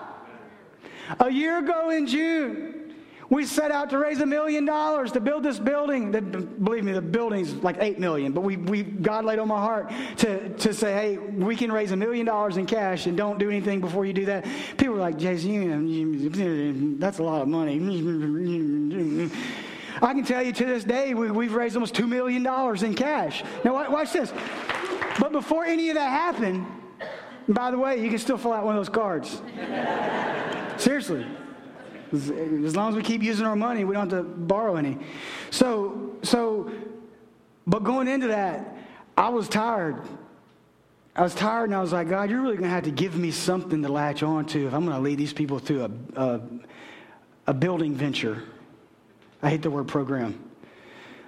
A 1.20 1.30
year 1.30 1.60
ago 1.60 1.91
in 1.91 2.08
June, 2.08 2.85
we 3.30 3.46
set 3.46 3.72
out 3.72 3.90
to 3.90 3.98
raise 3.98 4.20
a 4.20 4.26
million 4.26 4.66
dollars 4.66 5.12
to 5.14 5.20
build 5.20 5.44
this 5.44 5.58
building. 5.60 6.12
That, 6.12 6.64
believe 6.64 6.84
me, 6.84 6.92
the 6.92 7.02
building's 7.02 7.54
like 7.56 7.78
eight 7.80 8.00
million. 8.00 8.34
But 8.34 8.42
we, 8.42 8.58
we, 8.58 8.84
God 8.84 9.26
laid 9.26 9.40
on 9.40 9.48
my 9.48 9.60
heart 9.60 9.92
to, 10.18 10.50
to 10.50 10.74
say, 10.74 10.94
hey, 10.94 11.18
we 11.18 11.56
can 11.56 11.72
raise 11.72 11.92
a 11.92 11.96
million 11.96 12.26
dollars 12.26 12.58
in 12.58 12.66
cash 12.66 13.08
and 13.08 13.18
don't 13.18 13.40
do 13.40 13.50
anything 13.50 13.82
before 13.82 14.06
you 14.06 14.14
do 14.14 14.26
that. 14.26 14.46
People 14.78 14.96
were 14.96 15.00
like, 15.00 15.18
Jason, 15.18 17.00
that's 17.00 17.20
a 17.20 17.24
lot 17.24 17.42
of 17.42 17.48
money. 17.48 17.76
I 20.02 20.14
can 20.14 20.24
tell 20.24 20.44
you 20.44 20.52
to 20.52 20.66
this 20.66 20.84
day, 20.84 21.14
we, 21.14 21.28
have 21.28 21.56
raised 21.56 21.76
almost 21.76 21.96
$2 21.96 22.08
million 22.08 22.46
in 22.86 22.94
cash. 22.96 23.44
Now, 23.64 23.90
watch 23.90 24.12
this. 24.14 24.32
But 25.20 25.32
before 25.32 25.66
any 25.66 25.90
of 25.90 25.96
that 25.96 26.10
happened, 26.10 26.68
by 27.48 27.72
the 27.72 27.78
way, 27.78 28.04
you 28.04 28.10
can 28.10 28.20
still 28.20 28.38
fill 28.38 28.54
out 28.54 28.66
one 28.66 28.76
of 28.76 28.80
those 28.80 28.94
cards. 28.94 29.42
Seriously. 30.78 31.26
As 32.15 32.75
long 32.75 32.89
as 32.89 32.95
we 32.95 33.04
keep 33.04 33.21
using 33.21 33.45
our 33.45 33.56
money, 33.56 33.84
we 33.84 33.93
don't 33.93 34.10
have 34.12 34.21
to 34.21 34.23
borrow 34.23 34.75
any. 34.75 34.97
So, 35.51 36.15
so, 36.23 36.71
but 37.67 37.84
going 37.84 38.08
into 38.08 38.28
that, 38.28 38.78
I 39.17 39.30
was 39.30 39.47
tired. 39.47 40.01
I 41.15 41.21
was 41.21 41.34
tired 41.34 41.65
and 41.65 41.75
I 41.75 41.82
was 41.82 41.93
like, 41.93 42.10
God, 42.10 42.30
you're 42.30 42.41
really 42.41 42.58
going 42.58 42.69
to 42.69 42.75
have 42.75 42.84
to 42.84 42.91
give 42.91 43.15
me 43.15 43.32
something 43.32 43.82
to 43.82 43.89
latch 43.89 44.21
on 44.21 44.45
to 44.47 44.67
if 44.67 44.73
I'm 44.73 44.86
going 44.86 44.97
to 44.97 45.01
lead 45.01 45.17
these 45.17 45.32
people 45.32 45.60
through 45.60 45.84
a, 45.84 46.21
a, 46.21 46.41
a 47.47 47.54
building 47.54 47.95
venture. 47.95 48.43
I 49.41 49.49
hate 49.49 49.62
the 49.62 49.69
word 49.69 49.88
program. 49.88 50.43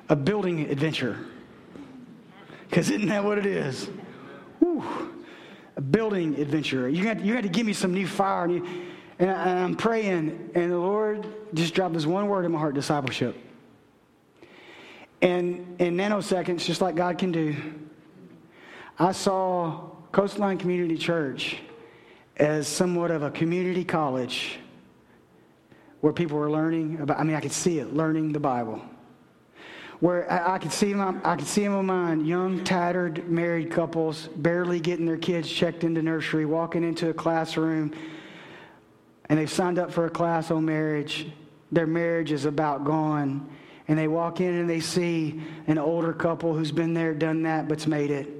A 0.09 0.15
building 0.15 0.69
adventure. 0.69 1.17
Because 2.69 2.89
isn't 2.89 3.07
that 3.07 3.23
what 3.23 3.37
it 3.37 3.45
is? 3.45 3.89
Whew. 4.59 4.83
A 5.77 5.81
building 5.81 6.35
adventure. 6.39 6.89
You 6.89 7.07
had, 7.07 7.21
you 7.21 7.33
had 7.33 7.43
to 7.43 7.49
give 7.49 7.65
me 7.65 7.73
some 7.73 7.93
new 7.93 8.07
fire. 8.07 8.49
You, 8.49 8.67
and, 9.19 9.29
I, 9.29 9.49
and 9.49 9.59
I'm 9.59 9.75
praying, 9.75 10.51
and 10.55 10.71
the 10.71 10.77
Lord 10.77 11.27
just 11.53 11.73
dropped 11.73 11.93
this 11.93 12.05
one 12.05 12.27
word 12.27 12.45
in 12.45 12.51
my 12.51 12.59
heart 12.59 12.75
discipleship. 12.75 13.35
And 15.21 15.75
in 15.79 15.97
nanoseconds, 15.97 16.65
just 16.65 16.81
like 16.81 16.95
God 16.95 17.17
can 17.17 17.31
do, 17.31 17.55
I 18.99 19.11
saw 19.11 19.89
Coastline 20.11 20.57
Community 20.57 20.97
Church 20.97 21.57
as 22.37 22.67
somewhat 22.67 23.11
of 23.11 23.23
a 23.23 23.31
community 23.31 23.83
college 23.83 24.59
where 26.01 26.13
people 26.13 26.37
were 26.37 26.51
learning 26.51 26.99
about, 26.99 27.19
I 27.19 27.23
mean, 27.23 27.35
I 27.35 27.39
could 27.39 27.51
see 27.51 27.79
it, 27.79 27.93
learning 27.93 28.31
the 28.31 28.39
Bible. 28.39 28.81
Where 29.99 30.31
I, 30.31 30.55
I 30.55 30.57
could 30.59 30.71
see 30.71 30.93
them, 30.93 31.21
I 31.23 31.35
could 31.35 31.47
see 31.47 31.63
them 31.63 31.73
in 31.73 31.85
my 31.87 31.93
mind, 31.93 32.27
young, 32.27 32.63
tattered, 32.63 33.27
married 33.27 33.71
couples, 33.71 34.29
barely 34.35 34.79
getting 34.79 35.07
their 35.07 35.17
kids 35.17 35.49
checked 35.49 35.83
into 35.83 36.03
nursery, 36.03 36.45
walking 36.45 36.83
into 36.83 37.09
a 37.09 37.13
classroom, 37.13 37.93
and 39.29 39.39
they've 39.39 39.51
signed 39.51 39.79
up 39.79 39.91
for 39.91 40.05
a 40.05 40.09
class 40.09 40.51
on 40.51 40.65
marriage. 40.65 41.27
Their 41.71 41.87
marriage 41.87 42.31
is 42.31 42.45
about 42.45 42.85
gone. 42.85 43.49
And 43.89 43.97
they 43.97 44.07
walk 44.07 44.41
in 44.41 44.53
and 44.53 44.69
they 44.69 44.81
see 44.81 45.41
an 45.67 45.77
older 45.77 46.13
couple 46.13 46.53
who's 46.53 46.71
been 46.71 46.93
there, 46.93 47.13
done 47.13 47.43
that, 47.43 47.67
but's 47.67 47.87
made 47.87 48.11
it 48.11 48.36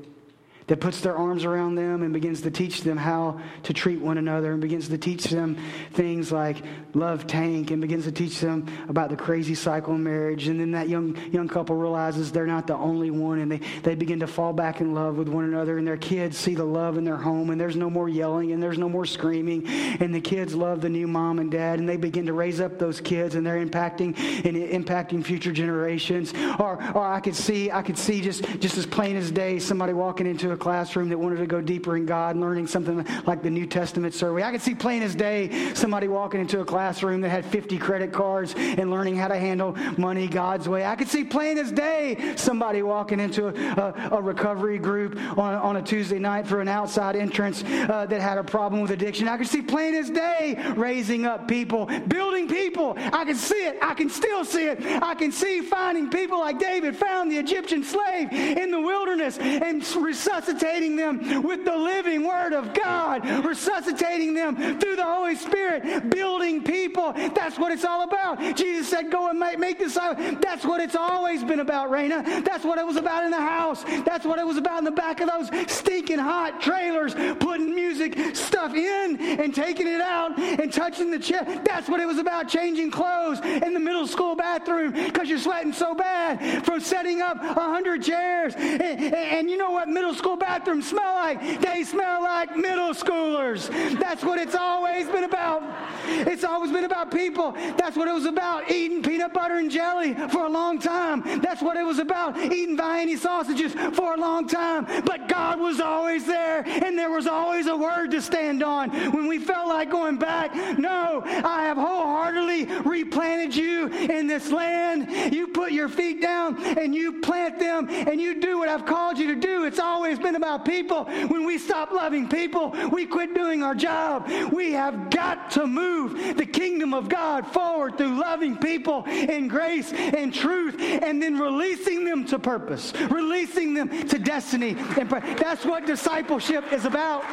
that 0.68 0.82
puts 0.82 1.00
their 1.02 1.16
arms 1.16 1.46
around 1.46 1.76
them 1.76 2.04
and 2.04 2.14
begins 2.14 2.42
to 2.42 2.52
teach 2.52 2.82
them 2.82 2.98
how 2.98 3.40
to 3.64 3.74
treat 3.74 4.02
one 4.02 4.18
another 4.18 4.52
and 4.52 4.62
begins 4.62 4.90
to 4.90 4.98
teach 4.98 5.26
them 5.26 5.58
things 5.94 6.32
like 6.32 6.62
love 6.94 7.26
tank 7.26 7.72
and 7.72 7.82
begins 7.82 8.04
to 8.04 8.12
teach 8.12 8.40
them 8.42 8.68
about 8.90 9.10
the 9.10 9.16
crazy 9.16 9.56
cycle 9.56 9.94
of 9.94 10.00
marriage. 10.00 10.48
And 10.48 10.60
then 10.60 10.72
that 10.72 10.90
young, 10.90 11.18
young 11.32 11.48
couple 11.48 11.76
realizes 11.76 12.32
they're 12.32 12.46
not 12.46 12.68
the 12.68 12.76
only 12.76 13.12
one 13.12 13.40
and 13.40 13.52
they, 13.52 13.62
they 13.84 13.96
begin 13.96 14.20
to 14.20 14.28
fall 14.28 14.52
back 14.52 14.82
in 14.82 14.94
love 14.94 15.18
with 15.18 15.30
one 15.30 15.46
another 15.46 15.78
and 15.78 15.88
their 15.88 15.98
kids 15.98 16.38
see 16.38 16.54
the 16.54 16.66
love 16.66 16.98
in 16.98 17.06
their 17.06 17.18
home 17.18 17.50
and 17.50 17.60
there's 17.60 17.78
no 17.78 17.90
more 17.90 18.10
yelling 18.10 18.52
and 18.52 18.62
there's 18.62 18.78
no 18.78 18.90
more 18.90 19.06
screaming 19.06 19.66
and 19.68 20.14
the 20.14 20.22
kids 20.22 20.54
love 20.54 20.82
the 20.82 20.90
new 20.90 21.08
mom 21.08 21.40
and 21.40 21.50
dad 21.50 21.80
and 21.80 21.88
they 21.88 21.98
begin 21.98 22.26
to 22.26 22.34
raise 22.34 22.60
up 22.60 22.78
those 22.78 23.00
kids 23.00 23.36
and 23.36 23.48
they're 23.48 23.66
impacting 23.66 24.18
and 24.46 24.86
impacting 24.86 25.24
future 25.24 25.54
generations. 25.54 26.34
Or, 26.60 26.78
or 26.94 27.06
I 27.06 27.22
could 27.22 27.36
see, 27.36 27.72
I 27.72 27.82
could 27.82 27.98
see 27.98 28.20
just, 28.20 28.44
just 28.60 28.78
as 28.78 28.86
plain 28.86 29.16
as 29.16 29.32
day 29.32 29.60
somebody 29.60 29.94
walking 29.94 30.28
into 30.28 30.52
a 30.52 30.57
classroom 30.58 31.10
that 31.10 31.18
wanted 31.18 31.38
to 31.38 31.48
go 31.48 31.62
deeper 31.62 31.96
in 31.96 32.06
God, 32.06 32.36
learning 32.38 32.68
something 32.68 33.06
like 33.26 33.42
the 33.44 33.50
New 33.50 33.66
Testament 33.66 34.14
survey. 34.14 34.44
I 34.44 34.52
could 34.52 34.62
see 34.62 34.76
plain 34.76 35.04
as 35.04 35.16
day 35.16 35.74
somebody 35.74 36.08
walking 36.08 36.42
into 36.42 36.60
a 36.60 36.66
classroom 36.66 37.22
that 37.22 37.30
had 37.30 37.46
50 37.46 37.78
credit 37.78 38.12
cards 38.12 38.54
and 38.56 38.90
learning 38.90 39.16
how 39.16 39.28
to 39.28 39.38
handle 39.38 39.76
money 39.98 40.28
God's 40.28 40.68
way. 40.68 40.86
I 40.86 40.96
could 40.96 41.08
see 41.08 41.24
plain 41.24 41.58
as 41.58 41.72
day 41.72 42.34
somebody 42.36 42.82
walking 42.82 43.20
into 43.20 43.48
a, 43.48 44.12
a, 44.12 44.18
a 44.18 44.22
recovery 44.22 44.80
group 44.80 45.18
on, 45.38 45.54
on, 45.54 45.78
a 45.78 45.82
Tuesday 45.82 46.20
night 46.20 46.48
for 46.48 46.60
an 46.60 46.68
outside 46.68 47.16
entrance 47.16 47.64
uh, 47.64 48.06
that 48.10 48.20
had 48.20 48.38
a 48.38 48.44
problem 48.44 48.82
with 48.82 48.92
addiction. 48.92 49.28
I 49.28 49.38
could 49.38 49.48
see 49.48 49.62
plain 49.62 49.94
as 49.94 50.10
day 50.10 50.56
raising 50.76 51.26
up 51.26 51.48
people, 51.48 51.86
building 52.08 52.48
people. 52.48 52.96
I 52.98 53.26
can 53.26 53.36
see 53.36 53.66
it. 53.66 53.78
I 53.82 53.94
can 53.94 54.10
still 54.10 54.44
see 54.44 54.66
it. 54.66 54.84
I 55.02 55.14
can 55.14 55.32
see 55.32 55.62
finding 55.62 56.10
people 56.10 56.40
like 56.40 56.60
David 56.60 56.96
found 56.96 57.32
the 57.32 57.38
Egyptian 57.38 57.84
slave 57.84 58.32
in 58.32 58.72
the 58.72 58.82
wilderness 58.82 59.38
and 59.38 59.86
resuscitating 59.98 60.47
resuscitating 60.48 60.96
them 60.96 61.44
with 61.44 61.66
the 61.66 61.76
living 61.76 62.24
Word 62.24 62.54
of 62.54 62.74
God, 62.74 63.28
resuscitating 63.46 64.34
them 64.34 64.80
through 64.80 64.96
the 64.96 65.04
Holy 65.04 65.36
Spirit, 65.36 66.10
building 66.10 66.64
people. 66.64 67.14
That's 67.14 67.58
what 67.58 67.72
it's 67.72 67.86
all 67.86 68.04
about. 68.04 68.40
Jesus 68.56 68.88
said, 68.88 69.12
Go 69.12 69.30
and 69.30 69.40
make, 69.40 69.60
make 69.60 69.80
disciples. 69.80 70.38
That's 70.42 70.66
what 70.66 70.82
it's 70.82 70.96
always 70.96 71.44
been 71.44 71.60
about, 71.60 71.90
Raina. 71.90 72.46
That's 72.46 72.64
what 72.64 72.78
it 72.78 72.86
was 72.86 72.96
about 72.96 73.24
in 73.24 73.32
the 73.32 73.42
house. 73.42 73.84
That's 74.06 74.26
what 74.26 74.40
it 74.40 74.46
was 74.46 74.58
about 74.58 74.80
in 74.80 74.86
the 74.86 74.92
back 74.92 75.20
of 75.22 75.30
those 75.30 75.50
stinking 75.72 76.20
hot 76.20 76.62
trailers, 76.62 77.14
putting 77.40 77.76
music 77.76 78.36
stuff 78.36 78.74
in 78.74 79.20
and 79.20 79.54
taking 79.54 79.88
it 79.88 80.02
out 80.02 80.38
and 80.40 80.72
touching 80.72 81.12
the 81.12 81.20
chair. 81.20 81.44
That's 81.66 81.90
what 81.90 82.00
it 82.00 82.06
was 82.06 82.18
about, 82.18 82.48
changing 82.48 82.92
clothes 82.92 83.40
in 83.42 83.74
the 83.74 83.80
middle 83.80 84.08
school 84.08 84.36
bathroom 84.36 84.92
because 84.92 85.30
you're 85.30 85.40
sweating 85.40 85.74
so 85.74 85.94
bad 85.94 86.66
from 86.66 86.80
setting 86.80 87.22
up 87.22 87.38
a 87.42 87.54
hundred 87.54 88.04
chairs. 88.04 88.54
And, 88.56 88.82
and, 88.82 89.14
and 89.14 89.50
you 89.50 89.58
know 89.58 89.72
what 89.72 89.90
middle 89.90 90.14
school 90.14 90.37
bathrooms 90.38 90.88
smell 90.88 91.16
like? 91.16 91.62
They 91.62 91.84
smell 91.84 92.24
like 92.24 92.56
middle 92.56 92.94
schoolers. 92.94 93.70
That's 94.00 94.24
what 94.24 94.40
it's 94.40 94.56
always 94.56 95.08
been 95.08 95.24
about. 95.24 95.64
It's 96.08 96.44
always 96.44 96.72
been 96.72 96.86
about 96.86 97.12
people. 97.12 97.52
That's 97.78 97.98
what 97.98 98.08
it 98.08 98.14
was 98.14 98.26
about, 98.26 98.72
eating 98.72 99.04
peanut 99.04 99.34
butter 99.34 99.58
and 99.58 99.70
jelly 99.70 100.14
for 100.30 100.46
a 100.46 100.50
long 100.50 100.80
time. 100.80 101.22
That's 101.42 101.62
what 101.62 101.78
it 101.78 101.84
was 101.84 102.00
about, 102.00 102.38
eating 102.40 102.78
Vienna 102.78 103.18
sausages 103.18 103.74
for 103.94 104.14
a 104.14 104.18
long 104.18 104.48
time. 104.48 104.86
But 105.06 105.28
God 105.28 105.60
was 105.60 105.80
always 105.80 106.26
there, 106.26 106.64
and 106.66 106.98
there 106.98 107.10
was 107.10 107.28
always 107.28 107.68
a 107.68 107.76
word 107.76 108.12
to 108.12 108.22
stand 108.22 108.64
on. 108.64 108.90
When 109.12 109.28
we 109.28 109.40
felt 109.40 109.68
like 109.68 109.90
going 109.90 110.18
back, 110.18 110.56
no, 110.78 111.24
I 111.26 111.64
have 111.64 111.78
wholeheartedly 111.78 112.66
replanted 112.86 113.56
you 113.56 113.88
in 113.88 114.28
this 114.28 114.52
land. 114.52 115.34
You 115.34 115.48
put 115.48 115.72
your 115.72 115.90
feet 115.90 116.22
down 116.22 116.62
and 116.78 116.94
you 116.96 117.20
plant 117.22 117.60
them 117.60 117.88
and 117.90 118.20
you 118.20 118.40
do 118.40 118.58
what 118.60 118.70
I've 118.70 118.86
called 118.86 119.18
you 119.18 119.34
to 119.34 119.40
do. 119.40 119.66
It's 119.66 119.80
always 119.80 120.20
been 120.20 120.27
about 120.36 120.66
people. 120.66 121.06
When 121.06 121.46
we 121.46 121.58
stop 121.58 121.92
loving 121.92 122.28
people, 122.28 122.76
we 122.92 123.06
quit 123.06 123.34
doing 123.34 123.64
our 123.64 123.76
job. 123.76 124.30
We 124.52 124.74
have 124.74 125.10
got 125.10 125.52
to 125.52 125.68
move 125.68 126.38
the 126.38 126.46
kingdom 126.46 126.94
of 126.94 127.10
God 127.10 127.48
forward 127.48 127.98
through 127.98 128.20
loving 128.20 128.58
people 128.58 129.04
in 129.06 129.48
grace 129.48 129.92
and 129.94 130.34
truth 130.34 130.80
and 130.80 131.22
then 131.22 131.38
releasing 131.38 132.06
them 132.06 132.26
to 132.26 132.40
purpose, 132.40 132.94
releasing 133.10 133.74
them 133.74 134.08
to 134.08 134.20
destiny. 134.20 134.76
And 135.00 135.10
that's 135.10 135.66
what 135.66 135.86
discipleship 135.86 136.72
is 136.74 136.86
about. 136.86 137.24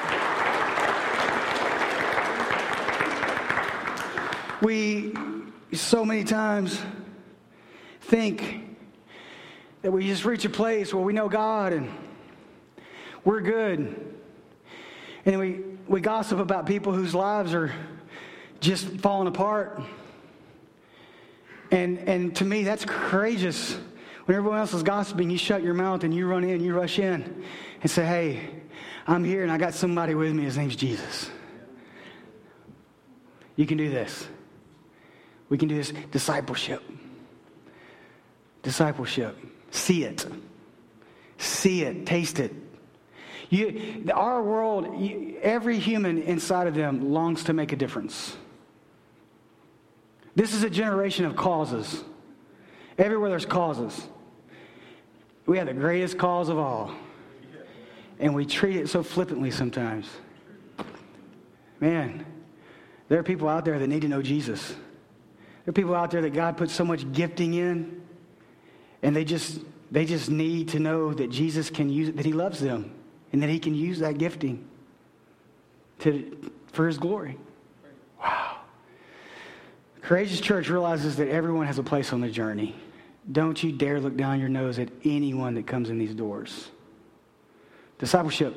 We 4.62 5.12
so 5.72 6.04
many 6.04 6.24
times 6.24 6.80
think 8.02 8.64
that 9.82 9.90
we 9.90 10.06
just 10.06 10.24
reach 10.24 10.44
a 10.44 10.50
place 10.50 10.94
where 10.94 11.02
we 11.02 11.12
know 11.12 11.28
God 11.28 11.72
and 11.72 11.90
we're 13.24 13.40
good. 13.40 14.14
And 15.26 15.38
we, 15.38 15.60
we 15.88 16.00
gossip 16.00 16.38
about 16.38 16.66
people 16.66 16.92
whose 16.92 17.14
lives 17.14 17.54
are 17.54 17.72
just 18.60 18.86
falling 18.98 19.28
apart. 19.28 19.82
And, 21.70 21.98
and 21.98 22.36
to 22.36 22.44
me, 22.44 22.64
that's 22.64 22.84
courageous. 22.84 23.76
When 24.26 24.36
everyone 24.36 24.58
else 24.58 24.74
is 24.74 24.82
gossiping, 24.82 25.30
you 25.30 25.38
shut 25.38 25.62
your 25.62 25.74
mouth 25.74 26.04
and 26.04 26.14
you 26.14 26.26
run 26.26 26.44
in, 26.44 26.62
you 26.62 26.74
rush 26.74 26.98
in 26.98 27.44
and 27.82 27.90
say, 27.90 28.04
Hey, 28.04 28.50
I'm 29.06 29.24
here 29.24 29.42
and 29.42 29.52
I 29.52 29.58
got 29.58 29.74
somebody 29.74 30.14
with 30.14 30.32
me. 30.32 30.44
His 30.44 30.56
name's 30.56 30.76
Jesus. 30.76 31.30
You 33.56 33.66
can 33.66 33.78
do 33.78 33.90
this. 33.90 34.26
We 35.48 35.58
can 35.58 35.68
do 35.68 35.76
this 35.76 35.92
discipleship. 36.10 36.82
Discipleship. 38.62 39.36
See 39.70 40.04
it. 40.04 40.26
See 41.38 41.82
it. 41.82 42.06
Taste 42.06 42.40
it. 42.40 42.54
You, 43.54 44.10
our 44.12 44.42
world, 44.42 45.00
every 45.40 45.78
human 45.78 46.22
inside 46.22 46.66
of 46.66 46.74
them 46.74 47.12
longs 47.12 47.44
to 47.44 47.52
make 47.52 47.72
a 47.72 47.76
difference. 47.76 48.36
This 50.34 50.54
is 50.54 50.64
a 50.64 50.70
generation 50.70 51.24
of 51.24 51.36
causes. 51.36 52.02
Everywhere 52.98 53.30
there's 53.30 53.46
causes. 53.46 54.08
We 55.46 55.58
have 55.58 55.68
the 55.68 55.74
greatest 55.74 56.18
cause 56.18 56.48
of 56.48 56.58
all. 56.58 56.94
and 58.18 58.34
we 58.34 58.44
treat 58.44 58.76
it 58.76 58.88
so 58.88 59.02
flippantly 59.02 59.50
sometimes. 59.50 60.08
Man, 61.80 62.24
there 63.08 63.18
are 63.18 63.22
people 63.22 63.48
out 63.48 63.64
there 63.64 63.78
that 63.78 63.86
need 63.86 64.02
to 64.02 64.08
know 64.08 64.22
Jesus. 64.22 64.68
There 64.68 65.70
are 65.70 65.72
people 65.72 65.94
out 65.94 66.10
there 66.10 66.22
that 66.22 66.32
God 66.32 66.56
puts 66.56 66.72
so 66.72 66.84
much 66.84 67.10
gifting 67.12 67.54
in, 67.54 68.02
and 69.02 69.14
they 69.14 69.24
just 69.24 69.60
they 69.90 70.04
just 70.04 70.30
need 70.30 70.70
to 70.70 70.78
know 70.80 71.12
that 71.12 71.30
Jesus 71.30 71.70
can 71.70 71.90
use 71.90 72.08
it, 72.08 72.16
that 72.16 72.26
He 72.26 72.32
loves 72.32 72.60
them, 72.60 72.92
and 73.34 73.42
that 73.42 73.50
He 73.50 73.58
can 73.58 73.74
use 73.74 73.98
that 73.98 74.16
gifting 74.16 74.64
to 75.98 76.52
for 76.72 76.86
His 76.86 76.98
glory. 76.98 77.36
Wow. 78.22 78.58
Courageous 80.02 80.40
Church 80.40 80.68
realizes 80.68 81.16
that 81.16 81.26
everyone 81.26 81.66
has 81.66 81.80
a 81.80 81.82
place 81.82 82.12
on 82.12 82.20
the 82.20 82.30
journey. 82.30 82.76
Don't 83.32 83.60
you 83.60 83.72
dare 83.72 84.00
look 84.00 84.16
down 84.16 84.38
your 84.38 84.48
nose 84.48 84.78
at 84.78 84.88
anyone 85.02 85.54
that 85.54 85.66
comes 85.66 85.90
in 85.90 85.98
these 85.98 86.14
doors. 86.14 86.70
Discipleship. 87.98 88.54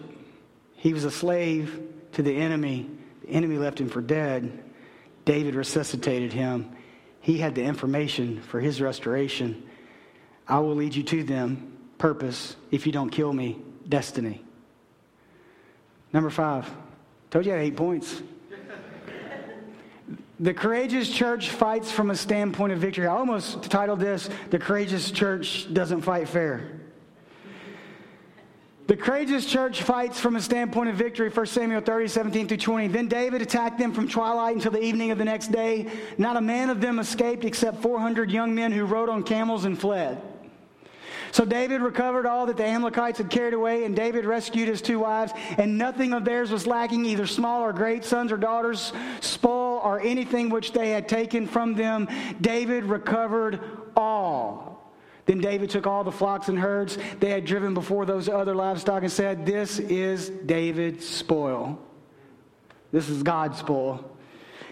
He 0.75 0.93
was 0.93 1.05
a 1.05 1.11
slave 1.11 1.81
to 2.11 2.21
the 2.21 2.35
enemy. 2.35 2.87
The 3.23 3.29
enemy 3.29 3.57
left 3.57 3.81
him 3.81 3.89
for 3.89 4.01
dead. 4.01 4.63
David 5.25 5.55
resuscitated 5.55 6.33
him. 6.33 6.71
He 7.19 7.39
had 7.39 7.55
the 7.55 7.63
information 7.63 8.43
for 8.43 8.59
his 8.59 8.79
restoration. 8.79 9.67
I 10.47 10.59
will 10.59 10.75
lead 10.75 10.93
you 10.93 11.01
to 11.01 11.23
them. 11.23 11.79
Purpose. 11.97 12.55
If 12.69 12.85
you 12.85 12.91
don't 12.91 13.09
kill 13.09 13.33
me, 13.33 13.59
destiny. 13.89 14.43
Number 16.13 16.29
five. 16.29 16.69
Told 17.29 17.45
you 17.45 17.53
I 17.53 17.57
had 17.57 17.65
eight 17.65 17.75
points. 17.75 18.21
The 20.39 20.53
courageous 20.53 21.09
church 21.09 21.49
fights 21.49 21.91
from 21.91 22.11
a 22.11 22.15
standpoint 22.15 22.71
of 22.71 22.79
victory. 22.79 23.07
I 23.07 23.15
almost 23.15 23.63
titled 23.63 23.99
this, 23.99 24.29
The 24.51 24.59
Courageous 24.59 25.09
Church 25.09 25.73
Doesn't 25.73 26.01
Fight 26.01 26.29
Fair. 26.29 26.77
The 28.85 28.95
courageous 28.95 29.45
church 29.45 29.83
fights 29.83 30.19
from 30.19 30.37
a 30.37 30.41
standpoint 30.41 30.89
of 30.89 30.95
victory, 30.95 31.29
1 31.29 31.45
Samuel 31.47 31.81
30, 31.81 32.07
17 32.07 32.47
through 32.47 32.57
20. 32.57 32.87
Then 32.87 33.07
David 33.07 33.41
attacked 33.41 33.77
them 33.77 33.91
from 33.91 34.07
twilight 34.07 34.55
until 34.55 34.71
the 34.71 34.81
evening 34.81 35.11
of 35.11 35.17
the 35.17 35.25
next 35.25 35.51
day. 35.51 35.91
Not 36.17 36.37
a 36.37 36.41
man 36.41 36.69
of 36.69 36.79
them 36.79 36.99
escaped 36.99 37.43
except 37.43 37.81
400 37.81 38.31
young 38.31 38.55
men 38.55 38.71
who 38.71 38.85
rode 38.85 39.09
on 39.09 39.23
camels 39.23 39.65
and 39.65 39.77
fled. 39.77 40.21
So 41.31 41.45
David 41.45 41.81
recovered 41.81 42.25
all 42.25 42.45
that 42.45 42.57
the 42.57 42.65
Amalekites 42.65 43.17
had 43.17 43.29
carried 43.29 43.53
away, 43.53 43.83
and 43.83 43.95
David 43.95 44.25
rescued 44.25 44.67
his 44.67 44.81
two 44.81 44.99
wives, 44.99 45.33
and 45.57 45.77
nothing 45.77 46.13
of 46.13 46.25
theirs 46.25 46.51
was 46.51 46.67
lacking, 46.67 47.05
either 47.05 47.27
small 47.27 47.63
or 47.63 47.73
great, 47.73 48.03
sons 48.03 48.31
or 48.31 48.37
daughters, 48.37 48.93
spoil, 49.21 49.79
or 49.83 49.99
anything 49.99 50.49
which 50.49 50.71
they 50.71 50.89
had 50.89 51.07
taken 51.07 51.47
from 51.47 51.75
them. 51.75 52.07
David 52.41 52.85
recovered 52.85 53.59
all. 53.95 54.93
Then 55.25 55.39
David 55.39 55.69
took 55.69 55.85
all 55.85 56.05
the 56.05 56.11
flocks 56.11 56.47
and 56.47 56.57
herds 56.57 56.97
they 57.19 57.29
had 57.29 57.43
driven 57.43 57.73
before 57.73 58.05
those 58.05 58.29
other 58.29 58.55
livestock 58.55 59.03
and 59.03 59.11
said, 59.11 59.45
This 59.45 59.77
is 59.77 60.29
David's 60.29 61.07
spoil. 61.07 61.77
This 62.93 63.09
is 63.09 63.23
God's 63.23 63.59
spoil. 63.59 64.09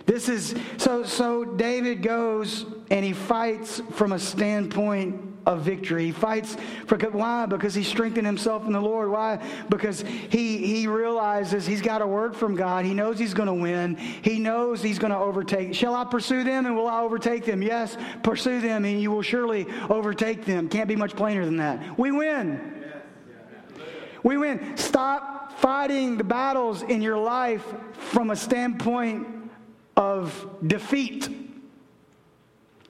This 0.06 0.30
is 0.30 0.56
so 0.78 1.04
so 1.04 1.44
David 1.44 2.02
goes 2.02 2.66
and 2.92 3.04
he 3.04 3.12
fights 3.12 3.82
from 3.92 4.14
a 4.14 4.20
standpoint 4.20 5.35
of 5.46 5.62
victory. 5.62 6.06
He 6.06 6.12
fights 6.12 6.58
for 6.88 6.98
why? 6.98 7.46
Because 7.46 7.74
he 7.74 7.84
strengthened 7.84 8.26
himself 8.26 8.66
in 8.66 8.74
the 8.74 8.82
Lord. 8.82 9.10
Why? 9.10 9.40
Because 9.70 10.02
he 10.02 10.58
he 10.58 10.88
realizes 10.88 11.66
he's 11.66 11.82
got 11.82 12.02
a 12.02 12.08
word 12.08 12.36
from 12.36 12.56
God. 12.56 12.86
He 12.86 12.94
knows 12.94 13.20
he's 13.20 13.34
going 13.34 13.48
to 13.48 13.54
win. 13.54 13.96
He 13.96 14.40
knows 14.40 14.82
he's 14.82 15.00
going 15.00 15.12
to 15.12 15.18
overtake. 15.18 15.74
Shall 15.74 15.96
I 15.96 16.06
pursue 16.06 16.44
them 16.44 16.66
and 16.66 16.76
will 16.76 16.88
I 16.88 17.02
overtake 17.02 17.46
them? 17.46 17.62
Yes, 17.62 17.98
pursue 18.24 18.62
them 18.62 18.86
and 18.86 19.02
you 19.02 19.12
will 19.12 19.22
surely 19.22 19.68
overtake 19.90 20.46
them. 20.46 20.70
Can't 20.70 20.88
be 20.88 20.96
much 20.96 21.16
plainer 21.16 21.46
than 21.46 21.58
that. 21.58 21.98
We 21.98 22.12
win. 22.12 22.74
We 24.24 24.38
win. 24.38 24.76
Stop 24.78 25.60
fighting 25.60 26.18
the 26.18 26.24
battles 26.24 26.82
in 26.82 27.02
your 27.02 27.18
life 27.18 27.64
from 27.94 28.32
a 28.32 28.36
standpoint 28.36 29.28
of 29.96 30.48
defeat. 30.66 31.45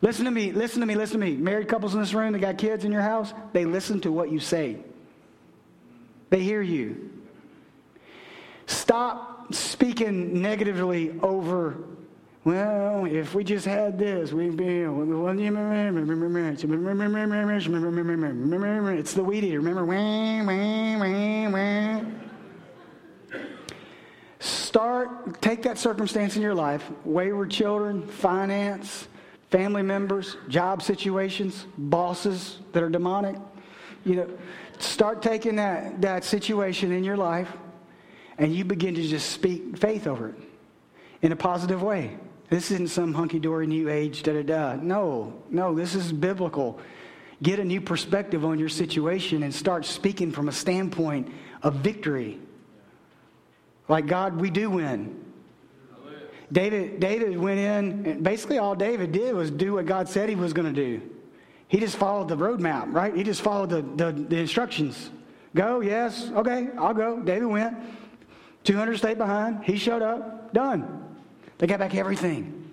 Listen 0.05 0.25
to 0.25 0.31
me, 0.31 0.51
listen 0.51 0.81
to 0.81 0.85
me, 0.85 0.93
listen 0.93 1.19
to 1.19 1.25
me. 1.25 1.35
Married 1.35 1.67
couples 1.67 1.95
in 1.95 1.99
this 1.99 2.13
room 2.13 2.33
that 2.33 2.39
got 2.39 2.59
kids 2.59 2.85
in 2.85 2.91
your 2.91 3.01
house, 3.01 3.33
they 3.53 3.65
listen 3.65 3.99
to 4.01 4.11
what 4.11 4.31
you 4.31 4.39
say. 4.39 4.77
They 6.29 6.43
hear 6.43 6.61
you. 6.61 7.09
Stop 8.67 9.51
speaking 9.51 10.43
negatively 10.43 11.19
over, 11.21 11.77
well, 12.43 13.05
if 13.05 13.33
we 13.33 13.43
just 13.43 13.65
had 13.65 13.97
this, 13.97 14.31
we'd 14.31 14.55
be, 14.55 14.81
it's 14.81 14.91
the 19.13 19.23
weed 19.23 19.43
eater, 19.43 19.59
remember? 19.59 19.85
Start, 24.37 25.41
take 25.41 25.63
that 25.63 25.79
circumstance 25.79 26.35
in 26.35 26.43
your 26.43 26.53
life, 26.53 26.91
wayward 27.05 27.49
children, 27.49 28.07
finance, 28.07 29.07
family 29.49 29.81
members, 29.81 30.37
job 30.47 30.81
situations, 30.81 31.65
bosses 31.77 32.59
that 32.73 32.83
are 32.83 32.89
demonic. 32.89 33.35
You 34.03 34.15
know, 34.15 34.29
start 34.79 35.21
taking 35.21 35.55
that, 35.57 36.01
that 36.01 36.23
situation 36.23 36.91
in 36.91 37.03
your 37.03 37.17
life 37.17 37.51
and 38.37 38.53
you 38.53 38.65
begin 38.65 38.95
to 38.95 39.03
just 39.03 39.29
speak 39.29 39.77
faith 39.77 40.07
over 40.07 40.29
it 40.29 40.35
in 41.21 41.31
a 41.31 41.35
positive 41.35 41.81
way. 41.81 42.17
This 42.49 42.69
isn't 42.71 42.89
some 42.89 43.13
hunky 43.13 43.39
dory 43.39 43.65
new 43.65 43.89
age, 43.89 44.23
da 44.23 44.33
da 44.33 44.43
da. 44.43 44.75
No, 44.75 45.33
no, 45.49 45.73
this 45.73 45.95
is 45.95 46.11
biblical. 46.11 46.79
Get 47.41 47.59
a 47.59 47.65
new 47.65 47.81
perspective 47.81 48.45
on 48.45 48.59
your 48.59 48.69
situation 48.69 49.43
and 49.43 49.53
start 49.53 49.85
speaking 49.85 50.31
from 50.31 50.47
a 50.47 50.51
standpoint 50.51 51.31
of 51.63 51.75
victory 51.75 52.39
like, 53.87 54.07
God, 54.07 54.39
we 54.39 54.49
do 54.49 54.69
win. 54.69 55.24
David, 56.51 56.99
David 56.99 57.37
went 57.37 57.59
in, 57.59 58.05
and 58.05 58.23
basically 58.23 58.57
all 58.57 58.75
David 58.75 59.11
did 59.11 59.33
was 59.33 59.49
do 59.49 59.73
what 59.73 59.85
God 59.85 60.07
said 60.07 60.29
he 60.29 60.35
was 60.35 60.53
going 60.53 60.73
to 60.73 60.73
do. 60.73 61.01
He 61.67 61.79
just 61.79 61.97
followed 61.97 62.27
the 62.27 62.37
roadmap, 62.37 62.93
right? 62.93 63.15
He 63.15 63.23
just 63.23 63.41
followed 63.41 63.69
the, 63.69 63.81
the, 63.81 64.11
the, 64.11 64.37
instructions. 64.37 65.09
Go, 65.55 65.81
yes, 65.81 66.29
okay, 66.33 66.69
I'll 66.77 66.93
go. 66.93 67.19
David 67.19 67.47
went. 67.47 67.75
200 68.63 68.97
stayed 68.97 69.17
behind. 69.17 69.63
He 69.63 69.77
showed 69.77 70.01
up. 70.01 70.53
Done. 70.53 71.15
They 71.57 71.67
got 71.67 71.79
back 71.79 71.95
everything. 71.95 72.71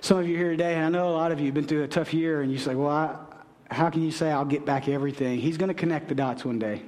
Some 0.00 0.18
of 0.18 0.28
you 0.28 0.36
here 0.36 0.50
today, 0.50 0.74
and 0.74 0.84
I 0.84 0.88
know 0.88 1.08
a 1.08 1.16
lot 1.16 1.32
of 1.32 1.38
you 1.38 1.46
have 1.46 1.54
been 1.54 1.66
through 1.66 1.84
a 1.84 1.88
tough 1.88 2.12
year, 2.12 2.42
and 2.42 2.50
you 2.50 2.58
say, 2.58 2.74
well, 2.74 2.90
I, 2.90 3.16
how 3.70 3.90
can 3.90 4.02
you 4.02 4.10
say 4.10 4.30
I'll 4.30 4.44
get 4.44 4.64
back 4.64 4.88
everything? 4.88 5.38
He's 5.38 5.56
going 5.56 5.68
to 5.68 5.74
connect 5.74 6.08
the 6.08 6.14
dots 6.14 6.44
one 6.44 6.58
day. 6.58 6.82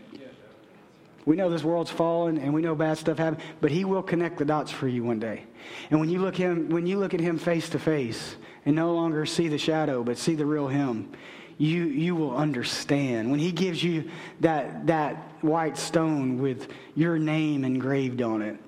We 1.28 1.36
know 1.36 1.50
this 1.50 1.62
world's 1.62 1.90
fallen 1.90 2.38
and 2.38 2.54
we 2.54 2.62
know 2.62 2.74
bad 2.74 2.96
stuff 2.96 3.18
happens, 3.18 3.42
but 3.60 3.70
he 3.70 3.84
will 3.84 4.02
connect 4.02 4.38
the 4.38 4.46
dots 4.46 4.70
for 4.70 4.88
you 4.88 5.04
one 5.04 5.18
day. 5.18 5.44
And 5.90 6.00
when 6.00 6.08
you 6.08 6.20
look 6.20 6.36
him 6.36 6.68
when 6.68 6.86
you 6.86 6.98
look 6.98 7.14
at 7.14 7.20
him 7.20 7.38
face 7.38 7.68
to 7.70 7.78
face 7.78 8.36
and 8.66 8.74
no 8.76 8.94
longer 8.94 9.26
see 9.26 9.48
the 9.48 9.58
shadow 9.58 10.02
but 10.02 10.18
see 10.18 10.34
the 10.34 10.46
real 10.46 10.68
him, 10.68 11.10
you 11.56 11.84
you 11.84 12.14
will 12.14 12.36
understand. 12.36 13.30
When 13.30 13.40
he 13.40 13.52
gives 13.52 13.82
you 13.82 14.10
that 14.40 14.86
that 14.86 15.16
white 15.40 15.76
stone 15.76 16.38
with 16.38 16.70
your 16.94 17.18
name 17.18 17.64
engraved 17.64 18.22
on 18.22 18.42
it 18.42 18.58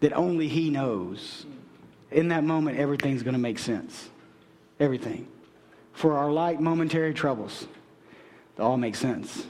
that 0.00 0.12
only 0.14 0.48
he 0.48 0.70
knows. 0.70 1.46
In 2.10 2.28
that 2.28 2.44
moment 2.44 2.78
everything's 2.78 3.22
going 3.22 3.34
to 3.34 3.40
make 3.40 3.58
sense. 3.58 4.08
Everything. 4.80 5.28
For 5.92 6.16
our 6.16 6.30
light 6.30 6.60
momentary 6.60 7.14
troubles, 7.14 7.66
it 8.56 8.62
all 8.62 8.76
makes 8.76 8.98
sense. 8.98 9.46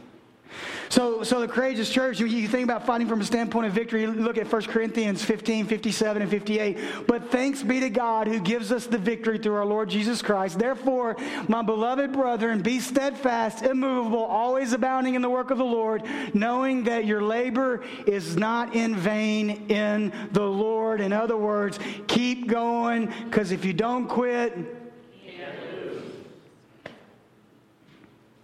So, 0.88 1.22
so 1.22 1.40
the 1.40 1.48
courageous 1.48 1.88
church, 1.88 2.18
you 2.18 2.48
think 2.48 2.64
about 2.64 2.84
fighting 2.84 3.06
from 3.06 3.20
a 3.20 3.24
standpoint 3.24 3.66
of 3.66 3.72
victory, 3.72 4.06
look 4.06 4.38
at 4.38 4.50
1 4.50 4.62
Corinthians 4.62 5.24
15, 5.24 5.66
57, 5.66 6.22
and 6.22 6.30
58. 6.30 6.78
But 7.06 7.30
thanks 7.30 7.62
be 7.62 7.80
to 7.80 7.90
God 7.90 8.26
who 8.26 8.40
gives 8.40 8.72
us 8.72 8.86
the 8.86 8.98
victory 8.98 9.38
through 9.38 9.54
our 9.54 9.64
Lord 9.64 9.88
Jesus 9.88 10.20
Christ. 10.20 10.58
Therefore, 10.58 11.16
my 11.48 11.62
beloved 11.62 12.12
brethren, 12.12 12.60
be 12.60 12.80
steadfast, 12.80 13.62
immovable, 13.62 14.24
always 14.24 14.72
abounding 14.72 15.14
in 15.14 15.22
the 15.22 15.30
work 15.30 15.50
of 15.50 15.58
the 15.58 15.64
Lord, 15.64 16.02
knowing 16.34 16.84
that 16.84 17.04
your 17.04 17.22
labor 17.22 17.84
is 18.06 18.36
not 18.36 18.74
in 18.74 18.96
vain 18.96 19.70
in 19.70 20.12
the 20.32 20.42
Lord. 20.42 21.00
In 21.00 21.12
other 21.12 21.36
words, 21.36 21.78
keep 22.08 22.48
going, 22.48 23.12
because 23.24 23.52
if 23.52 23.64
you 23.64 23.72
don't 23.72 24.08
quit, 24.08 24.56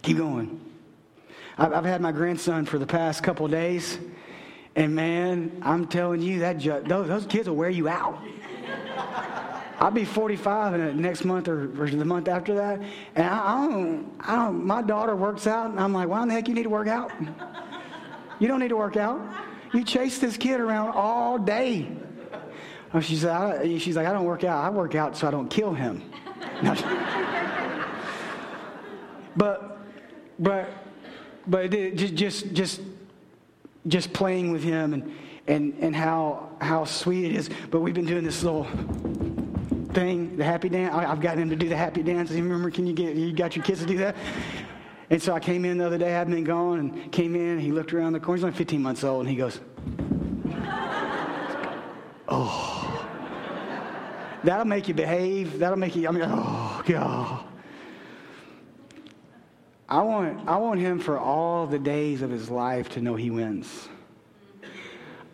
keep 0.01 0.17
going. 0.17 0.66
I've 1.59 1.85
had 1.85 2.01
my 2.01 2.11
grandson 2.11 2.65
for 2.65 2.77
the 2.77 2.85
past 2.85 3.23
couple 3.23 3.47
days, 3.47 3.97
and 4.75 4.93
man, 4.93 5.59
I'm 5.63 5.87
telling 5.87 6.21
you 6.21 6.39
that 6.39 6.59
ju- 6.59 6.83
those, 6.85 7.07
those 7.07 7.25
kids 7.25 7.49
will 7.49 7.55
wear 7.55 7.71
you 7.71 7.87
out. 7.87 8.19
I'll 9.79 9.89
be 9.89 10.05
45 10.05 10.75
in 10.75 10.85
the 10.85 10.93
next 10.93 11.25
month 11.25 11.47
or, 11.47 11.63
or, 11.81 11.89
the 11.89 12.05
month 12.05 12.27
after 12.27 12.53
that, 12.55 12.81
and 13.15 13.25
I, 13.25 13.55
I, 13.55 13.67
don't, 13.67 14.11
I 14.19 14.35
don't. 14.35 14.65
My 14.65 14.83
daughter 14.83 15.15
works 15.15 15.47
out, 15.47 15.71
and 15.71 15.79
I'm 15.79 15.93
like, 15.93 16.07
why 16.07 16.21
in 16.21 16.27
the 16.27 16.35
heck 16.35 16.47
you 16.47 16.53
need 16.53 16.63
to 16.63 16.69
work 16.69 16.87
out? 16.87 17.11
You 18.39 18.47
don't 18.47 18.59
need 18.59 18.69
to 18.69 18.77
work 18.77 18.97
out. 18.97 19.19
You 19.73 19.83
chase 19.83 20.19
this 20.19 20.37
kid 20.37 20.59
around 20.59 20.89
all 20.89 21.39
day. 21.39 21.87
Oh, 22.93 22.99
she 22.99 23.15
said, 23.15 23.81
she's 23.81 23.95
like, 23.95 24.05
I 24.05 24.13
don't 24.13 24.25
work 24.25 24.43
out. 24.43 24.63
I 24.63 24.69
work 24.69 24.93
out 24.93 25.17
so 25.17 25.27
I 25.27 25.31
don't 25.31 25.49
kill 25.49 25.73
him. 25.73 26.03
but, 29.35 29.79
but 30.39 30.86
but 31.47 31.71
just, 31.71 32.15
just, 32.15 32.53
just 32.53 32.81
just 33.87 34.13
playing 34.13 34.51
with 34.51 34.63
him 34.63 34.93
and, 34.93 35.13
and, 35.47 35.73
and 35.79 35.95
how, 35.95 36.49
how 36.59 36.85
sweet 36.85 37.25
it 37.25 37.35
is. 37.35 37.49
But 37.71 37.81
we've 37.81 37.93
been 37.93 38.05
doing 38.05 38.23
this 38.23 38.43
little 38.43 38.65
thing, 39.93 40.37
the 40.37 40.43
happy 40.43 40.69
dance. 40.69 40.93
I, 40.93 41.05
have 41.05 41.21
gotten 41.21 41.43
him 41.43 41.49
to 41.49 41.55
do 41.55 41.69
the 41.69 41.77
happy 41.77 42.03
dance. 42.03 42.31
You 42.31 42.43
remember, 42.43 42.69
can 42.69 42.85
you 42.85 42.93
get, 42.93 43.15
you 43.15 43.33
got 43.33 43.55
your 43.55 43.63
kids 43.63 43.81
to 43.81 43.85
do 43.85 43.97
that? 43.99 44.15
And 45.09 45.21
so 45.21 45.33
I 45.33 45.39
came 45.39 45.63
in 45.63 45.77
the 45.77 45.85
other 45.85 45.97
day, 45.97 46.07
I 46.07 46.17
hadn't 46.17 46.33
been 46.33 46.43
gone, 46.43 46.79
and 46.79 47.11
came 47.11 47.35
in. 47.35 47.59
He 47.59 47.71
looked 47.71 47.93
around 47.93 48.11
the 48.13 48.19
corner. 48.19 48.37
He's 48.37 48.43
only 48.43 48.57
15 48.57 48.81
months 48.81 49.05
old, 49.05 49.21
and 49.21 49.29
he 49.29 49.35
goes, 49.37 49.61
Oh, 52.27 53.07
that'll 54.43 54.65
make 54.65 54.89
you 54.89 54.93
behave. 54.93 55.59
That'll 55.59 55.77
make 55.77 55.95
you, 55.95 56.09
I 56.09 56.11
mean, 56.11 56.23
oh, 56.25 56.83
God. 56.85 57.45
I 59.89 60.01
want, 60.01 60.47
I 60.47 60.57
want 60.57 60.79
him 60.79 60.99
for 60.99 61.17
all 61.17 61.65
the 61.65 61.79
days 61.79 62.21
of 62.21 62.29
his 62.29 62.49
life 62.49 62.89
to 62.89 63.01
know 63.01 63.15
he 63.15 63.29
wins. 63.29 63.87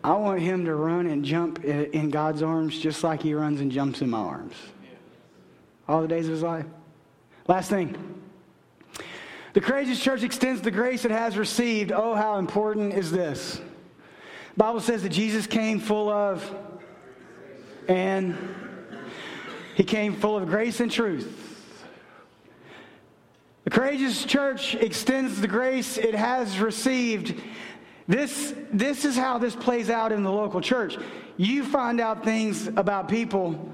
I 0.04 0.12
want 0.12 0.40
him 0.40 0.66
to 0.66 0.74
run 0.74 1.06
and 1.06 1.24
jump 1.24 1.64
in 1.64 2.10
God's 2.10 2.42
arms 2.42 2.78
just 2.78 3.02
like 3.02 3.22
he 3.22 3.34
runs 3.34 3.60
and 3.60 3.72
jumps 3.72 4.00
in 4.00 4.10
my 4.10 4.18
arms. 4.18 4.54
All 5.88 6.02
the 6.02 6.08
days 6.08 6.26
of 6.26 6.32
his 6.32 6.42
life. 6.42 6.66
Last 7.48 7.68
thing. 7.68 7.96
The 9.54 9.60
courageous 9.60 10.00
church 10.00 10.22
extends 10.22 10.60
the 10.60 10.70
grace 10.70 11.04
it 11.04 11.10
has 11.10 11.36
received. 11.36 11.90
Oh, 11.90 12.14
how 12.14 12.36
important 12.38 12.94
is 12.94 13.10
this? 13.10 13.56
The 13.56 14.58
Bible 14.58 14.80
says 14.80 15.02
that 15.02 15.08
Jesus 15.08 15.46
came 15.46 15.80
full 15.80 16.08
of 16.08 16.54
and 17.88 18.36
he 19.74 19.84
came 19.84 20.14
full 20.14 20.36
of 20.36 20.46
grace 20.48 20.80
and 20.80 20.90
truth. 20.90 21.43
The 23.64 23.70
courageous 23.70 24.24
church 24.24 24.74
extends 24.74 25.40
the 25.40 25.48
grace 25.48 25.96
it 25.96 26.14
has 26.14 26.58
received. 26.60 27.40
This, 28.06 28.54
this 28.70 29.06
is 29.06 29.16
how 29.16 29.38
this 29.38 29.56
plays 29.56 29.88
out 29.88 30.12
in 30.12 30.22
the 30.22 30.30
local 30.30 30.60
church. 30.60 30.98
You 31.38 31.64
find 31.64 31.98
out 31.98 32.24
things 32.24 32.66
about 32.66 33.08
people 33.08 33.72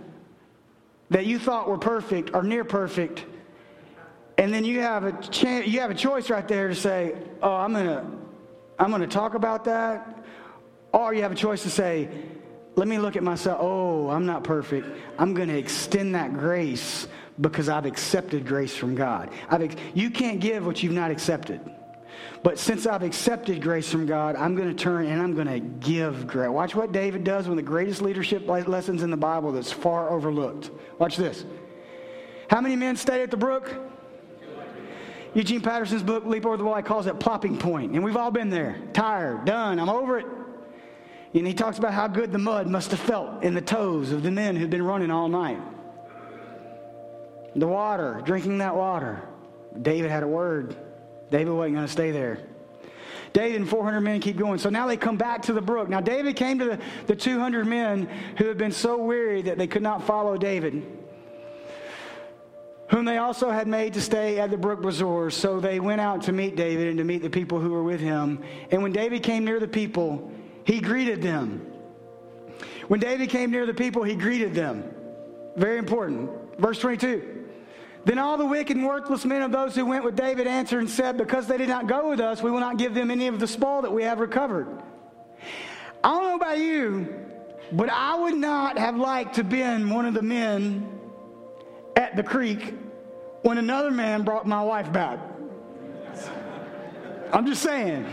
that 1.10 1.26
you 1.26 1.40
thought 1.40 1.68
were 1.68 1.78
perfect 1.78 2.30
or 2.34 2.44
near 2.44 2.62
perfect, 2.64 3.24
and 4.38 4.54
then 4.54 4.64
you 4.64 4.80
have 4.80 5.04
a 5.04 5.12
chance, 5.28 5.66
you 5.66 5.80
have 5.80 5.90
a 5.90 5.94
choice 5.94 6.30
right 6.30 6.46
there 6.46 6.68
to 6.68 6.74
say, 6.74 7.16
"Oh, 7.42 7.52
I'm 7.52 7.72
gonna, 7.72 8.08
I'm 8.78 8.92
gonna 8.92 9.08
talk 9.08 9.34
about 9.34 9.64
that," 9.64 10.24
or 10.92 11.12
you 11.12 11.22
have 11.22 11.32
a 11.32 11.34
choice 11.34 11.64
to 11.64 11.70
say, 11.70 12.08
"Let 12.76 12.86
me 12.86 12.98
look 12.98 13.16
at 13.16 13.24
myself. 13.24 13.58
Oh, 13.60 14.08
I'm 14.08 14.24
not 14.24 14.44
perfect. 14.44 14.86
I'm 15.18 15.34
gonna 15.34 15.54
extend 15.54 16.14
that 16.14 16.32
grace 16.32 17.08
because 17.40 17.68
I've 17.68 17.86
accepted 17.86 18.46
grace 18.46 18.74
from 18.74 18.94
God. 18.94 19.30
I've, 19.48 19.76
you 19.94 20.10
can't 20.10 20.40
give 20.40 20.66
what 20.66 20.82
you've 20.82 20.92
not 20.92 21.10
accepted. 21.10 21.60
But 22.42 22.58
since 22.58 22.86
I've 22.86 23.02
accepted 23.02 23.60
grace 23.62 23.90
from 23.90 24.06
God, 24.06 24.34
I'm 24.36 24.54
going 24.54 24.68
to 24.68 24.74
turn 24.74 25.06
and 25.06 25.20
I'm 25.20 25.34
going 25.34 25.46
to 25.46 25.60
give 25.60 26.26
grace. 26.26 26.48
Watch 26.48 26.74
what 26.74 26.92
David 26.92 27.22
does, 27.22 27.46
one 27.46 27.58
of 27.58 27.64
the 27.64 27.68
greatest 27.68 28.00
leadership 28.00 28.46
lessons 28.46 29.02
in 29.02 29.10
the 29.10 29.16
Bible 29.16 29.52
that's 29.52 29.72
far 29.72 30.10
overlooked. 30.10 30.70
Watch 30.98 31.16
this. 31.16 31.44
How 32.48 32.60
many 32.60 32.76
men 32.76 32.96
stayed 32.96 33.22
at 33.22 33.30
the 33.30 33.36
brook? 33.36 33.74
Eugene 35.34 35.60
Peterson's 35.60 36.02
book, 36.02 36.24
Leap 36.24 36.44
Over 36.44 36.56
the 36.56 36.64
Wall, 36.64 36.76
he 36.76 36.82
calls 36.82 37.06
it 37.06 37.20
plopping 37.20 37.56
point. 37.56 37.92
And 37.92 38.02
we've 38.02 38.16
all 38.16 38.32
been 38.32 38.50
there. 38.50 38.80
Tired, 38.92 39.44
done, 39.44 39.78
I'm 39.78 39.88
over 39.88 40.18
it. 40.18 40.26
And 41.34 41.46
he 41.46 41.54
talks 41.54 41.78
about 41.78 41.94
how 41.94 42.08
good 42.08 42.32
the 42.32 42.38
mud 42.38 42.66
must 42.66 42.90
have 42.90 42.98
felt 42.98 43.44
in 43.44 43.54
the 43.54 43.60
toes 43.60 44.10
of 44.10 44.24
the 44.24 44.32
men 44.32 44.56
who'd 44.56 44.70
been 44.70 44.82
running 44.82 45.10
all 45.10 45.28
night. 45.28 45.60
The 47.56 47.66
water, 47.66 48.20
drinking 48.24 48.58
that 48.58 48.76
water. 48.76 49.22
David 49.80 50.10
had 50.10 50.22
a 50.22 50.28
word. 50.28 50.76
David 51.30 51.52
wasn't 51.52 51.74
going 51.74 51.86
to 51.86 51.92
stay 51.92 52.10
there. 52.10 52.38
David 53.32 53.60
and 53.60 53.70
400 53.70 54.00
men 54.00 54.20
keep 54.20 54.36
going. 54.36 54.58
So 54.58 54.70
now 54.70 54.86
they 54.86 54.96
come 54.96 55.16
back 55.16 55.42
to 55.42 55.52
the 55.52 55.60
brook. 55.60 55.88
Now, 55.88 56.00
David 56.00 56.36
came 56.36 56.58
to 56.58 56.64
the, 56.64 56.80
the 57.06 57.16
200 57.16 57.66
men 57.66 58.08
who 58.38 58.46
had 58.46 58.58
been 58.58 58.72
so 58.72 58.98
weary 58.98 59.42
that 59.42 59.56
they 59.56 59.66
could 59.66 59.82
not 59.82 60.04
follow 60.04 60.36
David, 60.36 60.84
whom 62.88 63.04
they 63.04 63.18
also 63.18 63.50
had 63.50 63.68
made 63.68 63.94
to 63.94 64.00
stay 64.00 64.40
at 64.40 64.50
the 64.50 64.56
brook 64.56 64.80
Besor. 64.80 65.32
So 65.32 65.60
they 65.60 65.78
went 65.78 66.00
out 66.00 66.22
to 66.22 66.32
meet 66.32 66.56
David 66.56 66.88
and 66.88 66.98
to 66.98 67.04
meet 67.04 67.22
the 67.22 67.30
people 67.30 67.60
who 67.60 67.70
were 67.70 67.84
with 67.84 68.00
him. 68.00 68.42
And 68.72 68.82
when 68.82 68.92
David 68.92 69.22
came 69.22 69.44
near 69.44 69.60
the 69.60 69.68
people, 69.68 70.32
he 70.64 70.80
greeted 70.80 71.22
them. 71.22 71.66
When 72.88 72.98
David 72.98 73.30
came 73.30 73.52
near 73.52 73.66
the 73.66 73.74
people, 73.74 74.02
he 74.02 74.16
greeted 74.16 74.54
them. 74.54 74.92
Very 75.56 75.78
important. 75.78 76.30
Verse 76.58 76.80
22. 76.80 77.39
Then 78.04 78.18
all 78.18 78.38
the 78.38 78.46
wicked 78.46 78.76
and 78.76 78.86
worthless 78.86 79.24
men 79.24 79.42
of 79.42 79.52
those 79.52 79.74
who 79.74 79.84
went 79.84 80.04
with 80.04 80.16
David 80.16 80.46
answered 80.46 80.78
and 80.78 80.88
said, 80.88 81.18
Because 81.18 81.46
they 81.46 81.58
did 81.58 81.68
not 81.68 81.86
go 81.86 82.08
with 82.08 82.20
us, 82.20 82.42
we 82.42 82.50
will 82.50 82.60
not 82.60 82.78
give 82.78 82.94
them 82.94 83.10
any 83.10 83.26
of 83.26 83.38
the 83.38 83.46
spoil 83.46 83.82
that 83.82 83.92
we 83.92 84.02
have 84.02 84.20
recovered. 84.20 84.66
I 86.02 86.08
don't 86.08 86.22
know 86.22 86.36
about 86.36 86.58
you, 86.58 87.14
but 87.72 87.90
I 87.90 88.18
would 88.18 88.34
not 88.34 88.78
have 88.78 88.96
liked 88.96 89.34
to 89.34 89.44
been 89.44 89.90
one 89.90 90.06
of 90.06 90.14
the 90.14 90.22
men 90.22 90.88
at 91.94 92.16
the 92.16 92.22
creek 92.22 92.74
when 93.42 93.58
another 93.58 93.90
man 93.90 94.22
brought 94.22 94.46
my 94.46 94.62
wife 94.62 94.90
back. 94.92 95.18
I'm 97.32 97.46
just 97.46 97.62
saying. 97.62 98.06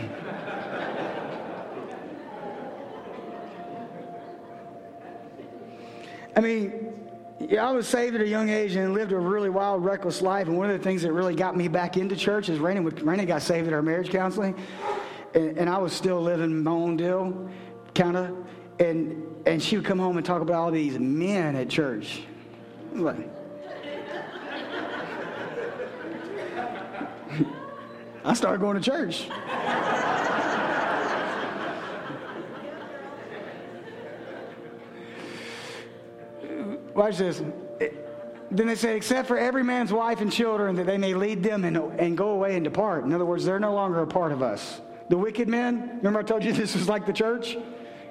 I 6.36 6.40
mean, 6.40 6.97
yeah, 7.40 7.68
I 7.68 7.70
was 7.70 7.86
saved 7.86 8.16
at 8.16 8.20
a 8.20 8.26
young 8.26 8.48
age 8.48 8.74
and 8.74 8.92
lived 8.92 9.12
a 9.12 9.18
really 9.18 9.48
wild, 9.48 9.84
reckless 9.84 10.20
life. 10.20 10.48
And 10.48 10.58
one 10.58 10.70
of 10.70 10.76
the 10.76 10.82
things 10.82 11.02
that 11.02 11.12
really 11.12 11.36
got 11.36 11.56
me 11.56 11.68
back 11.68 11.96
into 11.96 12.16
church 12.16 12.48
is 12.48 12.58
Raina, 12.58 12.90
Raina 12.90 13.26
got 13.26 13.42
saved 13.42 13.68
at 13.68 13.72
our 13.72 13.82
marriage 13.82 14.10
counseling. 14.10 14.56
And, 15.34 15.56
and 15.56 15.70
I 15.70 15.78
was 15.78 15.92
still 15.92 16.20
living 16.20 16.62
my 16.62 16.72
own 16.72 16.96
deal, 16.96 17.48
kind 17.94 18.16
of. 18.16 18.36
And, 18.80 19.24
and 19.46 19.62
she 19.62 19.76
would 19.76 19.84
come 19.84 20.00
home 20.00 20.16
and 20.16 20.26
talk 20.26 20.42
about 20.42 20.56
all 20.56 20.70
these 20.72 20.98
men 20.98 21.54
at 21.54 21.68
church. 21.68 22.22
Like, 22.92 23.28
I 28.24 28.34
started 28.34 28.60
going 28.60 28.80
to 28.80 28.82
church. 28.82 29.28
Watch 36.98 37.18
this. 37.18 37.40
Then 38.50 38.66
they 38.66 38.74
say, 38.74 38.96
except 38.96 39.28
for 39.28 39.38
every 39.38 39.62
man's 39.62 39.92
wife 39.92 40.20
and 40.20 40.32
children, 40.32 40.74
that 40.76 40.86
they 40.86 40.98
may 40.98 41.14
lead 41.14 41.44
them 41.44 41.64
and, 41.64 41.76
and 41.76 42.18
go 42.18 42.30
away 42.30 42.56
and 42.56 42.64
depart. 42.64 43.04
In 43.04 43.12
other 43.12 43.24
words, 43.24 43.44
they're 43.44 43.60
no 43.60 43.72
longer 43.72 44.00
a 44.00 44.06
part 44.06 44.32
of 44.32 44.42
us. 44.42 44.80
The 45.08 45.16
wicked 45.16 45.48
men, 45.48 45.98
remember 45.98 46.18
I 46.18 46.22
told 46.24 46.42
you 46.42 46.52
this 46.54 46.74
was 46.74 46.88
like 46.88 47.06
the 47.06 47.12
church? 47.12 47.56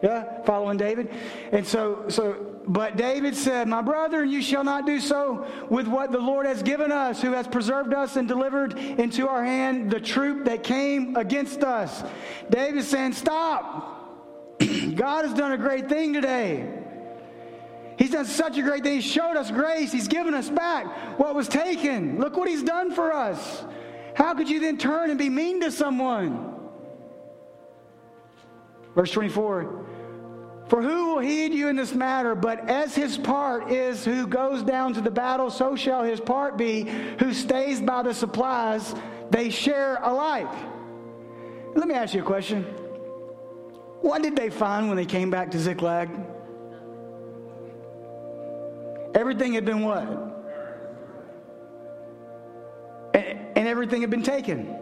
Yeah, 0.02 0.42
following 0.44 0.78
David. 0.78 1.10
And 1.52 1.68
so, 1.68 2.06
so, 2.08 2.62
but 2.66 2.96
David 2.96 3.36
said, 3.36 3.68
My 3.68 3.82
brother, 3.82 4.24
you 4.24 4.42
shall 4.42 4.64
not 4.64 4.86
do 4.86 5.02
so 5.02 5.46
with 5.70 5.88
what 5.88 6.14
the 6.14 6.20
Lord 6.20 6.46
has 6.46 6.64
given 6.64 6.90
us, 6.90 7.22
who 7.22 7.34
has 7.34 7.46
preserved 7.46 7.94
us 7.94 8.16
and 8.16 8.26
delivered 8.26 8.78
into 8.78 9.28
our 9.28 9.44
hand 9.44 9.92
the 9.92 10.00
troop 10.00 10.46
that 10.46 10.64
came 10.64 11.18
against 11.18 11.62
us. 11.62 12.04
David 12.50 12.86
saying, 12.86 13.14
Stop. 13.14 14.60
God 14.96 15.26
has 15.26 15.34
done 15.34 15.52
a 15.52 15.58
great 15.58 15.90
thing 15.90 16.14
today. 16.14 16.77
He's 17.98 18.12
done 18.12 18.26
such 18.26 18.58
a 18.58 18.62
great 18.62 18.84
thing. 18.84 18.95
He 18.95 19.02
showed 19.02 19.36
us 19.36 19.50
grace. 19.50 19.91
He's 19.91 20.08
given 20.08 20.34
us 20.34 20.50
back 20.50 20.86
what 21.20 21.34
was 21.34 21.48
taken. 21.48 22.20
Look 22.20 22.38
what 22.38 22.48
He's 22.48 22.64
done 22.64 22.91
for 22.91 23.12
us. 23.12 23.66
How 24.14 24.34
could 24.34 24.50
you 24.50 24.60
then 24.60 24.78
turn 24.78 25.10
and 25.10 25.20
be 25.20 25.30
mean 25.30 25.62
to 25.62 25.72
someone? 25.72 26.56
Verse 28.95 29.12
24 29.12 29.86
For 30.68 30.82
who 30.82 31.14
will 31.14 31.20
heed 31.20 31.54
you 31.54 31.68
in 31.68 31.76
this 31.76 31.93
matter? 31.93 32.36
But 32.36 32.70
as 32.70 32.95
his 32.95 33.18
part 33.18 33.72
is 33.72 34.06
who 34.06 34.28
goes 34.28 34.64
down 34.64 34.93
to 34.93 35.02
the 35.02 35.12
battle, 35.12 35.50
so 35.50 35.76
shall 35.76 36.04
his 36.04 36.20
part 36.20 36.58
be 36.58 36.89
who 37.20 37.34
stays 37.34 37.82
by 37.82 38.04
the 38.04 38.14
supplies. 38.14 38.95
They 39.30 39.50
share 39.50 39.98
alike. 40.02 40.52
Let 41.76 41.88
me 41.88 41.95
ask 41.95 42.14
you 42.14 42.22
a 42.22 42.26
question. 42.26 42.64
What 44.02 44.22
did 44.22 44.36
they 44.36 44.50
find 44.50 44.88
when 44.88 44.98
they 44.98 45.06
came 45.06 45.30
back 45.30 45.52
to 45.52 45.60
Ziklag? 45.60 46.10
Everything 49.18 49.53
had 49.53 49.65
been 49.65 49.82
what? 49.82 50.07
And, 53.15 53.57
and 53.57 53.68
everything 53.68 54.01
had 54.01 54.11
been 54.11 54.22
taken. 54.22 54.78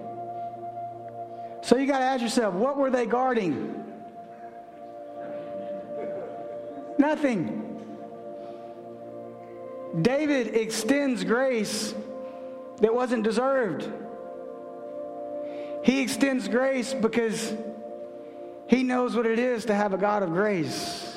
So 1.61 1.77
you 1.77 1.88
got 1.88 1.99
to 1.99 2.05
ask 2.05 2.21
yourself, 2.21 2.53
what 2.53 2.75
were 2.75 2.89
they 2.89 3.05
guarding? 3.05 3.81
Nothing. 6.97 7.61
David 10.01 10.53
extends 10.53 11.23
grace 11.23 11.95
that 12.81 12.93
wasn't 12.93 13.23
deserved. 13.23 13.89
He 15.81 16.01
extends 16.01 16.49
grace 16.49 16.93
because 16.93 17.55
he 18.67 18.83
knows 18.83 19.15
what 19.15 19.25
it 19.25 19.39
is 19.39 19.63
to 19.65 19.73
have 19.73 19.93
a 19.93 19.97
God 19.97 20.23
of 20.23 20.33
grace. 20.33 21.14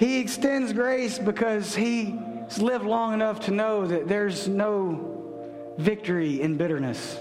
He 0.00 0.18
extends 0.18 0.72
grace 0.72 1.18
because 1.18 1.74
he's 1.74 2.56
lived 2.56 2.86
long 2.86 3.12
enough 3.12 3.40
to 3.40 3.50
know 3.50 3.86
that 3.86 4.08
there's 4.08 4.48
no 4.48 5.74
victory 5.76 6.40
in 6.40 6.56
bitterness. 6.56 7.20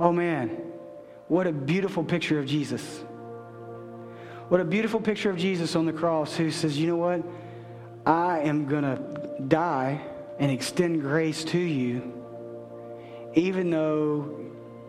Oh 0.00 0.12
man, 0.12 0.48
what 1.28 1.46
a 1.46 1.52
beautiful 1.52 2.04
picture 2.04 2.38
of 2.38 2.46
Jesus. 2.46 3.04
What 4.48 4.62
a 4.62 4.64
beautiful 4.64 4.98
picture 4.98 5.28
of 5.28 5.36
Jesus 5.36 5.76
on 5.76 5.84
the 5.84 5.92
cross 5.92 6.36
who 6.36 6.50
says, 6.50 6.78
You 6.78 6.86
know 6.86 6.96
what? 6.96 7.22
I 8.06 8.38
am 8.38 8.66
going 8.66 8.84
to 8.84 9.42
die 9.46 10.00
and 10.38 10.50
extend 10.50 11.02
grace 11.02 11.44
to 11.44 11.58
you, 11.58 12.14
even 13.34 13.68
though 13.68 14.40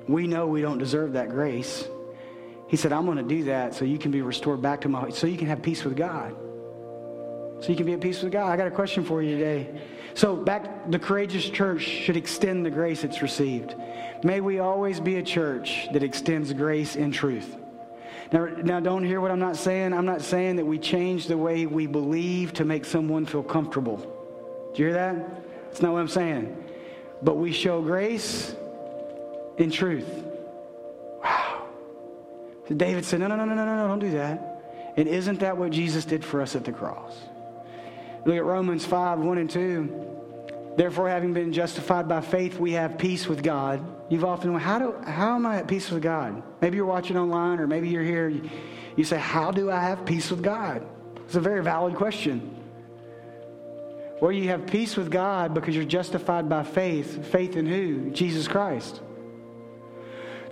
we 0.08 0.28
know 0.28 0.48
we 0.48 0.62
don't 0.62 0.78
deserve 0.78 1.12
that 1.12 1.28
grace. 1.28 1.86
He 2.68 2.78
said, 2.78 2.92
I'm 2.92 3.06
going 3.06 3.18
to 3.18 3.24
do 3.24 3.44
that 3.46 3.76
so 3.76 3.86
you 3.86 3.98
can 3.98 4.12
be 4.12 4.22
restored 4.22 4.62
back 4.62 4.82
to 4.82 4.90
my, 4.90 5.10
so 5.10 5.28
you 5.28 5.38
can 5.38 5.48
have 5.48 5.62
peace 5.62 5.84
with 5.84 5.96
God. 5.96 6.36
So 7.62 7.70
you 7.70 7.76
can 7.76 7.86
be 7.86 7.94
at 7.94 8.02
peace 8.02 8.22
with 8.22 8.32
God. 8.32 8.52
I 8.52 8.58
got 8.58 8.68
a 8.68 8.72
question 8.72 9.04
for 9.04 9.22
you 9.22 9.38
today. 9.38 9.82
So, 10.14 10.36
back, 10.36 10.90
the 10.90 11.00
courageous 11.00 11.50
church 11.50 11.82
should 11.82 12.16
extend 12.16 12.66
the 12.66 12.70
grace 12.70 13.04
it's 13.04 13.22
received. 13.22 13.76
May 14.24 14.40
we 14.40 14.60
always 14.60 15.00
be 15.00 15.18
a 15.18 15.24
church 15.24 15.88
that 15.94 16.04
extends 16.04 16.52
grace 16.54 16.96
in 16.96 17.12
truth. 17.12 17.58
Now, 18.32 18.46
now, 18.46 18.80
don't 18.80 19.04
hear 19.04 19.22
what 19.22 19.32
I'm 19.32 19.40
not 19.40 19.56
saying. 19.56 19.94
I'm 19.94 20.06
not 20.06 20.22
saying 20.22 20.56
that 20.56 20.66
we 20.66 20.80
change 20.80 21.28
the 21.28 21.38
way 21.38 21.66
we 21.66 21.86
believe 21.86 22.54
to 22.54 22.66
make 22.66 22.86
someone 22.86 23.26
feel 23.26 23.44
comfortable. 23.44 23.98
Do 24.74 24.82
you 24.82 24.90
hear 24.90 24.94
that? 24.94 25.44
That's 25.66 25.82
not 25.82 25.94
what 25.94 26.00
I'm 26.00 26.08
saying. 26.08 26.64
But 27.22 27.36
we 27.36 27.52
show 27.52 27.82
grace 27.82 28.56
in 29.58 29.70
truth. 29.70 30.26
David 32.74 33.06
said, 33.06 33.20
No, 33.20 33.28
no, 33.28 33.36
no, 33.36 33.46
no, 33.46 33.56
no, 33.56 33.66
no, 33.66 33.88
don't 33.88 34.00
do 34.00 34.12
that. 34.12 34.94
And 34.98 35.08
isn't 35.08 35.40
that 35.42 35.58
what 35.58 35.72
Jesus 35.72 36.06
did 36.06 36.24
for 36.24 36.42
us 36.42 36.56
at 36.56 36.64
the 36.64 36.72
cross? 36.72 37.16
Look 38.26 38.36
at 38.36 38.44
Romans 38.44 38.86
5 38.86 39.20
1 39.20 39.38
and 39.38 39.50
2. 39.50 40.06
Therefore, 40.78 41.10
having 41.10 41.34
been 41.34 41.54
justified 41.54 42.08
by 42.08 42.22
faith, 42.22 42.60
we 42.60 42.74
have 42.74 42.98
peace 42.98 43.28
with 43.28 43.42
God. 43.44 43.82
You've 44.10 44.26
often 44.26 44.54
how, 44.56 44.80
do, 44.80 44.96
how 45.06 45.36
am 45.36 45.46
I 45.46 45.58
at 45.58 45.68
peace 45.68 45.90
with 45.90 46.04
God? 46.04 46.44
Maybe 46.62 46.78
you're 46.78 46.86
watching 46.86 47.18
online 47.18 47.60
or 47.60 47.68
maybe 47.68 47.88
you're 47.88 48.04
here. 48.04 48.28
You, 48.28 48.50
you 48.96 49.04
say, 49.04 49.18
How 49.18 49.52
do 49.52 49.72
I 49.72 49.80
have 49.80 50.06
peace 50.06 50.32
with 50.32 50.42
God? 50.42 50.86
It's 51.26 51.36
a 51.36 51.42
very 51.42 51.64
valid 51.64 51.96
question. 51.96 52.52
Well, 54.22 54.32
you 54.32 54.50
have 54.50 54.66
peace 54.68 54.96
with 54.96 55.12
God 55.12 55.54
because 55.54 55.76
you're 55.76 55.84
justified 55.84 56.48
by 56.48 56.64
faith. 56.64 57.32
Faith 57.32 57.56
in 57.56 57.66
who? 57.66 58.12
Jesus 58.12 58.48
Christ. 58.48 59.02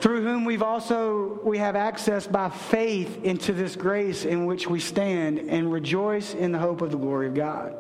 Through 0.04 0.24
whom 0.24 0.44
we've 0.44 0.62
also 0.62 1.40
we 1.46 1.60
have 1.60 1.78
access 1.78 2.28
by 2.28 2.50
faith 2.50 3.24
into 3.24 3.54
this 3.54 3.78
grace 3.78 4.26
in 4.26 4.46
which 4.46 4.68
we 4.68 4.82
stand 4.82 5.40
and 5.40 5.72
rejoice 5.72 6.34
in 6.34 6.52
the 6.52 6.60
hope 6.60 6.82
of 6.82 6.92
the 6.92 6.98
glory 6.98 7.28
of 7.28 7.34
God. 7.34 7.74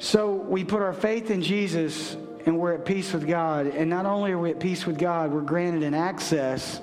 So 0.00 0.32
we 0.32 0.64
put 0.64 0.82
our 0.82 0.92
faith 0.92 1.30
in 1.30 1.40
Jesus 1.40 2.16
and 2.46 2.58
we're 2.58 2.72
at 2.72 2.84
peace 2.84 3.12
with 3.12 3.28
God. 3.28 3.68
And 3.68 3.88
not 3.88 4.06
only 4.06 4.32
are 4.32 4.38
we 4.38 4.50
at 4.50 4.58
peace 4.58 4.86
with 4.86 4.98
God, 4.98 5.30
we're 5.30 5.42
granted 5.42 5.84
an 5.84 5.94
access 5.94 6.80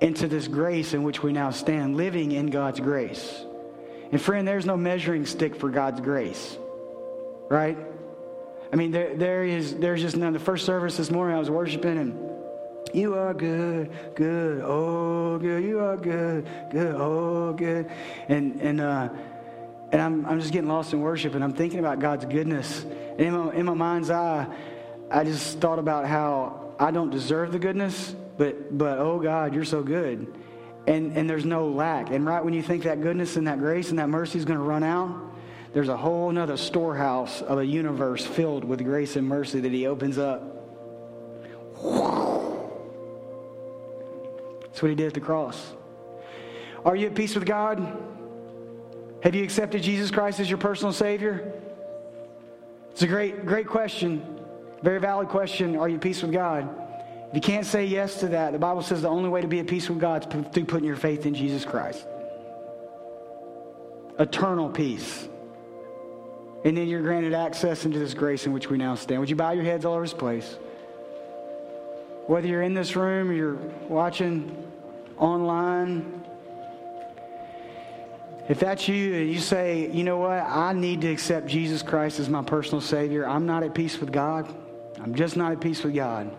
into 0.00 0.28
this 0.28 0.46
grace 0.46 0.94
in 0.94 1.02
which 1.02 1.24
we 1.24 1.32
now 1.32 1.50
stand, 1.50 1.96
living 1.96 2.30
in 2.30 2.46
God's 2.50 2.78
grace. 2.78 3.44
And 4.12 4.22
friend, 4.22 4.46
there's 4.46 4.64
no 4.64 4.76
measuring 4.76 5.26
stick 5.26 5.56
for 5.56 5.70
God's 5.70 6.00
grace, 6.00 6.56
right? 7.50 7.76
I 8.72 8.76
mean, 8.76 8.92
there, 8.92 9.16
there 9.16 9.42
is, 9.42 9.74
there's 9.74 10.02
just 10.02 10.16
none. 10.16 10.34
The 10.34 10.38
first 10.38 10.64
service 10.64 10.96
this 10.98 11.10
morning, 11.10 11.34
I 11.34 11.40
was 11.40 11.50
worshiping 11.50 11.98
and 11.98 12.33
you 12.94 13.14
are 13.14 13.34
good, 13.34 13.90
good, 14.14 14.62
oh 14.64 15.38
good. 15.38 15.64
You 15.64 15.80
are 15.80 15.96
good, 15.96 16.48
good, 16.70 16.94
oh 16.96 17.52
good. 17.52 17.90
And 18.28 18.60
and 18.60 18.80
uh, 18.80 19.08
and 19.94 20.02
I'm, 20.02 20.26
I'm 20.26 20.40
just 20.40 20.52
getting 20.52 20.68
lost 20.68 20.92
in 20.92 21.00
worship 21.00 21.36
and 21.36 21.44
I'm 21.44 21.52
thinking 21.52 21.78
about 21.78 22.00
God's 22.00 22.24
goodness. 22.24 22.82
And 22.82 23.20
in 23.20 23.32
my, 23.32 23.54
in 23.54 23.66
my 23.66 23.74
mind's 23.74 24.10
eye, 24.10 24.44
I 25.08 25.22
just 25.22 25.60
thought 25.60 25.78
about 25.78 26.08
how 26.08 26.74
I 26.80 26.90
don't 26.90 27.10
deserve 27.10 27.52
the 27.52 27.60
goodness, 27.60 28.16
but, 28.36 28.76
but 28.76 28.98
oh 28.98 29.20
God, 29.20 29.54
you're 29.54 29.64
so 29.64 29.84
good. 29.84 30.34
And, 30.88 31.16
and 31.16 31.30
there's 31.30 31.44
no 31.44 31.68
lack. 31.68 32.10
And 32.10 32.26
right 32.26 32.44
when 32.44 32.54
you 32.54 32.62
think 32.62 32.82
that 32.82 33.02
goodness 33.02 33.36
and 33.36 33.46
that 33.46 33.60
grace 33.60 33.90
and 33.90 34.00
that 34.00 34.08
mercy 34.08 34.36
is 34.36 34.44
going 34.44 34.58
to 34.58 34.64
run 34.64 34.82
out, 34.82 35.16
there's 35.72 35.88
a 35.88 35.96
whole 35.96 36.32
nother 36.32 36.56
storehouse 36.56 37.40
of 37.40 37.58
a 37.58 37.64
universe 37.64 38.26
filled 38.26 38.64
with 38.64 38.82
grace 38.82 39.14
and 39.14 39.28
mercy 39.28 39.60
that 39.60 39.70
He 39.70 39.86
opens 39.86 40.18
up. 40.18 40.42
That's 44.74 44.82
what 44.82 44.88
He 44.88 44.96
did 44.96 45.06
at 45.06 45.14
the 45.14 45.20
cross. 45.20 45.72
Are 46.84 46.96
you 46.96 47.06
at 47.06 47.14
peace 47.14 47.36
with 47.36 47.46
God? 47.46 47.78
Have 49.22 49.32
you 49.32 49.44
accepted 49.44 49.84
Jesus 49.84 50.10
Christ 50.10 50.40
as 50.40 50.50
your 50.50 50.58
personal 50.58 50.92
Savior? 50.92 51.52
It's 52.90 53.02
a 53.02 53.06
great, 53.06 53.46
great 53.46 53.68
question. 53.68 54.40
Very 54.82 54.98
valid 54.98 55.28
question. 55.28 55.76
Are 55.76 55.88
you 55.88 55.94
at 55.94 56.00
peace 56.00 56.22
with 56.22 56.32
God? 56.32 56.68
If 57.28 57.36
you 57.36 57.40
can't 57.40 57.64
say 57.64 57.84
yes 57.84 58.18
to 58.18 58.28
that, 58.30 58.50
the 58.50 58.58
Bible 58.58 58.82
says 58.82 59.02
the 59.02 59.08
only 59.08 59.28
way 59.28 59.42
to 59.42 59.46
be 59.46 59.60
at 59.60 59.68
peace 59.68 59.88
with 59.88 60.00
God 60.00 60.26
is 60.34 60.44
through 60.52 60.64
putting 60.64 60.88
your 60.88 60.96
faith 60.96 61.24
in 61.24 61.36
Jesus 61.36 61.64
Christ. 61.64 62.04
Eternal 64.18 64.70
peace. 64.70 65.28
And 66.64 66.76
then 66.76 66.88
you're 66.88 67.02
granted 67.02 67.32
access 67.32 67.84
into 67.84 68.00
this 68.00 68.12
grace 68.12 68.44
in 68.44 68.52
which 68.52 68.68
we 68.68 68.76
now 68.76 68.96
stand. 68.96 69.20
Would 69.20 69.30
you 69.30 69.36
bow 69.36 69.52
your 69.52 69.62
heads 69.62 69.84
all 69.84 69.94
over 69.94 70.02
this 70.02 70.12
place? 70.12 70.58
Whether 72.26 72.48
you're 72.48 72.62
in 72.62 72.74
this 72.74 72.96
room 72.96 73.30
or 73.30 73.34
you're 73.34 73.58
watching 73.88 74.56
online, 75.18 76.24
if 78.48 78.60
that's 78.60 78.88
you 78.88 79.14
and 79.14 79.30
you 79.30 79.40
say, 79.40 79.90
you 79.90 80.04
know 80.04 80.18
what, 80.18 80.40
I 80.40 80.72
need 80.72 81.00
to 81.02 81.08
accept 81.08 81.46
Jesus 81.46 81.82
Christ 81.82 82.20
as 82.20 82.28
my 82.28 82.42
personal 82.42 82.80
Savior, 82.80 83.26
I'm 83.26 83.46
not 83.46 83.62
at 83.62 83.74
peace 83.74 83.98
with 83.98 84.12
God. 84.12 84.52
I'm 85.00 85.14
just 85.14 85.36
not 85.36 85.52
at 85.52 85.60
peace 85.60 85.82
with 85.82 85.94
God. 85.94 86.34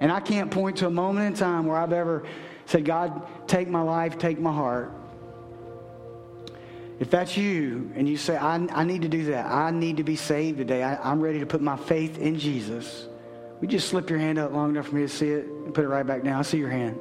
And 0.00 0.10
I 0.10 0.20
can't 0.20 0.50
point 0.50 0.78
to 0.78 0.86
a 0.86 0.90
moment 0.90 1.26
in 1.26 1.34
time 1.34 1.66
where 1.66 1.76
I've 1.76 1.92
ever 1.92 2.24
said, 2.66 2.84
God, 2.84 3.26
take 3.48 3.68
my 3.68 3.82
life, 3.82 4.18
take 4.18 4.38
my 4.38 4.52
heart. 4.52 4.92
If 7.00 7.10
that's 7.10 7.36
you 7.36 7.90
and 7.94 8.08
you 8.08 8.16
say, 8.16 8.36
I, 8.36 8.54
I 8.72 8.84
need 8.84 9.02
to 9.02 9.08
do 9.08 9.24
that, 9.26 9.46
I 9.46 9.70
need 9.70 9.96
to 9.96 10.04
be 10.04 10.16
saved 10.16 10.58
today, 10.58 10.82
I, 10.82 11.10
am 11.10 11.20
ready 11.20 11.40
to 11.40 11.46
put 11.46 11.60
my 11.60 11.76
faith 11.76 12.18
in 12.18 12.38
Jesus, 12.38 13.06
we 13.60 13.68
just 13.68 13.88
slip 13.88 14.08
your 14.08 14.18
hand 14.18 14.38
up 14.38 14.52
long 14.52 14.70
enough 14.70 14.88
for 14.88 14.94
me 14.94 15.02
to 15.02 15.08
see 15.08 15.28
it 15.28 15.44
and 15.44 15.74
put 15.74 15.84
it 15.84 15.88
right 15.88 16.06
back 16.06 16.22
down. 16.22 16.38
I 16.38 16.42
see 16.42 16.58
your 16.58 16.70
hand. 16.70 16.98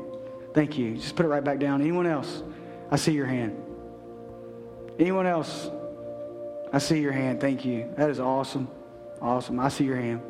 Thank 0.54 0.78
you. 0.78 0.96
Just 0.96 1.16
put 1.16 1.26
it 1.26 1.30
right 1.30 1.44
back 1.44 1.60
down. 1.60 1.82
Anyone 1.82 2.06
else? 2.06 2.44
I 2.92 2.98
see 2.98 3.14
your 3.14 3.28
hand. 3.28 3.56
Anyone 4.98 5.26
else? 5.26 5.70
I 6.74 6.80
see 6.80 7.00
your 7.00 7.14
hand. 7.14 7.40
Thank 7.40 7.64
you. 7.64 7.94
That 7.96 8.10
is 8.10 8.20
awesome. 8.20 8.68
Awesome. 9.22 9.60
I 9.60 9.70
see 9.70 9.86
your 9.86 9.96
hand. 9.96 10.22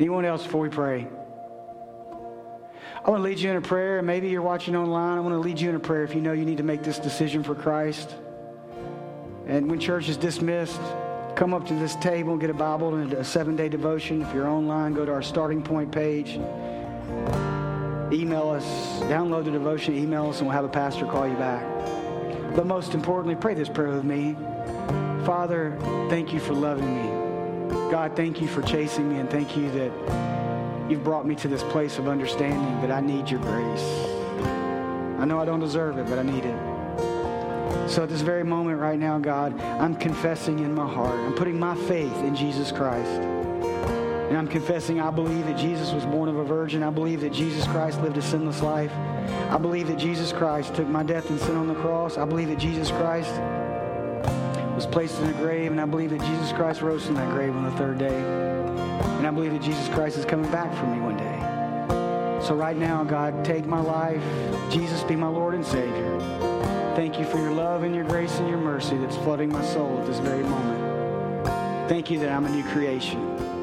Anyone 0.00 0.24
else 0.24 0.42
before 0.42 0.62
we 0.62 0.68
pray? 0.70 1.06
I 3.04 3.10
want 3.10 3.20
to 3.20 3.28
lead 3.28 3.38
you 3.38 3.50
in 3.50 3.56
a 3.56 3.60
prayer. 3.60 3.98
And 3.98 4.06
maybe 4.06 4.28
you're 4.28 4.42
watching 4.42 4.74
online. 4.74 5.18
I 5.18 5.20
want 5.20 5.34
to 5.34 5.38
lead 5.38 5.60
you 5.60 5.68
in 5.68 5.74
a 5.74 5.80
prayer 5.80 6.02
if 6.02 6.14
you 6.14 6.22
know 6.22 6.32
you 6.32 6.46
need 6.46 6.56
to 6.58 6.64
make 6.64 6.82
this 6.82 6.98
decision 6.98 7.42
for 7.42 7.54
Christ. 7.54 8.14
And 9.46 9.70
when 9.70 9.78
church 9.78 10.08
is 10.08 10.16
dismissed, 10.16 10.80
come 11.36 11.52
up 11.52 11.66
to 11.66 11.74
this 11.74 11.94
table 11.96 12.36
get 12.38 12.48
a 12.48 12.54
Bible 12.54 12.94
and 12.94 13.12
a 13.12 13.22
seven 13.22 13.54
day 13.54 13.68
devotion. 13.68 14.22
If 14.22 14.34
you're 14.34 14.48
online, 14.48 14.94
go 14.94 15.04
to 15.04 15.12
our 15.12 15.22
starting 15.22 15.62
point 15.62 15.92
page. 15.92 16.40
Email 18.10 18.48
us, 18.48 18.64
download 19.02 19.44
the 19.44 19.50
devotion, 19.50 19.94
email 19.94 20.30
us, 20.30 20.38
and 20.38 20.46
we'll 20.46 20.54
have 20.54 20.64
a 20.64 20.68
pastor 20.68 21.04
call 21.04 21.28
you 21.28 21.36
back. 21.36 21.62
But 22.54 22.66
most 22.66 22.94
importantly, 22.94 23.34
pray 23.34 23.52
this 23.52 23.68
prayer 23.68 23.90
with 23.90 24.04
me. 24.04 24.34
Father, 25.26 25.76
thank 26.08 26.32
you 26.32 26.40
for 26.40 26.54
loving 26.54 26.96
me. 26.96 27.70
God, 27.90 28.16
thank 28.16 28.40
you 28.40 28.48
for 28.48 28.62
chasing 28.62 29.12
me, 29.12 29.18
and 29.18 29.28
thank 29.28 29.56
you 29.56 29.70
that 29.72 30.90
you've 30.90 31.04
brought 31.04 31.26
me 31.26 31.34
to 31.34 31.48
this 31.48 31.64
place 31.64 31.98
of 31.98 32.08
understanding 32.08 32.80
that 32.80 32.90
I 32.90 33.00
need 33.00 33.28
your 33.28 33.40
grace. 33.40 33.84
I 35.18 35.26
know 35.26 35.38
I 35.38 35.44
don't 35.44 35.60
deserve 35.60 35.98
it, 35.98 36.08
but 36.08 36.18
I 36.18 36.22
need 36.22 36.44
it. 36.44 36.75
So 37.88 38.02
at 38.02 38.08
this 38.08 38.20
very 38.20 38.44
moment 38.44 38.80
right 38.80 38.98
now, 38.98 39.18
God, 39.18 39.58
I'm 39.60 39.94
confessing 39.94 40.58
in 40.58 40.74
my 40.74 40.86
heart. 40.86 41.18
I'm 41.18 41.34
putting 41.34 41.58
my 41.58 41.76
faith 41.86 42.16
in 42.24 42.34
Jesus 42.34 42.72
Christ. 42.72 43.10
And 43.10 44.36
I'm 44.36 44.48
confessing 44.48 45.00
I 45.00 45.10
believe 45.10 45.46
that 45.46 45.56
Jesus 45.56 45.92
was 45.92 46.04
born 46.04 46.28
of 46.28 46.36
a 46.36 46.44
virgin. 46.44 46.82
I 46.82 46.90
believe 46.90 47.20
that 47.20 47.32
Jesus 47.32 47.64
Christ 47.68 48.00
lived 48.02 48.16
a 48.16 48.22
sinless 48.22 48.60
life. 48.60 48.90
I 49.50 49.56
believe 49.56 49.86
that 49.86 49.98
Jesus 49.98 50.32
Christ 50.32 50.74
took 50.74 50.88
my 50.88 51.04
death 51.04 51.30
and 51.30 51.38
sin 51.38 51.54
on 51.54 51.68
the 51.68 51.76
cross. 51.76 52.18
I 52.18 52.24
believe 52.24 52.48
that 52.48 52.58
Jesus 52.58 52.90
Christ 52.90 53.30
was 54.74 54.84
placed 54.84 55.20
in 55.20 55.30
a 55.30 55.32
grave, 55.34 55.70
and 55.70 55.80
I 55.80 55.86
believe 55.86 56.10
that 56.10 56.20
Jesus 56.20 56.52
Christ 56.52 56.82
rose 56.82 57.06
from 57.06 57.14
that 57.14 57.30
grave 57.30 57.54
on 57.54 57.64
the 57.64 57.70
third 57.78 57.98
day. 57.98 58.18
And 58.18 59.26
I 59.26 59.30
believe 59.30 59.52
that 59.52 59.62
Jesus 59.62 59.88
Christ 59.88 60.18
is 60.18 60.24
coming 60.24 60.50
back 60.50 60.76
for 60.76 60.86
me 60.86 61.00
one 61.00 61.16
day. 61.16 62.42
So 62.44 62.54
right 62.56 62.76
now, 62.76 63.04
God, 63.04 63.44
take 63.44 63.64
my 63.64 63.80
life. 63.80 64.22
Jesus, 64.72 65.04
be 65.04 65.14
my 65.14 65.28
Lord 65.28 65.54
and 65.54 65.64
Savior. 65.64 66.75
Thank 66.96 67.18
you 67.18 67.26
for 67.26 67.36
your 67.36 67.50
love 67.50 67.82
and 67.82 67.94
your 67.94 68.04
grace 68.04 68.38
and 68.38 68.48
your 68.48 68.56
mercy 68.56 68.96
that's 68.96 69.16
flooding 69.16 69.52
my 69.52 69.62
soul 69.62 70.00
at 70.00 70.06
this 70.06 70.18
very 70.18 70.42
moment. 70.42 71.46
Thank 71.90 72.10
you 72.10 72.18
that 72.20 72.30
I'm 72.30 72.46
a 72.46 72.48
new 72.48 72.64
creation. 72.64 73.55